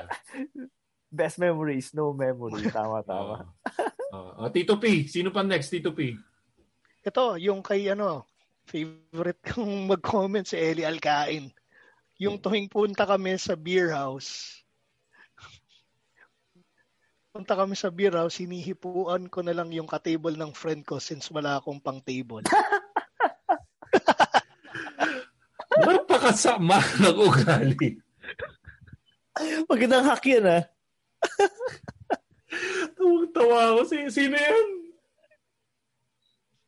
[1.12, 2.72] Best memories, no memory.
[2.74, 3.44] Tama, tama.
[4.16, 4.48] Oo.
[4.48, 5.68] Ah, Tito P, sino pa next?
[5.68, 6.16] Tito P.
[7.04, 8.24] Ito, yung kay ano,
[8.64, 11.52] favorite kong mag-comment si Eli Alcain.
[12.22, 14.62] Yung tuwing punta kami sa beer house,
[17.32, 21.32] punta kami sa beer house, hinihipuan ko na lang yung ka-table ng friend ko since
[21.32, 22.44] wala akong pang-table.
[25.82, 27.98] Napakasama ng ugali.
[29.66, 30.64] Magandang hack yan, ah.
[32.98, 33.82] Tawang-tawa ako.
[33.88, 34.68] Si, sino yan?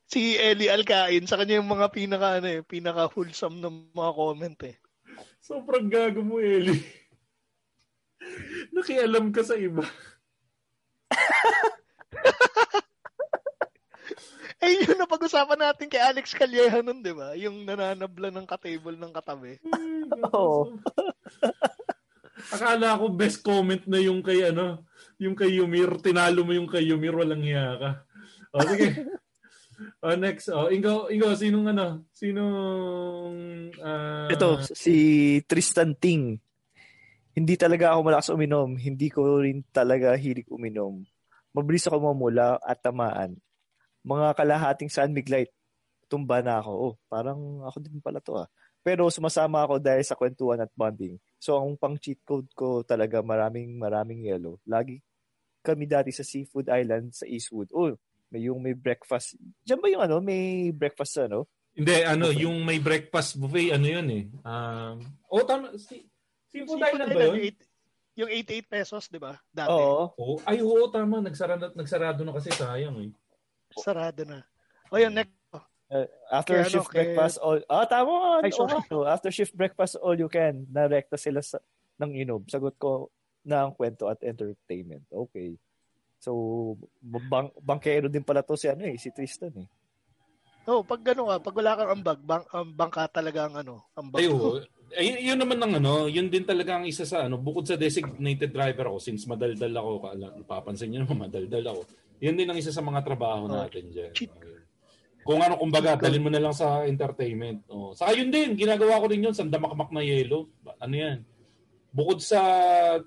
[0.08, 4.60] Si Eli Alcain, sa kanya yung mga pinaka, ano, eh, pinaka wholesome ng mga comment
[4.62, 4.76] eh.
[5.42, 6.78] Sobrang gago mo, Eli.
[8.72, 9.84] Nakialam ka sa iba.
[14.64, 17.36] Eh, yun na pag-usapan natin kay Alex Calleja nun, di ba?
[17.36, 19.60] Yung nananabla ng ka-table ng katabi.
[20.32, 20.72] Oo.
[22.52, 24.84] Akala ko best comment na yung kay ano,
[25.16, 26.00] yung kay Yumir.
[26.02, 27.90] Tinalo mo yung kay Yumir, walang hiya ka.
[28.54, 28.88] O, sige.
[30.04, 30.46] O, next.
[30.52, 32.06] O, Ingo, Ingo, sinong ano?
[32.14, 33.34] Sinong...
[33.82, 34.94] ah, Ito, si
[35.48, 36.38] Tristan Ting.
[37.34, 38.78] Hindi talaga ako malakas uminom.
[38.78, 41.02] Hindi ko rin talaga hilig uminom.
[41.50, 43.34] Mabilis ako mamula at tamaan.
[44.06, 45.50] Mga kalahating San Miglite.
[46.06, 46.70] Tumba na ako.
[46.70, 48.46] Oh, parang ako din pala to ah.
[48.84, 51.18] Pero sumasama ako dahil sa kwentuhan at bonding.
[51.44, 54.56] So ang pang cheat code ko talaga maraming maraming yellow.
[54.64, 55.04] Lagi
[55.60, 57.68] kami dati sa Seafood Island sa Eastwood.
[57.76, 57.92] Oh,
[58.32, 59.36] may yung may breakfast.
[59.60, 61.44] Diyan ba yung ano, may breakfast ano?
[61.76, 64.24] Hindi, ano, yung may breakfast buffet, ano yun eh.
[64.46, 65.74] Um, oh, tama.
[65.76, 66.06] Si,
[66.48, 67.34] Seafood Island ba yun?
[67.34, 67.68] Yung eight-
[68.14, 69.34] Yung 88 pesos, di ba?
[69.50, 69.74] Dati.
[69.74, 70.14] Oo.
[70.14, 71.18] Oh, ay, oo, tama.
[71.18, 73.10] Nagsarado, nagsarado na kasi sayang eh.
[73.74, 74.46] Sarado na.
[74.86, 75.34] O yun, next.
[75.84, 78.40] Uh, after Kaya ano, shift kaya- breakfast all Ah, tama.
[78.40, 78.72] Ay, sorry.
[78.72, 79.04] nga to.
[79.04, 80.64] After shift breakfast all you can.
[80.68, 81.60] Narekta sila sa
[81.96, 82.42] ng inom.
[82.46, 83.12] Sagot ko
[83.42, 85.04] ng kwento at entertainment.
[85.06, 85.54] Okay.
[86.16, 86.32] So,
[87.02, 89.68] bang, bangkero din pala to si ano eh, si Tristan eh.
[90.64, 94.24] Oh, pag gano'n ka, pag wala kang ambag, bang, ang bangka talaga ang ano, ambag.
[94.24, 94.56] Ay, oo.
[94.96, 98.48] Ay, yun naman ng ano, yun din talaga ang isa sa ano, bukod sa designated
[98.48, 101.80] driver ako, since madaldal ako, kala- papansin niyo naman, madaldal ako.
[102.16, 104.12] Yun din ang isa sa mga trabaho natin dyan.
[104.16, 104.53] Ayun.
[105.24, 107.64] Kung ano, kumbaga, dalhin mo na lang sa entertainment.
[107.66, 107.96] Oh.
[107.96, 110.52] Saka yun din, ginagawa ko din yun, sandamakmak na yelo.
[110.76, 111.24] Ano yan?
[111.90, 112.40] Bukod sa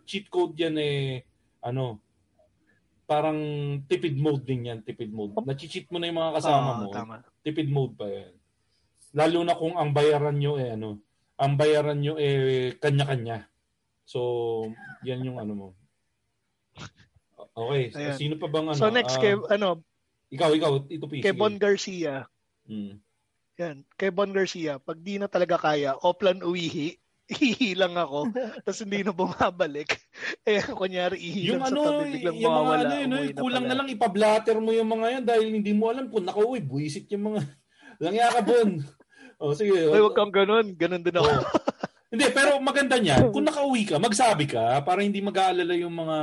[0.04, 1.22] cheat code yan eh,
[1.62, 2.02] ano,
[3.06, 3.38] parang
[3.86, 5.38] tipid mode din yan, tipid mode.
[5.38, 6.90] Nachi-cheat mo na yung mga kasama Ah, mo.
[6.90, 7.16] tama.
[7.40, 8.34] Tipid mode pa yan.
[9.14, 11.00] Lalo na kung ang bayaran nyo eh ano,
[11.38, 13.46] ang bayaran nyo eh kanya-kanya.
[14.04, 14.20] So,
[15.04, 15.68] yan yung ano mo.
[17.58, 18.14] Okay, Ayan.
[18.14, 18.78] sino pa bang ano?
[18.78, 19.82] So next Ah, kay ano,
[20.34, 21.24] ikaw, ikaw, ito PC.
[21.24, 22.28] kay Bon Garcia.
[22.68, 23.00] Hmm.
[23.58, 26.94] Yan, kay Bon Garcia, pag di na talaga kaya, oplan uwihi,
[27.34, 28.32] ihihi lang ako,
[28.64, 29.92] tapos hindi na bumabalik.
[30.48, 33.28] Eh, kunyari, ihi Yung lang ano, sa tabi, biglang yung mga mawawala, ano, yun, umuwi
[33.28, 33.70] na kulang pala.
[33.70, 37.24] na lang ipablatter mo yung mga yan dahil hindi mo alam kung nakauwi, buisit yung
[37.36, 37.40] mga
[38.00, 38.70] langya ka Bon.
[39.44, 39.76] oh, sige.
[39.92, 40.72] Ay, wag kang ganun.
[40.80, 41.32] Ganun din ako.
[42.08, 43.36] Hindi, pero maganda niyan.
[43.36, 46.18] Kung nakauwi ka, magsabi ka para hindi mag-aalala yung mga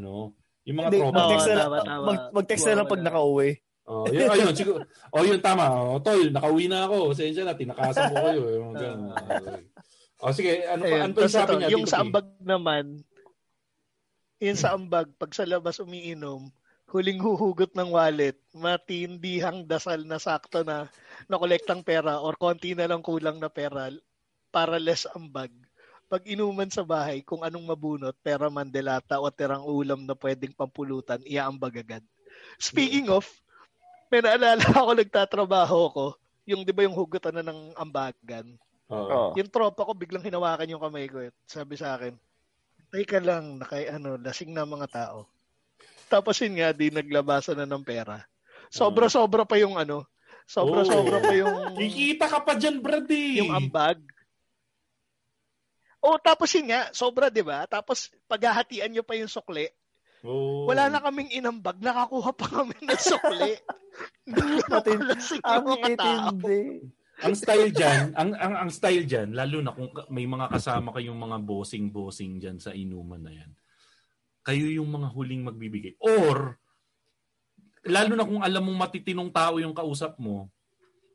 [0.00, 0.32] ano,
[0.66, 1.16] yung mga Hindi, tropa.
[1.16, 2.04] mag-text na lang, tama, tama.
[2.04, 3.50] mag, mag-text na lang pag nakauwi.
[3.86, 4.82] Oh, yun, ayun, siguro.
[5.14, 5.64] Oh, yun tama.
[5.70, 7.14] Oh, tol, nakauwi na ako.
[7.14, 8.42] Pasensya na, tinakasan ko kayo.
[8.58, 9.14] Yung ganun.
[10.18, 11.68] Oh, sige, ano pa, Ayun, ano pa sabi niya?
[11.70, 12.84] yung sa ambag naman,
[14.42, 16.50] yung sa ambag, pag sa labas umiinom,
[16.90, 20.90] huling huhugot ng wallet, matindihang dasal na sakto na
[21.30, 23.92] nakolektang pera or konti na lang kulang na pera
[24.50, 25.52] para less ambag.
[26.06, 31.18] Pag inuman sa bahay, kung anong mabunot, pera mandelata o tirang ulam na pwedeng pampulutan,
[31.26, 32.04] iaambag agad.
[32.62, 33.26] Speaking of,
[34.06, 36.06] may naalala ako nagtatrabaho ko,
[36.46, 38.54] yung di ba yung hugutan na ng ambagan,
[38.86, 39.34] Oo.
[39.34, 41.26] yung tropa ko biglang hinawakan yung kamay ko.
[41.26, 41.34] eh.
[41.50, 42.14] Sabi sa akin,
[42.86, 45.26] Teka lang, nakay, ano, lasing na mga tao.
[46.06, 48.22] Tapos yun nga, di naglabasan na ng pera.
[48.70, 50.06] Sobra-sobra pa yung ano,
[50.46, 53.42] sobra-sobra pa yung, Kikita ka pa dyan, Brad eh.
[53.42, 53.98] yung ambag.
[56.06, 57.66] Oh, tapos yun nga, sobra, di ba?
[57.66, 59.66] Tapos paghahatian nyo pa yung sukli.
[60.22, 60.70] Oh.
[60.70, 63.58] Wala na kaming inambag, nakakuha pa kami ng sukli.
[64.70, 66.30] Matin- Lasing Ang mga tao.
[67.16, 71.16] ang style diyan, ang, ang ang style diyan, lalo na kung may mga kasama kayong
[71.16, 73.50] mga bossing-bossing diyan sa inuman na 'yan.
[74.44, 75.96] Kayo yung mga huling magbibigay.
[75.98, 76.60] Or
[77.88, 80.52] lalo na kung alam mong matitinong tao yung kausap mo,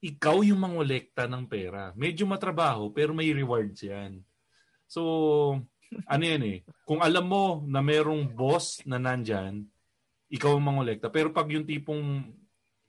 [0.01, 1.93] ikaw yung mangolekta ng pera.
[1.93, 4.25] Medyo matrabaho pero may rewards 'yan.
[4.91, 5.01] So,
[6.03, 9.63] ano yan eh, kung alam mo na merong boss na nandyan,
[10.27, 11.07] ikaw ang mangolekta.
[11.07, 12.27] Pero pag yung tipong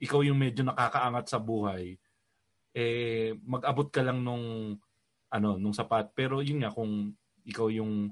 [0.03, 1.95] ikaw yung medyo nakakaangat sa buhay,
[2.75, 4.75] eh mag-abot ka lang nung
[5.33, 7.13] ano nung sapat pero yun nga kung
[7.45, 8.09] ikaw yung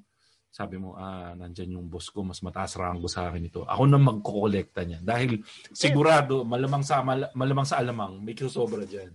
[0.53, 3.97] sabi mo ah nandiyan yung boss ko mas mataas rango sa akin ito ako na
[3.97, 5.41] magkokolekta niya dahil
[5.73, 9.13] sigurado malamang sa mal- malamang sa alamang may sobra diyan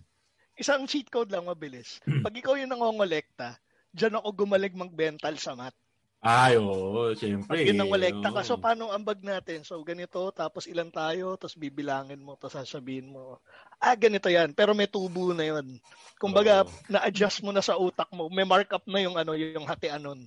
[0.57, 2.01] Isang cheat code lang mabilis.
[2.24, 3.61] Pag ikaw yung nangongolekta,
[3.97, 5.73] dyan ako gumalig mag-bental sa mat.
[6.20, 8.48] ay oo syempre Pag yun ang kolekta ka, oo.
[8.48, 9.62] so paano ang ambag natin?
[9.62, 13.40] So ganito, tapos ilan tayo, tapos bibilangin mo, tapos sasabihin mo,
[13.78, 14.52] ah, ganito yan.
[14.52, 15.78] Pero may tubo na yun.
[16.16, 16.73] Kumbaga, Oo.
[16.89, 18.27] na-adjust mo na sa utak mo.
[18.28, 20.20] May markup na yung ano, yung hatian nun.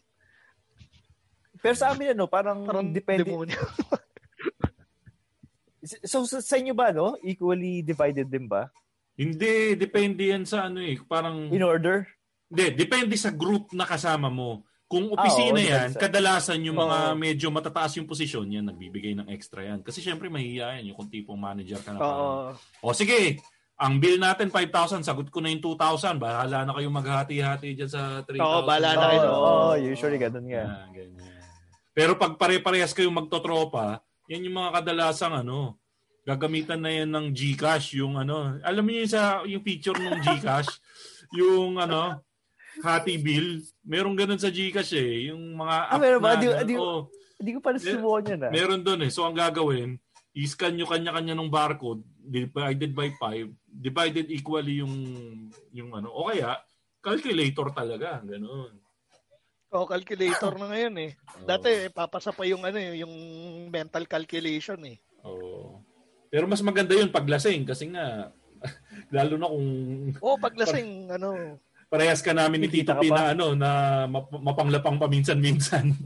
[1.60, 3.28] Pero sa amin ano, parang, Parang depende.
[6.04, 7.16] So sa, sa inyo ba no?
[7.24, 8.68] Equally divided din ba?
[9.20, 12.08] hindi depende yan sa ano eh parang In order?
[12.50, 14.66] Hindi, depende sa group na kasama mo.
[14.90, 17.16] Kung Ah, opisina oo, yan, kadalasan yung mga Oo.
[17.16, 19.86] medyo matataas yung posisyon yan, nagbibigay ng extra yan.
[19.86, 22.02] Kasi syempre mahihiya yan, yung kung tipong manager ka na.
[22.02, 23.38] Parang, O sige,
[23.78, 26.18] ang bill natin 5,000, sagot ko na yung 2,000.
[26.18, 28.42] Bahala na kayong maghati-hati dyan sa 3,000.
[28.42, 29.30] Oo, bahala na Oo, kayo.
[29.30, 30.66] oo, usually ganun nga.
[30.66, 31.38] Ah, ganyan.
[31.94, 35.78] Pero pag pare-parehas kayong magtotropa, yan yung mga kadalasang ano,
[36.26, 40.70] gagamitan na yan ng GCash, yung ano, alam niyo yung sa yung feature ng GCash,
[41.40, 42.26] yung ano,
[42.80, 46.36] hati bill, merong ganun sa GCash eh, yung mga Ah, meron ba?
[46.36, 47.00] na, Di- ano, di- oo.
[47.40, 48.52] Hindi ko pa nasubukan yun ah.
[48.52, 49.12] Meron doon eh.
[49.12, 49.96] So ang gagawin,
[50.36, 54.94] i-scan nyo kanya-kanya ng barcode, divided by 5, divided equally yung
[55.72, 56.12] yung ano.
[56.12, 56.60] O kaya,
[57.00, 58.76] calculator talaga, ganoon.
[59.70, 61.12] O, calculator na ngayon eh.
[61.48, 63.14] Dati, papasa pa yung ano eh, yung
[63.70, 64.98] mental calculation eh.
[65.24, 65.80] Oo.
[66.28, 68.34] Pero mas maganda yun pag lasing kasi nga
[69.16, 69.70] lalo na kung
[70.20, 71.56] O, paglasing, ano,
[71.90, 73.70] parehas ka namin ni Tito P na ano na
[74.06, 75.90] map- mapanglapang paminsan-minsan.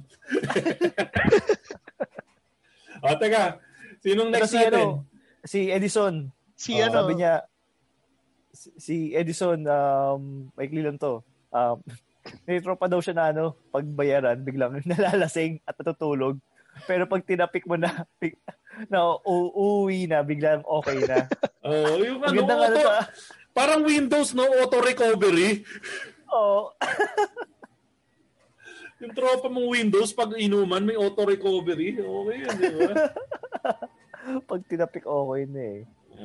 [3.04, 3.60] o, teka.
[4.00, 4.72] Sinong Pero next si natin?
[4.72, 4.84] ano,
[5.44, 6.14] si Edison,
[6.56, 6.88] si Oo.
[6.88, 7.34] ano, sabi niya,
[8.56, 11.20] si- Edison, um, maikli lang to.
[11.52, 11.84] Um,
[12.48, 13.46] may tropa daw siya na ano,
[13.76, 16.40] pagbayaran, biglang nalalasing at natutulog.
[16.88, 18.08] Pero pag tinapik mo na,
[18.90, 21.30] na uuwi na, biglang okay na.
[21.62, 23.06] Oh, yung ano, ano ah.
[23.54, 24.44] Parang Windows, no?
[24.44, 25.64] Auto recovery.
[26.34, 26.74] Oo.
[29.04, 32.00] Yung tropa mong Windows, pag inuman, may auto recovery.
[32.00, 33.12] Okay yun, di ba?
[34.50, 35.82] pag tinapik, okay na eh.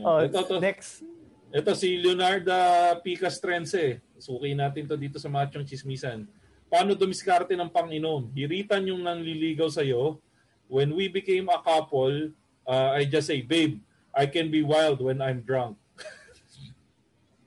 [0.07, 1.03] Oh, ito, ito, next.
[1.51, 2.55] Ito si Leonardo
[3.03, 3.99] Picas Trense.
[4.15, 6.31] Suki natin to dito sa Machong Chismisan.
[6.71, 8.31] Paano dumiskarte ng panginom?
[8.31, 10.23] Hiritan yung nanliligaw sa'yo.
[10.71, 12.31] When we became a couple,
[12.63, 13.83] uh, I just say, babe,
[14.15, 15.75] I can be wild when I'm drunk.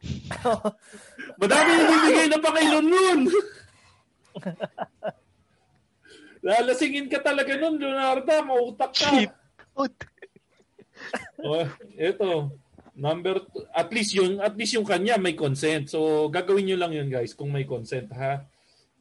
[1.42, 3.22] Madami yung bibigay na pangilon nun.
[6.46, 8.34] Lalasingin ka talaga nun, Leonardo.
[8.42, 9.10] Mautak ka.
[11.46, 12.50] oh, ito.
[12.92, 15.90] Number two, at least yung at least yung kanya may consent.
[15.90, 18.44] So gagawin niyo lang yun guys kung may consent ha.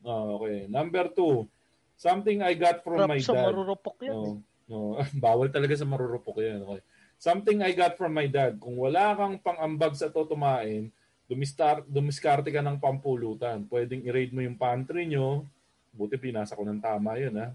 [0.06, 0.70] Oh, okay.
[0.70, 1.50] Number two,
[1.98, 3.50] something I got from Rap my sa dad.
[3.50, 4.14] marurupok yan.
[4.14, 4.40] No,
[4.70, 4.78] no.
[5.18, 6.62] Bawal talaga sa marurupok yan.
[6.64, 6.80] Okay.
[7.20, 8.56] Something I got from my dad.
[8.56, 10.88] Kung wala kang pang-ambag sa totomain,
[11.28, 13.68] dumistar, dumiskarte ka ng pampulutan.
[13.68, 15.44] Pwedeng i-raid mo yung pantry nyo.
[15.92, 17.52] Buti pinasa ko ng tama yun ha.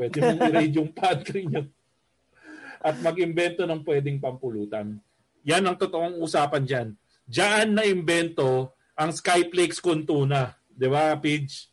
[0.00, 1.68] Pwede mong i-raid yung pantry nyo.
[2.80, 4.96] At mag-imbento ng pwedeng pampulutan.
[5.44, 6.88] Yan ang totoong usapan dyan.
[7.28, 10.56] Diyan na imbento ang Skyplex Kuntuna.
[10.72, 11.68] Di ba, Pidge?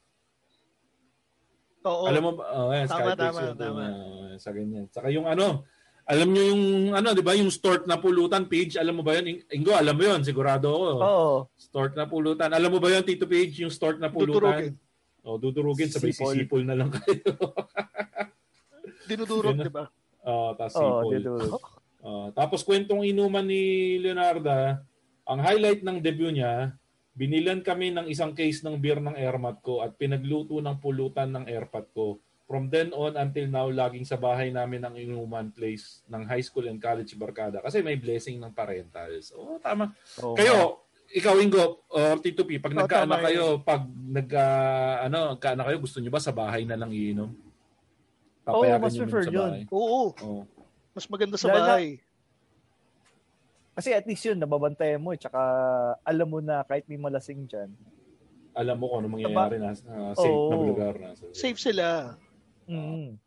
[1.87, 2.03] Oo.
[2.03, 2.43] Alam mo ba?
[2.51, 3.63] Oh, yan, Tama, Skyplex tama, Kuntuna.
[3.63, 3.85] tama.
[3.95, 4.85] Oh, Sa ganyan.
[4.91, 5.63] Saka yung ano,
[6.09, 6.63] alam nyo yung,
[6.97, 9.37] ano, di ba, yung stort na pulutan, Pidge, alam mo ba yun?
[9.37, 10.87] Ing- Ingo, alam mo yun, sigurado ako.
[10.97, 11.29] Oo.
[11.53, 12.49] Stort na pulutan.
[12.49, 14.41] Alam mo ba yun, Tito Page, yung stort na pulutan?
[14.41, 14.73] Dudurugin.
[15.21, 16.33] O, dudurugin, sabay Sipol.
[16.33, 17.29] sisipol na lang kayo.
[19.09, 19.85] Dinudurog, di ba?
[20.25, 21.13] Oh, tapos sipol.
[21.13, 21.61] dudurog.
[22.01, 24.81] Ah, tapos kwentong inuman ni Leonardo,
[25.29, 26.73] ang highlight ng debut niya,
[27.13, 31.45] binilan kami ng isang case ng beer ng airmat ko at pinagluto ng pulutan ng
[31.45, 32.17] airpat ko.
[32.49, 36.65] From then on until now, laging sa bahay namin ang inuman place ng high school
[36.65, 39.29] and college barkada kasi may blessing ng parentals.
[39.31, 39.93] Oo, tama.
[40.17, 40.81] Oo Kayo,
[41.13, 44.25] ikaw Ingo, or Tito P, pag Oo, nagkaanak kayo, pag nag
[45.05, 47.29] ano, nagkaanak kayo, gusto niyo ba sa bahay na lang iinom?
[47.29, 49.51] Oo, Papayagan mas niyo prefer yun.
[49.69, 50.09] Oo.
[50.17, 50.41] Oo.
[50.89, 52.01] Mas maganda sa na- bahay.
[53.71, 55.13] Kasi at least yun, nababantayan mo.
[55.13, 55.21] eh.
[55.21, 55.39] Tsaka
[56.01, 57.69] alam mo na kahit may malasing dyan.
[58.51, 60.65] alam mo kung ano mangyayari na uh, safe na Oo.
[60.67, 61.13] lugar na.
[61.31, 62.17] Safe sila.
[62.69, 63.17] Mm.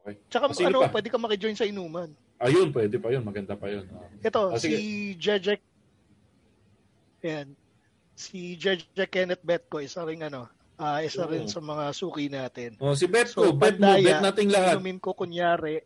[0.00, 0.16] Okay.
[0.26, 0.96] Tsaka Sino ano, pa?
[0.96, 2.08] pwede ka makijoin sa inuman.
[2.40, 3.20] Ayun, pwede pa yun.
[3.20, 3.84] Maganda pa yun.
[3.92, 4.08] Ah.
[4.18, 4.74] Ito, Ah, sige.
[4.74, 4.84] si
[5.14, 5.60] Jejek.
[7.20, 7.52] Yan.
[8.16, 11.52] Si Jejek Kenneth Betko, isa rin ano, ah isa rin Oo.
[11.52, 12.80] sa mga suki natin.
[12.80, 14.80] Oh, si Betko, So, bet mo, bet nating lahat.
[14.80, 15.84] inumin ko kunyari.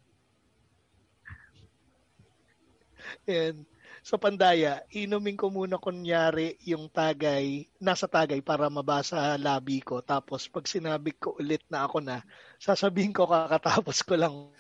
[3.27, 3.67] Yan.
[4.05, 10.05] Sa Pandaya, inumin ko muna kunyari yung tagay, nasa tagay para mabasa labi ko.
[10.05, 12.21] Tapos pag sinabi ko ulit na ako na,
[12.61, 14.53] sasabihin ko kakatapos ko lang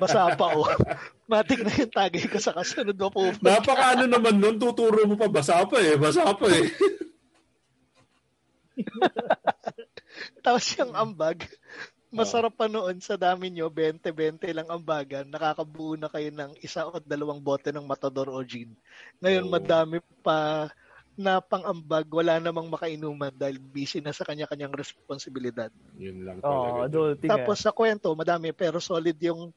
[0.00, 0.64] basa pa o.
[1.28, 3.28] Matik na yung tagay ko sa kasunod mo po.
[3.44, 6.64] Napaka ano naman nun, tuturo mo pa, basa pa eh, basa pa eh.
[10.48, 11.44] Tapos yung ambag,
[12.12, 17.00] masarap pa noon sa dami nyo, 20-20 lang ambagan, nakakabuo na kayo ng isa o
[17.00, 18.70] dalawang bote ng Matador o gin.
[19.24, 19.52] Ngayon, Oo.
[19.56, 20.68] madami pa
[21.16, 25.68] na pang-ambag, wala namang makainuman dahil busy na sa kanya-kanyang responsibilidad.
[25.96, 26.88] Yun lang talaga.
[26.88, 29.52] adulting Tapos sa kwento, madami, pero solid yung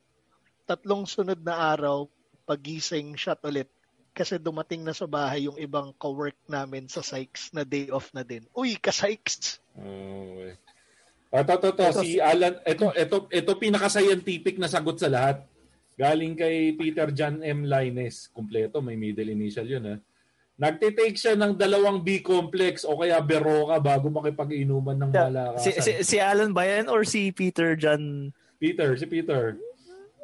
[0.67, 2.07] tatlong sunod na araw,
[2.47, 3.69] pagising shot ulit.
[4.15, 8.23] Kasi dumating na sa bahay yung ibang co-work namin sa Sykes na day off na
[8.23, 8.47] din.
[8.55, 9.59] Uy, ka-Sykes!
[9.75, 10.64] Okay.
[11.35, 15.43] Ito, ito, ito, si Alan, ito, ito, ito pinaka-scientific na sagot sa lahat.
[15.95, 17.67] Galing kay Peter John M.
[17.67, 18.27] Lines.
[18.31, 19.95] Kompleto, may middle initial yun ha.
[20.55, 25.59] Nagtitake siya ng dalawang B-complex o kaya Beroka bago makipag-inuman ng malakasan.
[25.59, 28.31] Si, si, si Alan ba yan or si Peter John?
[28.55, 29.59] Peter, si Peter.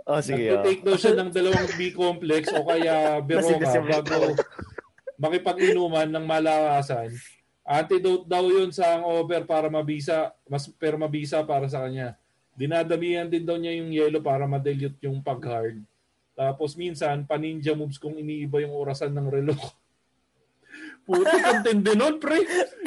[0.07, 0.55] Oh, sige.
[0.55, 0.63] oh.
[0.63, 4.39] Nagtitake daw siya ng dalawang B-complex o kaya Beroka bago
[5.19, 7.11] makipag-inuman ng malakasan.
[7.61, 12.17] Antidote daw yun sa hangover para mabisa, mas pero mabisa para sa kanya.
[12.57, 15.79] Dinadamihan din daw niya yung yelo para ma-dilute yung pag-hard.
[16.35, 19.55] Tapos minsan, pa-ninja moves kung iniiba yung orasan ng relo.
[21.05, 22.41] Puti, contindi nun, pre.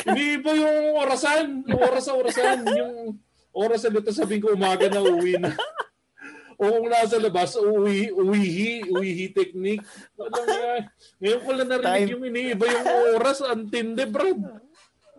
[0.07, 1.67] Iniiba yung orasan.
[1.67, 2.59] Yung oras sa orasan.
[2.71, 2.95] Yung
[3.55, 5.55] oras sa luto, sabihin ko umaga na uwi na.
[6.55, 9.83] o kung nasa labas, uwi, uwihi, uwihi technique.
[10.19, 10.83] Yan.
[11.19, 12.87] Ngayon ko lang narinig Time- yung iniiba yung
[13.19, 13.39] oras.
[13.43, 14.63] Antindi, bro.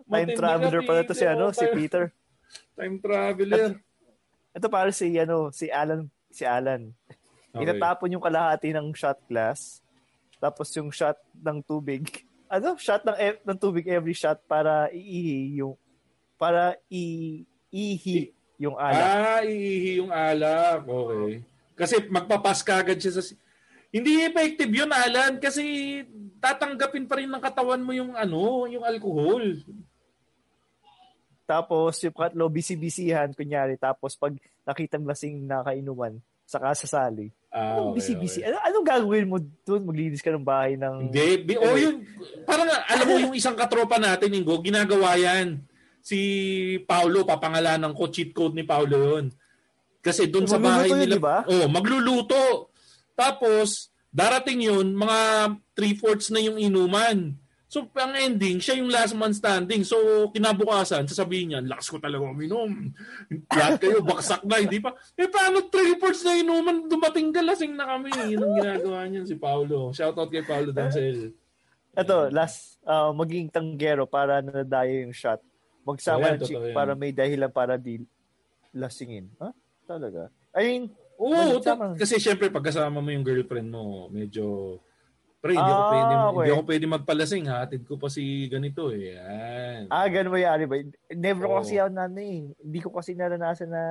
[0.06, 2.14] Time traveler pala to si ano, si Peter.
[2.78, 3.82] Time traveler.
[4.54, 6.94] Ito para si ano, si Alan, si Alan.
[7.50, 7.66] Okay.
[7.66, 9.82] Inatapon yung kalahati ng shot glass.
[10.38, 15.58] Tapos yung shot ng tubig, ano, shot ng, e- ng tubig every shot para iihi
[15.58, 15.74] yung,
[16.36, 17.42] para i,
[17.72, 18.30] ihi
[18.60, 19.16] yung alak.
[19.16, 20.84] Ah, iihi yung alak.
[20.84, 21.42] Okay.
[21.76, 23.22] Kasi magpapas ka agad siya sa...
[23.24, 23.40] si-
[23.88, 25.64] Hindi effective yun, Alan, kasi
[26.36, 29.56] tatanggapin pa rin ng katawan mo yung ano, yung alcohol.
[31.46, 33.78] Tapos yung katlo, bisi-bisihan, kunyari.
[33.78, 34.34] Tapos pag
[34.66, 37.30] nakita mo lasing na kainuman, saka sasali.
[37.54, 38.38] Ah, Anong okay, bisi-bisi?
[38.42, 38.50] okay.
[38.50, 39.82] Ano, anong gagawin mo doon?
[39.86, 41.08] Maglinis ka ng bahay ng...
[41.08, 41.28] Hindi.
[41.46, 42.02] Bi- oh, yun.
[42.44, 45.62] Parang alam mo yung isang katropa natin, Ingo, ginagawa yan.
[46.02, 46.18] Si
[46.84, 49.30] Paulo, papangalanan ko, cheat code ni Paulo yun.
[50.02, 51.14] Kasi doon sa bahay yun, nila...
[51.18, 51.38] di ba?
[51.46, 52.70] Oh, magluluto.
[53.18, 55.18] Tapos, darating yun, mga
[55.74, 57.34] three-fourths na yung inuman.
[57.66, 59.82] So, ang ending, siya yung last man standing.
[59.82, 59.98] So,
[60.30, 62.94] kinabukasan, sasabihin niya, lakas ko talaga uminom.
[63.50, 64.94] Lahat kayo, baksak na, hindi pa.
[65.18, 68.14] Eh, paano three-fourths na inuman, dumating ka, lasing na kami.
[68.30, 69.90] Yun ang ginagawa niyan si Paulo.
[69.90, 71.34] Shoutout kay Paulo Dancel.
[71.90, 75.42] Ito, last, uh, maging tanggero para nadaya yung shot.
[75.82, 76.70] Magsama Ayan, ng chick yan.
[76.70, 77.98] para may dahilan para di
[78.70, 79.26] lasingin.
[79.38, 79.50] Ha?
[79.86, 80.30] Talaga?
[80.54, 80.86] Ayun,
[81.16, 84.78] Oo, magsama- ta- kasi syempre pagkasama mo yung girlfriend mo, medyo
[85.46, 86.34] pre, hindi ako Ah, pwede, okay.
[86.36, 89.14] hindi ako pwede magpalasing, hatid ko pa si ganito eh.
[89.14, 89.80] Yan.
[89.86, 90.66] Ah, ganun ba yan?
[90.66, 90.76] Ba?
[91.10, 91.60] Never ko Oo.
[91.62, 92.40] kasi ako na ano eh.
[92.52, 93.82] Hindi ko kasi naranasan na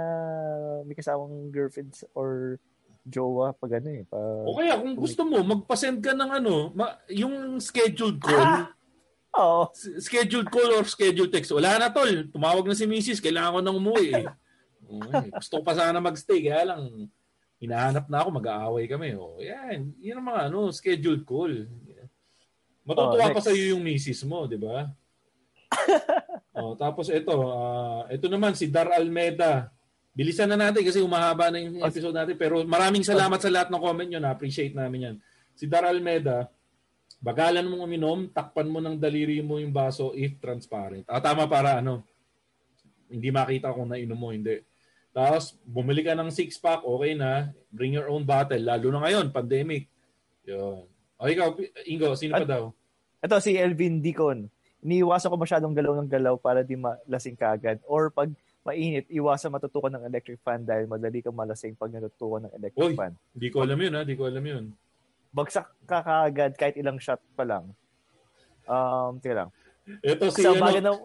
[0.84, 2.60] may kasamang girlfriends or
[3.02, 4.04] jowa pag ano eh.
[4.04, 8.68] Pa, O kaya kung gusto mo, magpa-send ka ng ano, ma- yung scheduled call.
[9.36, 9.68] Oo.
[9.72, 11.52] S- scheduled call or scheduled text.
[11.52, 13.20] Wala na tol, tumawag na si Mrs.
[13.20, 14.28] Kailangan ko nang umuwi eh.
[14.86, 15.34] Okay.
[15.34, 17.10] Gusto ko pa sana magstay, kaya lang
[17.60, 19.16] hinahanap na ako, mag-aaway kami.
[19.16, 21.66] O, yan, yan ang mga ano, scheduled call.
[22.86, 24.86] Matutuwa Oh, pa sa iyo yung misis mo, di ba?
[26.60, 29.74] oh, tapos ito, ah, ito naman si Dar Almeda.
[30.16, 33.82] Bilisan na natin kasi umahaba na yung episode natin pero maraming salamat sa lahat ng
[33.84, 35.16] comment nyo, na-appreciate namin yan.
[35.58, 36.48] Si Dar Almeda,
[37.20, 41.04] bagalan mong uminom, takpan mo ng daliri mo yung baso if transparent.
[41.10, 42.06] Ah, tama para ano,
[43.10, 44.62] hindi makita kung nainom mo, hindi.
[45.16, 47.56] Tapos, bumili ka ng six-pack, okay na.
[47.72, 48.60] Bring your own bottle.
[48.60, 49.88] Lalo na ngayon, pandemic.
[50.44, 50.84] Yun.
[51.16, 51.56] O ikaw,
[51.88, 52.76] Ingo, sino pa At- daw?
[53.24, 54.52] Ito si Elvin Dicon.
[54.84, 57.80] Iniiwasan ko masyadong galaw ng galaw para di malasing kagad.
[57.88, 58.30] Or pag
[58.68, 62.94] mainit, iwasan matutukan ng electric fan dahil madali kang malasing pag natutukan ng electric Uy,
[62.94, 63.16] fan.
[63.32, 64.02] Hindi ko alam yun, ha?
[64.04, 64.64] Hindi ko alam yun.
[65.32, 67.72] Bagsak ka kagad kahit ilang shot pa lang.
[68.68, 69.50] Um, tira lang.
[70.02, 70.98] Ito si, sa ano, bagan ng,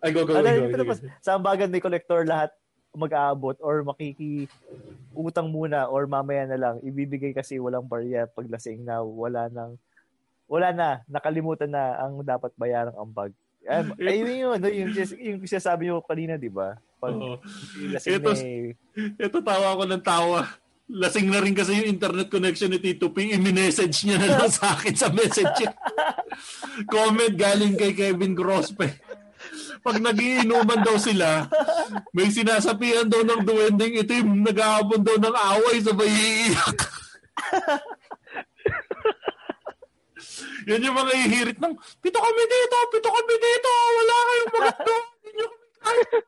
[0.00, 0.90] ay, go, go, ano, go, go, go.
[0.92, 2.54] pas- sa bagan may collector lahat
[2.96, 4.48] mag-aabot or makiki
[5.12, 9.76] utang muna or mamaya na lang ibibigay kasi walang barya pag lasing na wala nang
[10.48, 13.32] wala na nakalimutan na ang dapat bayarang ambag
[13.66, 16.78] Um, ayun yun, no, yung, yung, yung sinasabi nyo kanina, di ba?
[17.02, 17.36] Pag Oo.
[17.92, 18.72] lasing Ito, na eh,
[19.18, 20.40] ito tawa ko ng tawa.
[20.86, 23.34] Lasing na rin kasi yung internet connection ni Tito P.
[23.34, 25.74] I-message niya na lang sa akin sa messenger.
[26.86, 28.94] Comment galing kay Kevin Grospe.
[29.86, 31.46] Pag nagiinuman daw sila,
[32.10, 36.78] may sinasapihan daw ng duwending itim, nag-aabon daw ng away sa iiyak.
[40.66, 44.96] Yan yung mga ihirit ng, pito kami dito, pito kami dito, wala kayong maganda.
[45.22, 45.46] Hindi nyo
[45.78, 46.18] kami.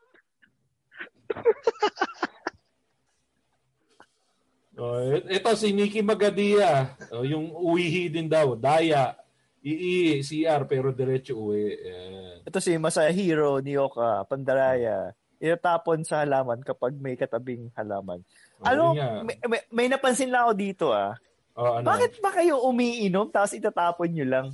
[4.79, 4.95] Oh,
[5.27, 6.95] ito si Nikki Magadia.
[7.11, 8.55] Oh, yung uwihi din daw.
[8.55, 9.11] Daya.
[9.59, 11.75] Ii, CR, pero diretso uwi.
[11.75, 12.47] Yan.
[12.47, 18.19] ito si Masahiro Nioka Pandaraya itatapon sa halaman kapag may katabing halaman.
[18.59, 18.83] Oh, Ano,
[19.23, 21.15] may, may, may napansin lang ako dito ah.
[21.55, 21.85] Oh, ano?
[21.85, 24.47] Bakit ba kayo umiinom tapos itatapon nyo lang?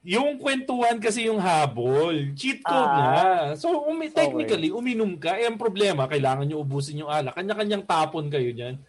[0.00, 2.32] Yung kwentuhan kasi yung habol.
[2.32, 2.96] Cheat code Ah.
[2.96, 3.24] nga.
[3.52, 5.36] So, umi- technically, uminom ka.
[5.36, 7.36] Eh, ang problema, kailangan nyo ubusin yung alak.
[7.36, 8.80] Kanya-kanyang tapon kayo dyan.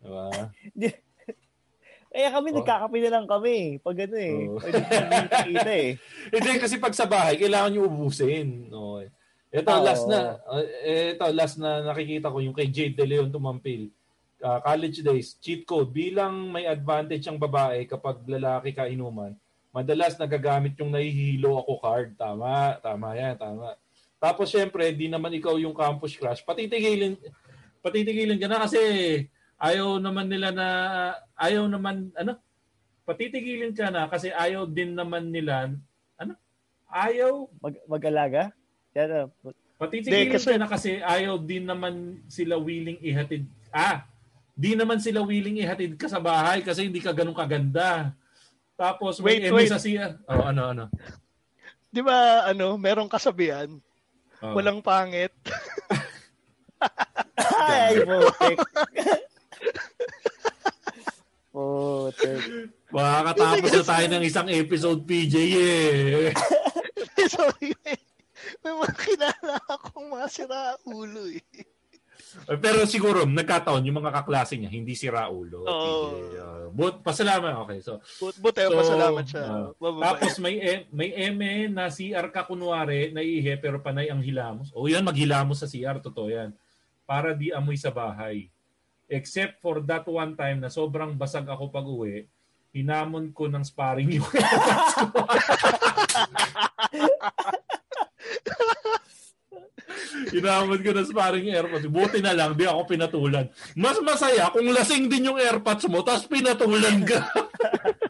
[0.00, 0.28] Diba?
[2.12, 2.56] Eh kami Oh.
[2.60, 3.80] nagkakape na lang kami.
[3.80, 4.36] Pag ano eh.
[4.46, 4.60] Oh.
[4.60, 5.90] Pag kita eh.
[6.36, 8.68] Hindi, kasi pag sa bahay, kailangan nyo ubusin.
[8.68, 9.06] Okay.
[9.52, 9.84] Ito, Oo.
[9.84, 10.36] last na.
[10.44, 13.88] uh, ito, last na nakikita ko yung kay Jade De Leon Tumampil.
[14.42, 15.88] Uh, college days, cheat code.
[15.88, 19.32] Bilang may advantage ang babae kapag lalaki ka inuman,
[19.70, 22.08] madalas nagagamit yung nahihilo ako card.
[22.16, 23.72] Tama, tama yan, tama.
[24.18, 26.44] Tapos syempre, di naman ikaw yung campus crush.
[26.44, 27.16] Patitigilin,
[27.80, 28.80] patitigilin ka na kasi
[29.62, 30.66] ayaw naman nila na,
[31.38, 32.34] ayaw naman, ano?
[33.06, 35.70] Patitigilin ka na kasi ayaw din naman nila,
[36.18, 36.34] ano?
[36.90, 38.50] Ayaw, Mag, mag-alaga?
[38.92, 39.26] Yan, ah.
[39.78, 41.94] patitigilin Hindi, kasi- ka na kasi ayaw din naman
[42.26, 43.46] sila willing ihatid.
[43.70, 44.04] Ah,
[44.52, 48.12] di naman sila willing ihatid ka sa bahay kasi hindi ka ganun kaganda.
[48.76, 49.70] Tapos may Wait, wait.
[49.70, 50.18] sa siya.
[50.28, 50.84] Oh, ano, ano?
[51.88, 53.70] Di ba, ano, merong kasabihan,
[54.42, 54.58] Oh.
[54.58, 55.30] walang pangit.
[57.62, 58.58] Ay, putik.
[61.52, 62.40] putik.
[62.88, 66.32] Makakatapos na tayo ng isang episode, PJ eh.
[67.32, 67.96] Sorry, may,
[68.60, 71.40] may mga kilala akong mga sira ulo eh.
[72.56, 75.68] Pero siguro, nagkataon, yung mga kaklase niya, hindi si Raulo.
[75.68, 76.16] Oo.
[76.16, 76.32] PJ.
[76.32, 77.52] Uh, but, pasalamat.
[77.68, 79.44] Okay, so, But, but eh, So, pasalamat siya.
[79.44, 80.04] ah, Mababait.
[80.08, 84.72] tapos may e- may eme na CR ka kunwari, naiihi pero panay ang hilamos.
[84.72, 86.56] O yan, maghilamos sa CR, totoo yan.
[87.04, 88.48] Para di amoy sa bahay.
[89.12, 92.24] Except for that one time na sobrang basag ako pag uwi,
[92.72, 94.24] hinamon ko ng sparring yung.
[100.32, 101.92] Hinamon ko ng sparring yung airpods.
[101.92, 103.52] Buti na lang, di ako pinatulan.
[103.76, 107.20] Mas masaya kung lasing din yung airpods mo, tapos pinatulan ka.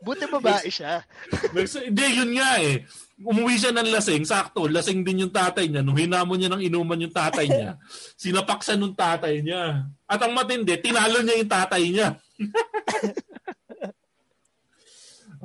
[0.00, 1.04] Buti babae siya.
[1.52, 2.88] Hindi, yun nga eh.
[3.20, 5.84] Umuwi siya ng lasing, sakto, lasing din yung tatay niya.
[5.84, 7.76] Nung hinamon niya ng inuman yung tatay niya,
[8.24, 9.84] sinapak siya nung tatay niya.
[10.08, 12.08] At ang matindi, tinalo niya yung tatay niya.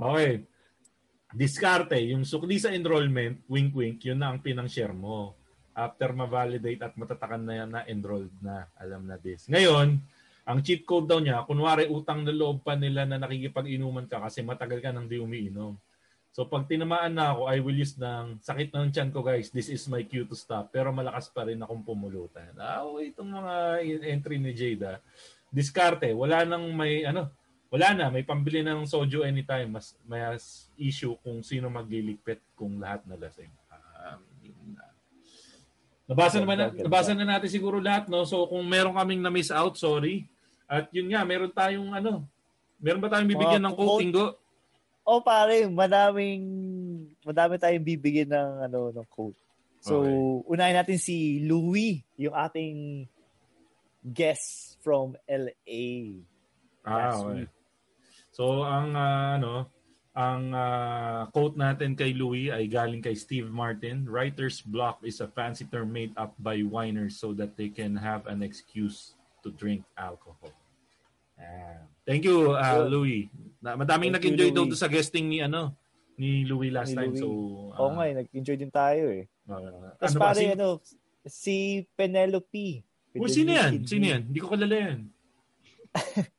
[0.08, 0.48] okay.
[1.36, 5.36] Diskarte, yung sukli sa enrollment, wink-wink, yun na ang pinang-share mo.
[5.76, 9.52] After ma-validate at matatakan na yan na enrolled na, alam na this.
[9.52, 10.00] Ngayon,
[10.46, 14.46] ang cheat code daw niya, kunwari utang na loob pa nila na nakikipag-inuman ka kasi
[14.46, 15.74] matagal ka nang di umiinom.
[16.36, 19.72] So pag tinamaan na ako, I will use ng sakit ng tiyan ko guys, this
[19.72, 20.70] is my cue to stop.
[20.70, 22.52] Pero malakas pa rin akong pumulutan.
[22.60, 23.54] Ah, okay, itong mga
[24.04, 25.00] entry ni Jada.
[25.48, 27.32] Diskarte, wala nang may ano,
[27.72, 29.80] wala na, may pambili na ng soju anytime.
[29.80, 30.22] Mas may
[30.76, 33.56] issue kung sino magliligpit kung lahat na lasing.
[33.72, 34.92] Um, yun na.
[36.06, 38.28] Nabasa naman na, nabasa na natin siguro lahat, no?
[38.28, 40.28] So kung meron kaming na-miss out, sorry.
[40.66, 42.26] At yun nga, meron tayong ano,
[42.82, 44.04] meron ba tayong bibigyan Mga ng quote.
[44.06, 44.28] Ingo?
[45.06, 46.44] Oh, pare, madaming
[47.22, 49.38] madami tayong bibigyan ng ano ng quote.
[49.86, 50.58] So, Okay.
[50.58, 53.06] unahin natin si Louis, yung ating
[54.06, 56.22] guest from LA.
[56.86, 57.46] Ah, okay.
[57.46, 57.50] week.
[58.30, 59.74] So ang ah, ano,
[60.14, 64.06] ang ah, quote natin kay Louis ay galing kay Steve Martin.
[64.06, 68.30] Writer's block is a fancy term made up by whiners so that they can have
[68.30, 69.15] an excuse
[69.46, 70.50] to drink alcohol.
[71.38, 71.86] Ah.
[72.02, 72.90] Thank you, ah, Yun.
[72.90, 73.22] Louis.
[73.60, 75.78] Na, madaming Thank you, nag-enjoy daw sa guesting ni ano
[76.16, 77.12] ni Louis last Ni time.
[77.12, 77.22] Louis.
[77.22, 77.28] So
[77.72, 79.28] Oo nga, eh, nag-enjoy din tayo eh.
[79.46, 80.26] ah, Tapos ano ba?
[80.26, 80.68] pare, Sino- ano,
[81.24, 81.56] si
[81.92, 82.82] Penelope.
[83.16, 83.72] Oh, sino yan?
[83.72, 84.22] Penelope Sino yan?
[84.26, 85.00] Hindi ko kilala yan.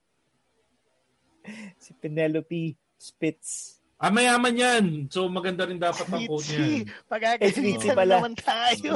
[1.79, 3.79] Si Penelope Spitz.
[3.97, 4.85] Ah, mayaman yan.
[5.09, 6.59] So maganda rin dapat ang quote niya.
[6.59, 6.83] Mitzi,
[7.39, 7.55] Eh,
[8.11, 8.93] naman tayo.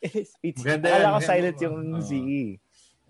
[0.00, 0.64] Si Spitz.
[0.64, 1.28] Maganda Akala yan, ko maganda.
[1.28, 2.00] silent yung Oo.
[2.00, 2.10] Z.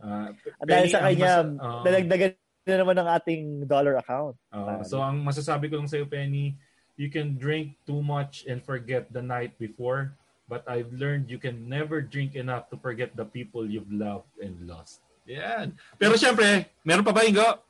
[0.01, 1.81] At dahil sa kanya, mas- oo.
[1.85, 2.33] dalagdagan
[2.67, 4.35] na naman ang ating dollar account.
[4.51, 4.83] Oo.
[4.83, 6.59] so ang masasabi ko lang sa'yo, Penny,
[6.99, 10.13] you can drink too much and forget the night before,
[10.51, 14.57] but I've learned you can never drink enough to forget the people you've loved and
[14.67, 15.01] lost.
[15.27, 15.75] Yan.
[15.99, 17.63] Pero syempre, meron pa ba, Ingo?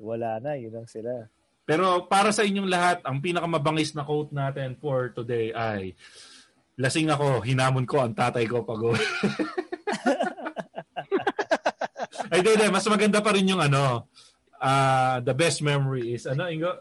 [0.00, 1.28] Wala na, yun lang sila.
[1.68, 5.94] Pero para sa inyong lahat, ang pinakamabangis na quote natin for today ay
[6.80, 8.80] Lasing ako, hinamon ko ang tatay ko pag
[12.30, 12.66] Ay, hindi.
[12.70, 14.06] Mas maganda pa rin yung ano,
[14.56, 16.72] ah, the best memory is, ano, Ingo?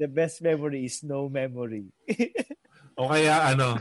[0.00, 1.92] The best memory is no memory.
[3.00, 3.80] O kaya ano,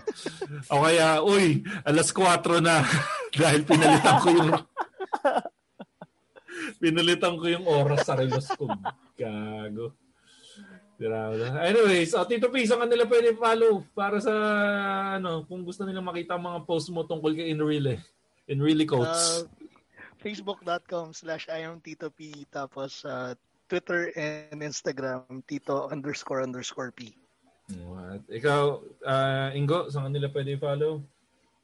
[0.71, 2.87] o kaya, uy, alas 4 na
[3.41, 4.51] dahil pinalitan ko yung
[6.83, 8.71] pinalitan ko yung oras sa relos ko.
[9.19, 9.91] Gago.
[10.99, 14.35] Anyways, oh, Tito P, saan nila pwede follow para sa,
[15.19, 18.03] ano, kung gusto nilang makita ang mga post mo tungkol kay Enrile.
[18.47, 19.43] Enrile quotes.
[19.43, 19.68] Uh,
[20.19, 22.45] Facebook.com slash I am Tito P.
[22.51, 23.33] Tapos uh,
[23.71, 27.15] Twitter and Instagram, Tito underscore underscore P.
[27.85, 28.25] What?
[28.25, 28.61] Ikaw,
[29.05, 31.05] ah, Ingo, saan ka nila pwede follow?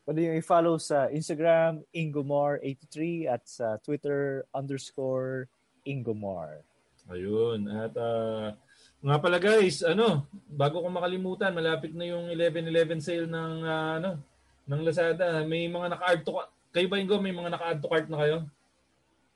[0.05, 5.49] Pwede yung i-follow sa Instagram, Ingomar83 at sa Twitter, underscore
[5.81, 6.61] Ingomar.
[7.09, 7.65] Ayun.
[7.73, 8.53] At ah,
[9.01, 14.21] nga pala guys, ano, bago ko makalimutan, malapit na yung 11-11 sale ng ah, ano,
[14.69, 15.41] ng Lazada.
[15.41, 16.37] May mga naka-add to
[16.75, 18.37] kayo ba Ingo, may mga naka-add to cart na kayo?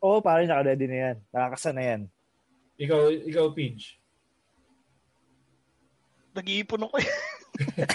[0.03, 1.17] Oo, pare, naka-ready na yan.
[1.31, 2.01] Nakakasa na yan.
[2.75, 3.01] Ikaw,
[3.31, 3.95] ikaw Pidge.
[6.35, 7.09] Nag-iipon ako eh.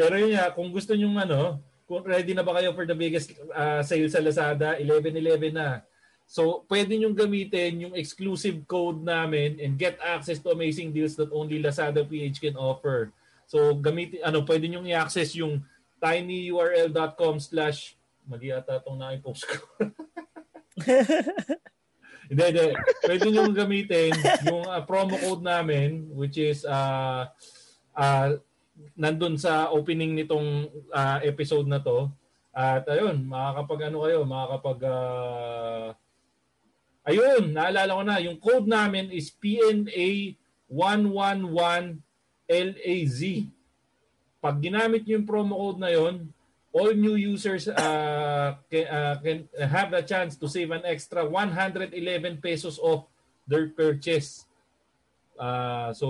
[0.00, 3.36] Pero yun nga, kung gusto nyo ano, kung ready na ba kayo for the biggest
[3.52, 5.84] ah, sale sa Lazada, 11-11 na.
[6.24, 11.28] So, pwede nyo gamitin yung exclusive code namin and get access to amazing deals that
[11.28, 13.12] only Lazada PH can offer.
[13.44, 15.60] So, gamitin, ano, pwede nyo i-access yung
[16.04, 17.96] tinyurl.com slash
[18.28, 19.56] mali ata itong na-post ko.
[22.24, 22.72] Hindi, hindi.
[23.04, 24.16] Pwede nyo gamitin
[24.48, 27.28] yung ah, promo code namin which is uh,
[27.92, 28.40] uh,
[28.96, 32.08] nandun sa opening nitong ah, episode na to.
[32.48, 35.92] At ayun, makakapag ano kayo, makakapag ah,
[37.04, 38.16] Ayun, naalala ko na.
[38.24, 40.40] Yung code namin is PNA
[40.72, 43.20] 111LAZ.
[44.44, 46.28] Pag ginamit niyo yung promo code na yon,
[46.76, 51.96] all new users uh, can, uh, can have the chance to save an extra 111
[52.44, 53.08] pesos off
[53.48, 54.44] their purchase.
[55.40, 56.06] Uh, so,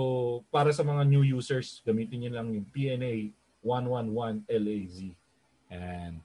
[0.51, 3.31] para sa mga new users, gamitin niyo lang yung PNA
[3.63, 5.15] 111LAZ.
[5.71, 6.19] And,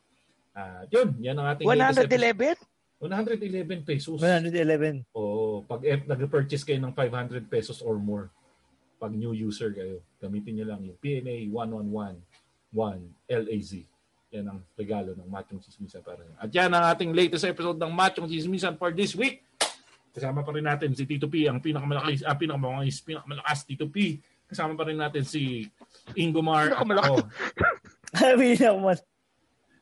[0.59, 2.59] uh, yun, yan ang ating 111?
[2.99, 4.19] 111 pesos.
[4.19, 5.07] 111.
[5.15, 5.62] Oo.
[5.62, 8.35] Pag eh, nag-purchase kayo ng 500 pesos or more,
[9.01, 12.21] pag new user kayo, gamitin nyo lang yung PNA 1111
[13.33, 13.73] LAZ.
[14.31, 16.37] Yan ang regalo ng Machong Chismisan para nyo.
[16.37, 19.43] At yan ang ating latest episode ng Machong Chismisan for this week.
[20.13, 24.21] Kasama pa rin natin si Tito P, ang pinakamalakas, ah, pinakamalakas, pinakamalakas Tito P.
[24.47, 25.65] Kasama pa rin natin si
[26.15, 26.77] Ingo Mar.
[26.77, 27.25] Pinakamalakas.
[28.21, 29.01] Sabi niya man.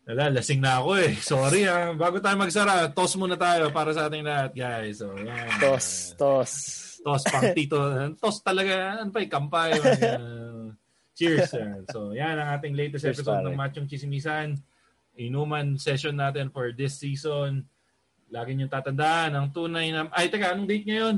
[0.09, 1.12] Wala, lasing na ako eh.
[1.20, 1.93] Sorry ah.
[1.93, 5.05] Bago tayo magsara, toss muna tayo para sa ating lahat, guys.
[5.05, 5.61] So, yan.
[5.61, 6.53] Tos, tos.
[7.00, 7.78] Toss pang tito.
[8.18, 9.00] Toss talaga.
[9.00, 9.70] Ano pa eh, kampay.
[10.18, 10.74] Uh,
[11.18, 11.50] cheers.
[11.50, 11.82] Sir.
[11.90, 13.46] So, yan ang ating latest Cheers, episode pare.
[13.50, 14.54] ng Machong Chisimisan.
[15.18, 17.66] Inuman session natin for this season.
[18.30, 20.06] Lagi niyong tatandaan ang tunay na...
[20.14, 21.16] Ay, teka, anong date ngayon?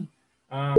[0.49, 0.73] Ah,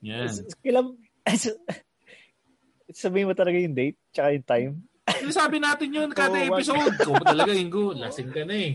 [0.00, 0.26] yan.
[0.64, 0.96] Kailan,
[2.90, 4.72] sabihin mo talaga yung date, tsaka yung time.
[5.06, 6.56] Sinasabi natin yun kada wag.
[6.56, 6.94] episode.
[7.04, 8.72] Kung talaga, Ingo, lasing ka na eh.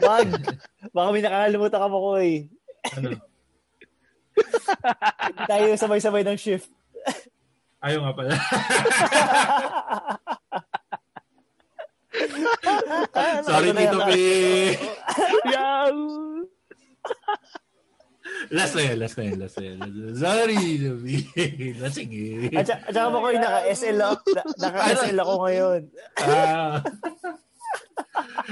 [0.00, 0.28] Wag!
[0.92, 2.46] Baka may nakakalimutan ka mo ko eh.
[2.96, 3.08] Ano?
[5.50, 6.68] Tayo sabay-sabay ng shift.
[7.80, 8.32] Ayaw nga pala.
[13.48, 14.10] Sorry, Tito P.
[15.50, 15.96] Yan!
[18.50, 19.78] Last na yan, last na yan, last na yan.
[20.14, 21.06] Sorry, Tito P.
[21.80, 22.54] Lasing eh.
[22.54, 25.80] At, saka- at saka mo ko yung naka-SL ako, na- naka-SL ako ngayon.
[26.22, 26.74] Ah.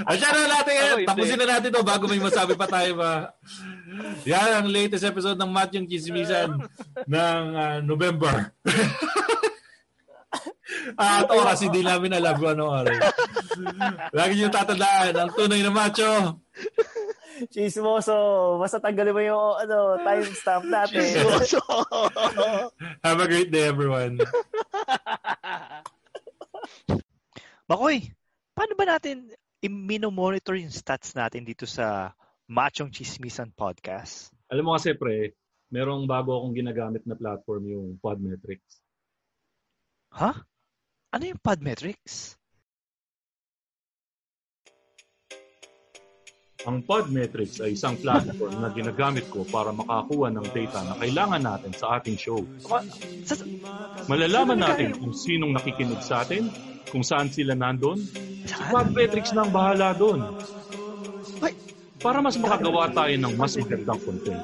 [0.08, 0.96] At siya na natin ngayon.
[0.98, 1.08] Hindi.
[1.08, 3.36] Tapusin na natin to bago may masabi pa tayo ba.
[4.24, 6.56] Yan ang latest episode ng Matt yung Chismisan
[7.06, 8.50] ng ah, November.
[10.96, 12.98] At oras, hindi namin alam kung anong oras.
[14.16, 16.40] Lagi niyo tatandaan, ang tunay na macho.
[17.52, 21.04] Chismoso, basta tanggalin mo yung ano, timestamp natin.
[23.04, 24.18] Have a great day, everyone.
[27.70, 28.12] Makoy,
[28.52, 32.12] paano ba natin i-monitor yung stats natin dito sa
[32.50, 34.32] Machong Chismisan Podcast?
[34.52, 35.32] Alam mo kasi, pre,
[35.72, 38.84] merong bago akong ginagamit na platform yung Podmetrics.
[40.12, 40.36] Ha?
[41.16, 42.36] Ano yung Podmetrics?
[46.62, 51.72] Ang Podmetrics ay isang platform na ginagamit ko para makakuha ng data na kailangan natin
[51.74, 52.38] sa ating show.
[54.06, 56.46] Malalaman natin kung sinong nakikinig sa atin,
[56.94, 57.98] kung saan sila nandun.
[58.46, 58.62] Si?
[58.70, 60.22] Podmetrics na ang bahala doon.
[62.02, 64.42] Para mas makagawa tayo ng mas magandang content.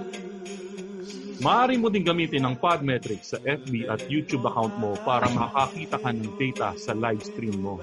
[1.39, 6.11] Maaari mo din gamitin ang Podmetrics sa FB at YouTube account mo para makakita ka
[6.11, 7.79] ng data sa live stream mo.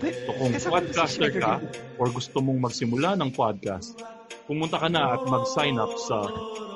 [0.00, 1.60] So kung podcaster ka
[2.00, 4.00] or gusto mong magsimula ng podcast,
[4.48, 6.24] pumunta ka na at mag-sign up sa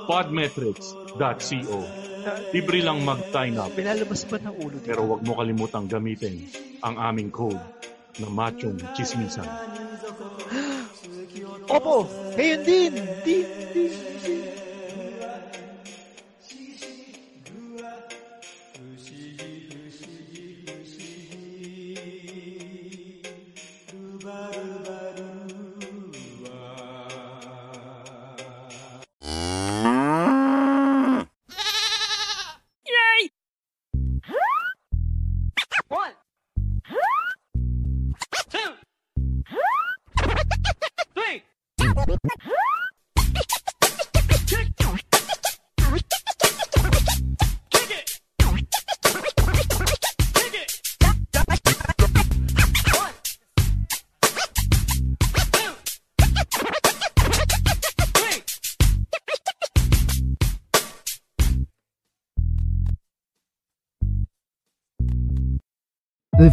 [0.05, 1.78] podmetrics.co.
[2.52, 6.40] Libre lang mag-sign up Pinalabas ba ng ulo pero wag mo kalimutang gamitin
[6.80, 7.60] ang aming code
[8.20, 9.44] na machong chismisan.
[11.74, 12.06] Opo,
[12.36, 12.92] ngayon din.
[13.24, 14.53] Din, din, din.